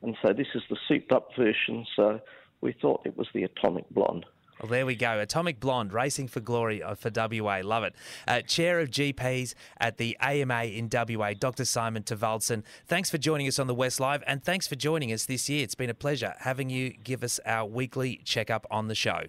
and 0.00 0.16
so 0.22 0.32
this 0.32 0.46
is 0.54 0.62
the 0.70 0.76
souped-up 0.88 1.28
version. 1.36 1.84
So 1.94 2.20
we 2.62 2.72
thought 2.72 3.02
it 3.04 3.18
was 3.18 3.28
the 3.34 3.42
Atomic 3.44 3.84
Blonde. 3.90 4.24
Well, 4.60 4.70
there 4.70 4.86
we 4.86 4.94
go. 4.94 5.18
Atomic 5.18 5.60
Blonde, 5.60 5.92
Racing 5.92 6.28
for 6.28 6.40
Glory 6.40 6.82
uh, 6.82 6.94
for 6.94 7.10
WA. 7.14 7.60
Love 7.62 7.84
it. 7.84 7.94
Uh, 8.26 8.40
Chair 8.40 8.80
of 8.80 8.90
GPs 8.90 9.54
at 9.78 9.98
the 9.98 10.16
AMA 10.20 10.64
in 10.64 10.88
WA, 10.90 11.32
Dr. 11.34 11.64
Simon 11.64 12.02
Torvaldsen. 12.02 12.62
Thanks 12.86 13.10
for 13.10 13.18
joining 13.18 13.48
us 13.48 13.58
on 13.58 13.66
the 13.66 13.74
West 13.74 14.00
Live 14.00 14.22
and 14.26 14.42
thanks 14.42 14.66
for 14.66 14.76
joining 14.76 15.12
us 15.12 15.26
this 15.26 15.48
year. 15.48 15.64
It's 15.64 15.74
been 15.74 15.90
a 15.90 15.94
pleasure 15.94 16.34
having 16.38 16.70
you 16.70 16.90
give 16.90 17.24
us 17.24 17.40
our 17.44 17.66
weekly 17.66 18.20
checkup 18.24 18.66
on 18.70 18.88
the 18.88 18.94
show. 18.94 19.22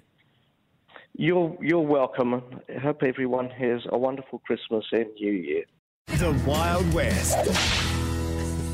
You're, 1.18 1.58
you're 1.62 1.80
welcome. 1.80 2.34
I 2.34 2.80
hope 2.80 3.02
everyone 3.02 3.50
has 3.50 3.82
a 3.90 3.98
wonderful 3.98 4.40
Christmas 4.40 4.86
and 4.92 5.08
New 5.20 5.32
Year. 5.32 5.64
The 6.08 6.32
Wild 6.46 6.94
West. 6.94 8.05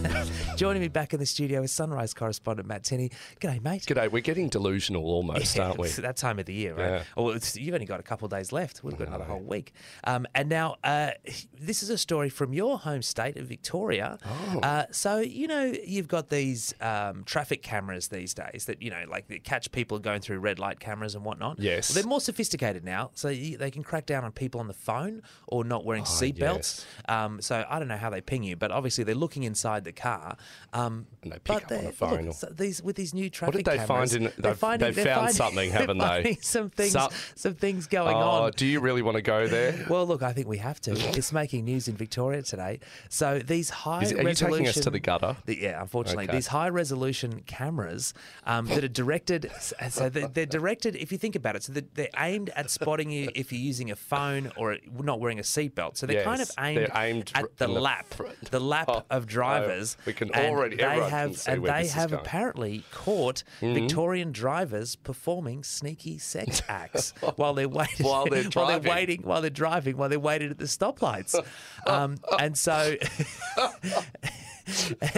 Joining 0.56 0.82
me 0.82 0.88
back 0.88 1.14
in 1.14 1.20
the 1.20 1.26
studio 1.26 1.62
is 1.62 1.72
Sunrise 1.72 2.14
correspondent 2.14 2.68
Matt 2.68 2.84
Tinney. 2.84 3.12
G'day, 3.40 3.62
mate. 3.64 3.84
G'day. 3.84 4.12
We're 4.12 4.22
getting 4.22 4.50
delusional 4.50 5.04
almost, 5.04 5.56
yeah, 5.56 5.68
aren't 5.68 5.80
we? 5.80 5.88
It's 5.88 5.98
that 5.98 6.18
time 6.18 6.40
of 6.40 6.46
the 6.46 6.54
year, 6.54 6.76
right? 6.76 6.90
Yeah. 6.90 7.04
Well, 7.16 7.38
you've 7.54 7.74
only 7.74 7.86
got 7.86 8.00
a 8.00 8.04
couple 8.04 8.26
of 8.26 8.32
days 8.32 8.52
left. 8.52 8.84
We've 8.84 8.98
got 8.98 9.08
another 9.08 9.24
whole 9.24 9.42
week. 9.42 9.74
Um, 10.04 10.26
and 10.34 10.50
now, 10.50 10.78
uh, 10.84 11.12
this 11.60 11.84
is 11.84 11.90
a 11.90 11.98
story 11.98 12.30
from 12.30 12.54
your 12.54 12.80
home 12.80 13.02
state 13.02 13.38
of 13.38 13.48
Victoria. 13.48 14.18
Oh. 14.26 14.60
Uh, 14.60 14.86
so, 14.92 15.18
you 15.18 15.48
know, 15.48 15.74
you've 15.86 16.08
got 16.08 16.30
these 16.30 16.74
um, 16.82 17.24
traffic 17.24 17.62
cameras 17.62 18.08
these 18.08 18.34
days 18.34 18.66
that, 18.66 18.82
you 18.82 18.90
know, 18.90 19.04
like 19.10 19.28
they 19.28 19.40
catch 19.40 19.72
people 19.72 20.00
going 20.00 20.22
through 20.22 20.40
red 20.40 20.60
light 20.60 20.80
cameras 20.80 21.16
and 21.16 21.24
whatnot. 21.24 21.60
Yes. 21.60 21.90
Well, 21.90 21.96
they're 21.96 22.10
more 22.10 22.22
sophisticated 22.22 22.84
now. 22.84 23.12
So 23.14 23.30
you, 23.30 23.58
they 23.58 23.72
can 23.72 23.84
crack 23.84 24.06
down 24.06 24.24
on 24.24 24.32
people 24.32 24.60
on 24.60 24.68
the 24.68 24.74
phone 24.74 25.22
or 25.48 25.64
not 25.64 25.86
wearing 25.86 26.04
oh, 26.04 26.06
seatbelts. 26.06 26.40
Yes. 26.40 26.86
Um, 27.08 27.42
so 27.42 27.66
I 27.70 27.80
don't 27.80 27.88
know 27.88 27.98
how 27.98 28.10
they 28.10 28.22
ping 28.22 28.44
you, 28.44 28.56
but 28.56 28.72
obviously 28.72 29.04
they're 29.04 29.16
looking 29.16 29.44
inside 29.44 29.84
the 29.84 29.91
car. 29.92 30.38
Um, 30.74 31.08
and 31.24 31.32
they 31.32 31.40
pick 31.40 31.66
up 31.66 31.72
on 31.72 31.86
the 31.86 31.92
phone. 31.92 32.26
Look, 32.28 32.36
so 32.36 32.48
these 32.48 32.82
with 32.82 32.96
these 32.96 33.14
new 33.14 33.30
traffic 33.30 33.56
What 33.56 33.66
did 33.66 33.72
they 33.72 33.86
cameras, 33.86 34.14
find 34.14 34.26
in? 34.26 34.34
They've, 34.38 34.58
finding, 34.58 34.94
they've 34.94 35.06
found 35.06 35.36
finding, 35.36 35.36
something, 35.36 35.72
haven't 35.72 35.98
they? 35.98 36.38
Some 36.42 36.70
things, 36.70 36.92
some, 36.92 37.12
some 37.36 37.54
things 37.54 37.88
going 37.88 38.16
oh, 38.16 38.46
on. 38.46 38.52
Do 38.56 38.66
you 38.66 38.80
really 38.80 39.02
want 39.02 39.16
to 39.16 39.22
go 39.22 39.48
there? 39.48 39.86
well, 39.90 40.06
look, 40.06 40.24
I 40.24 40.34
think 40.34 40.48
we 40.48 40.58
have 40.58 40.80
to. 40.82 40.92
It's 41.18 41.32
making 41.32 41.66
news 41.66 41.88
in 41.88 41.96
Victoria 41.96 42.42
today. 42.42 42.80
So 43.10 43.40
these 43.40 43.70
high 43.70 44.04
Is, 44.04 44.14
are 44.14 44.18
resolution, 44.18 44.52
you 44.52 44.58
taking 44.58 44.68
us 44.68 44.84
to 44.84 44.90
the 44.90 45.00
gutter? 45.00 45.36
The, 45.46 45.60
yeah, 45.62 45.82
unfortunately, 45.82 46.26
okay. 46.26 46.34
these 46.34 46.48
high 46.48 46.70
resolution 46.70 47.44
cameras 47.46 48.14
um, 48.46 48.66
that 48.68 48.84
are 48.84 48.90
directed. 48.90 49.52
so 49.90 50.10
they're, 50.10 50.28
they're, 50.28 50.46
directed. 50.46 50.96
If 50.96 51.12
you 51.12 51.18
think 51.18 51.36
about 51.36 51.56
it, 51.56 51.64
so 51.64 51.74
they're, 51.74 51.84
they're, 51.94 52.08
aimed 52.18 52.50
at 52.56 52.70
spotting 52.70 53.10
you 53.10 53.30
if 53.36 53.52
you're 53.52 53.62
using 53.62 53.92
a 53.92 53.96
phone 53.96 54.52
or 54.58 54.78
not 55.00 55.20
wearing 55.20 55.40
a 55.40 55.44
seatbelt. 55.44 55.98
So 55.98 56.06
they're 56.06 56.18
yes, 56.18 56.26
kind 56.26 56.42
of 56.42 56.52
aimed, 56.60 56.90
aimed 56.96 57.32
at 57.36 57.58
the 57.58 57.68
lap, 57.68 58.10
the, 58.10 58.50
the 58.52 58.60
lap 58.60 58.90
oh, 58.90 59.04
of 59.10 59.28
drivers. 59.28 59.81
Oh, 59.81 59.81
we 60.06 60.14
can 60.14 60.32
already. 60.32 60.78
They 60.78 60.84
have, 60.84 61.42
and 61.48 61.66
they 61.66 61.88
have 61.88 62.14
apparently 62.14 62.84
caught 62.92 63.44
mm-hmm. 63.62 63.74
Victorian 63.74 64.32
drivers 64.32 64.96
performing 64.96 65.64
sneaky 65.64 66.18
sex 66.18 66.62
acts 66.70 67.14
while 67.36 67.54
they're 67.54 67.70
waiting, 67.70 68.06
while 68.06 68.26
they're 68.26 68.50
while 68.54 68.80
they're 68.80 68.92
waiting, 68.92 69.22
while 69.24 69.42
they're 69.42 69.50
driving, 69.50 69.98
while 69.98 70.10
they're 70.10 70.20
waiting 70.20 70.52
at 70.52 70.58
the 70.58 70.66
stoplights, 70.66 71.36
um, 71.88 72.18
and 72.40 72.58
so. 72.58 72.96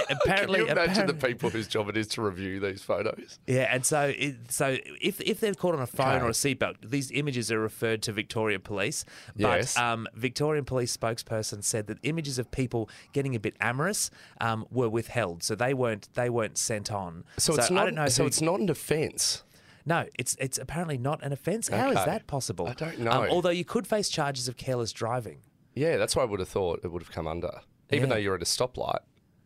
Apparently, 0.09 0.19
Can 0.59 0.65
you 0.65 0.71
imagine 0.71 0.71
apparently, 0.71 1.05
the 1.05 1.27
people 1.27 1.49
whose 1.49 1.67
job 1.67 1.89
it 1.89 1.97
is 1.97 2.07
to 2.09 2.21
review 2.21 2.59
these 2.59 2.81
photos? 2.81 3.39
Yeah, 3.47 3.67
and 3.73 3.85
so 3.85 4.13
it, 4.15 4.51
so 4.51 4.77
if 5.01 5.19
if 5.21 5.39
they're 5.39 5.53
caught 5.53 5.75
on 5.75 5.81
a 5.81 5.87
phone 5.87 6.15
okay. 6.15 6.25
or 6.25 6.29
a 6.29 6.31
seatbelt, 6.31 6.75
these 6.83 7.11
images 7.11 7.51
are 7.51 7.59
referred 7.59 8.01
to 8.03 8.11
Victoria 8.11 8.59
Police. 8.59 9.05
But 9.35 9.57
yes. 9.57 9.77
um, 9.77 10.07
Victorian 10.13 10.65
Police 10.65 10.95
spokesperson 10.95 11.63
said 11.63 11.87
that 11.87 11.97
images 12.03 12.39
of 12.39 12.51
people 12.51 12.89
getting 13.13 13.35
a 13.35 13.39
bit 13.39 13.55
amorous 13.59 14.09
um, 14.41 14.65
were 14.71 14.89
withheld, 14.89 15.43
so 15.43 15.55
they 15.55 15.73
weren't 15.73 16.09
they 16.13 16.29
weren't 16.29 16.57
sent 16.57 16.91
on. 16.91 17.23
So, 17.37 17.53
so 17.53 17.61
it's 17.61 17.71
not. 17.71 18.11
so 18.11 18.25
it's 18.25 18.41
not 18.41 18.59
an 18.59 18.69
offence. 18.69 19.43
No, 19.85 20.05
it's 20.17 20.35
it's 20.39 20.57
apparently 20.57 20.97
not 20.97 21.21
an 21.23 21.33
offence. 21.33 21.67
How 21.67 21.89
okay. 21.89 21.99
is 21.99 22.05
that 22.05 22.27
possible? 22.27 22.67
I 22.67 22.73
don't 22.73 22.99
know. 22.99 23.11
Um, 23.11 23.29
although 23.29 23.49
you 23.49 23.65
could 23.65 23.85
face 23.85 24.09
charges 24.09 24.47
of 24.47 24.57
careless 24.57 24.91
driving. 24.91 25.39
Yeah, 25.75 25.97
that's 25.97 26.15
what 26.15 26.23
I 26.23 26.25
would 26.25 26.39
have 26.39 26.49
thought 26.49 26.81
it 26.83 26.91
would 26.91 27.01
have 27.01 27.11
come 27.11 27.27
under, 27.27 27.61
even 27.91 28.07
yeah. 28.07 28.15
though 28.15 28.19
you're 28.19 28.35
at 28.35 28.41
a 28.41 28.45
stoplight. 28.45 28.99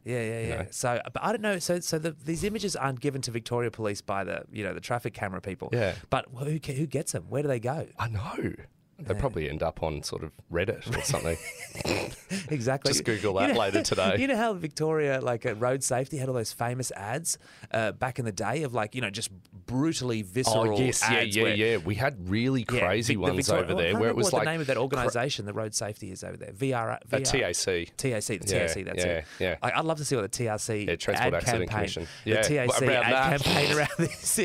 Yeah, 0.08 0.22
yeah, 0.22 0.40
yeah. 0.40 0.56
know? 0.56 0.68
So, 0.72 1.02
but 1.14 1.24
I 1.24 1.32
don't 1.32 1.42
know. 1.42 1.60
So, 1.60 1.80
so 1.82 2.00
the, 2.00 2.12
these 2.12 2.44
images 2.44 2.76
aren't 2.76 3.02
given 3.02 3.22
to 3.24 3.32
Victoria 3.32 3.70
Police 3.70 4.02
by 4.02 4.24
the, 4.24 4.44
you 4.52 4.64
know, 4.64 4.74
the 4.74 4.80
traffic 4.80 5.14
camera 5.14 5.42
people. 5.42 5.70
Yeah. 5.74 5.96
But 6.10 6.28
who 6.34 6.46
who 6.46 6.86
gets 6.88 7.12
them? 7.12 7.26
Where 7.30 7.42
do 7.42 7.48
they 7.48 7.60
go? 7.60 7.88
I 8.00 8.08
know. 8.08 8.54
They 9.00 9.14
probably 9.14 9.50
end 9.50 9.62
up 9.62 9.84
on 9.84 10.02
sort 10.02 10.24
of 10.24 10.32
Reddit 10.52 10.96
or 10.96 11.02
something. 11.04 11.38
exactly. 12.50 12.92
Just 12.92 13.04
Google 13.04 13.36
that 13.36 13.50
you 13.50 13.54
know, 13.54 13.60
later 13.60 13.84
today. 13.84 14.16
You 14.28 14.28
know 14.28 14.36
how 14.36 14.54
Victoria, 14.54 15.22
like 15.22 15.46
at 15.46 15.60
road 15.60 15.84
safety, 15.84 16.18
had 16.18 16.28
all 16.28 16.34
those 16.34 16.52
famous 16.52 16.92
ads 16.96 17.38
uh, 17.72 17.92
back 17.92 18.18
in 18.18 18.26
the 18.26 18.32
day 18.32 18.64
of 18.64 18.74
like, 18.74 18.96
you 18.96 19.02
know, 19.02 19.12
just 19.12 19.30
brutally 19.68 20.24
visceral 20.24 20.74
oh, 20.74 20.80
yes. 20.80 21.04
Yeah, 21.10 21.22
yeah, 21.22 21.48
yeah. 21.54 21.78
We 21.78 21.94
had 21.96 22.30
really 22.30 22.64
crazy 22.64 23.14
yeah, 23.14 23.20
ones 23.20 23.36
Victoria, 23.48 23.64
over 23.64 23.76
there 23.76 24.00
where 24.00 24.10
it 24.10 24.16
was 24.16 24.34
like. 24.34 24.46
the 24.46 24.52
name 24.52 24.62
of 24.62 24.68
that 24.68 24.78
organisation, 24.78 25.46
the 25.46 25.54
road 25.54 25.76
safety 25.76 26.12
is 26.12 26.24
over 26.24 26.38
there. 26.38 26.52
VR. 26.52 27.00
VR 27.08 27.14
uh, 27.14 27.20
TAC. 27.20 27.96
TAC, 27.98 28.40
the 28.42 28.48
yeah, 28.48 28.68
TAC, 28.68 28.86
that's 28.86 29.06
yeah, 29.06 29.12
it. 29.12 29.26
Yeah. 29.40 29.56
Like, 29.62 29.76
I'd 29.76 29.86
love 29.86 29.98
to 29.98 30.06
see 30.06 30.16
what 30.16 30.32
the 30.32 30.44
TRC 30.44 30.88
yeah, 30.88 30.96
Transport 30.96 31.28
ad 31.28 31.34
Accident 31.36 31.70
campaign, 31.70 31.94
Commission. 31.94 32.08
The 32.26 32.36
TAC 32.36 32.82
ad 32.82 33.14
that. 33.14 33.42
campaign 33.44 33.78
around 33.78 33.90
this 34.00 34.40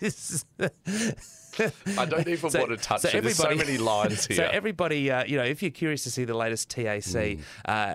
is. 0.00 0.44
I 1.98 2.04
don't 2.04 2.26
even 2.28 2.50
So- 2.50 2.58
want 2.60 2.70
to 2.70 2.76
touch 2.76 3.02
so 3.02 3.08
it. 3.08 3.20
There's 3.22 3.36
so 3.36 3.54
many 3.54 3.78
lines 3.92 4.26
here. 4.26 4.36
So 4.36 4.44
everybody, 4.44 5.10
uh, 5.10 5.24
you 5.24 5.36
know, 5.36 5.44
if 5.44 5.62
you're 5.62 5.70
curious 5.70 6.02
to 6.04 6.10
see 6.10 6.24
the 6.24 6.34
latest 6.36 6.68
TAC 6.70 7.38
uh, 7.66 7.92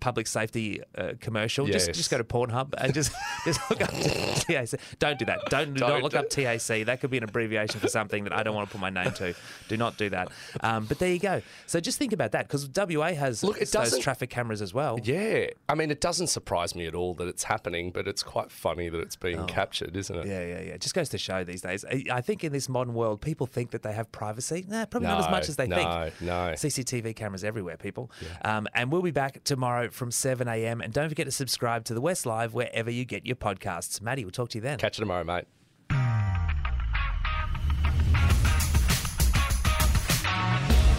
public 0.00 0.26
safety 0.26 0.82
uh, 0.96 1.12
commercial, 1.20 1.66
just 1.66 1.88
Yes. 1.88 1.96
just 1.96 2.10
go 2.10 2.18
to 2.18 2.24
Pornhub 2.24 2.74
and 2.78 2.92
just 2.92 3.12
just 3.44 3.60
look 3.70 3.80
up 3.80 3.90
TAC. 3.90 4.68
Don't 4.98 5.18
do 5.18 5.24
that. 5.26 5.40
Don't 5.48 5.74
do 5.74 5.80
not 5.80 5.88
Don't 5.88 6.02
look 6.02 6.12
do- 6.12 6.18
up 6.18 6.30
TAC. 6.30 6.84
That 6.86 7.00
could 7.00 7.10
be 7.10 7.18
an 7.18 7.24
abbreviation 7.24 7.80
for 7.80 7.88
something 7.88 8.24
that 8.24 8.32
I 8.32 8.42
don't 8.42 8.54
want 8.54 8.68
to 8.68 8.72
put 8.72 8.80
my 8.80 8.90
name 8.90 9.12
to. 9.12 9.34
Do 9.68 9.76
not 9.76 9.96
do 9.96 10.10
that. 10.10 10.28
Um, 10.60 10.86
but 10.86 10.98
there 10.98 11.12
you 11.12 11.18
go. 11.18 11.42
So 11.66 11.80
just 11.80 11.98
think 11.98 12.12
about 12.12 12.32
that 12.32 12.48
because 12.48 12.68
WA 12.74 13.12
has 13.14 13.42
Look, 13.44 13.60
it 13.60 13.70
those 13.70 13.98
traffic 13.98 14.30
cameras 14.30 14.60
as 14.62 14.74
well. 14.74 14.98
yeah, 15.02 15.46
I 15.68 15.74
mean, 15.74 15.90
it 15.90 16.00
doesn't 16.00 16.28
surprise 16.28 16.74
me 16.74 16.86
at 16.86 16.94
all 16.94 17.14
that 17.14 17.28
it's 17.28 17.44
happening, 17.44 17.90
but 17.90 18.08
it's 18.08 18.22
quite 18.22 18.50
funny 18.50 18.88
that 18.88 18.98
it's 18.98 19.16
being 19.16 19.46
captured, 19.46 19.96
isn't 19.96 20.14
it? 20.16 20.24
Oh. 20.26 20.28
Yeah, 20.28 20.40
yeah, 20.40 20.60
yeah. 20.60 20.74
It 20.74 20.80
just 20.80 20.94
goes 20.94 21.08
to 21.10 21.18
show 21.18 21.44
these 21.44 21.60
days. 21.62 21.84
I 22.10 22.20
think 22.20 22.44
in 22.44 22.52
this 22.52 22.68
modern 22.68 22.87
world, 22.94 23.20
people 23.20 23.46
think 23.46 23.70
that 23.72 23.82
they 23.82 23.92
have 23.92 24.10
privacy. 24.12 24.64
Nah, 24.68 24.86
probably 24.86 25.08
not 25.08 25.20
as 25.20 25.30
much 25.30 25.48
as 25.48 25.56
they 25.56 25.66
think. 25.66 25.88
no, 25.88 26.10
no. 26.20 26.52
CCTV 26.54 27.14
cameras 27.16 27.44
everywhere, 27.44 27.76
people. 27.76 28.10
Um, 28.44 28.66
and 28.74 28.90
we'll 28.92 29.02
be 29.02 29.10
back 29.10 29.44
tomorrow 29.44 29.90
from 29.90 30.10
7 30.10 30.48
a.m. 30.48 30.80
And 30.80 30.92
don't 30.92 31.08
forget 31.08 31.26
to 31.26 31.32
subscribe 31.32 31.84
to 31.84 31.94
the 31.94 32.00
West 32.00 32.26
Live 32.26 32.54
wherever 32.54 32.90
you 32.90 33.04
get 33.04 33.26
your 33.26 33.36
podcasts. 33.36 34.00
Maddie, 34.00 34.24
we'll 34.24 34.32
talk 34.32 34.50
to 34.50 34.58
you 34.58 34.62
then. 34.62 34.78
Catch 34.78 34.98
you 34.98 35.02
tomorrow, 35.02 35.24
mate. 35.24 35.44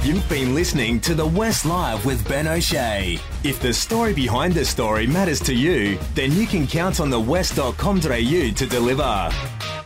You've 0.01 0.27
been 0.29 0.55
listening 0.55 1.01
to 1.01 1.13
The 1.13 1.27
West 1.27 1.65
Live 1.65 2.05
with 2.05 2.25
Ben 2.27 2.47
O'Shea. 2.47 3.19
If 3.43 3.59
the 3.59 3.73
story 3.73 4.13
behind 4.13 4.53
the 4.53 4.63
story 4.63 5.05
matters 5.05 5.41
to 5.41 5.53
you, 5.53 5.99
then 6.15 6.31
you 6.31 6.47
can 6.47 6.65
count 6.65 7.01
on 7.01 7.09
the 7.09 7.19
west.com.au 7.19 8.01
to 8.01 8.65
deliver. 8.65 9.78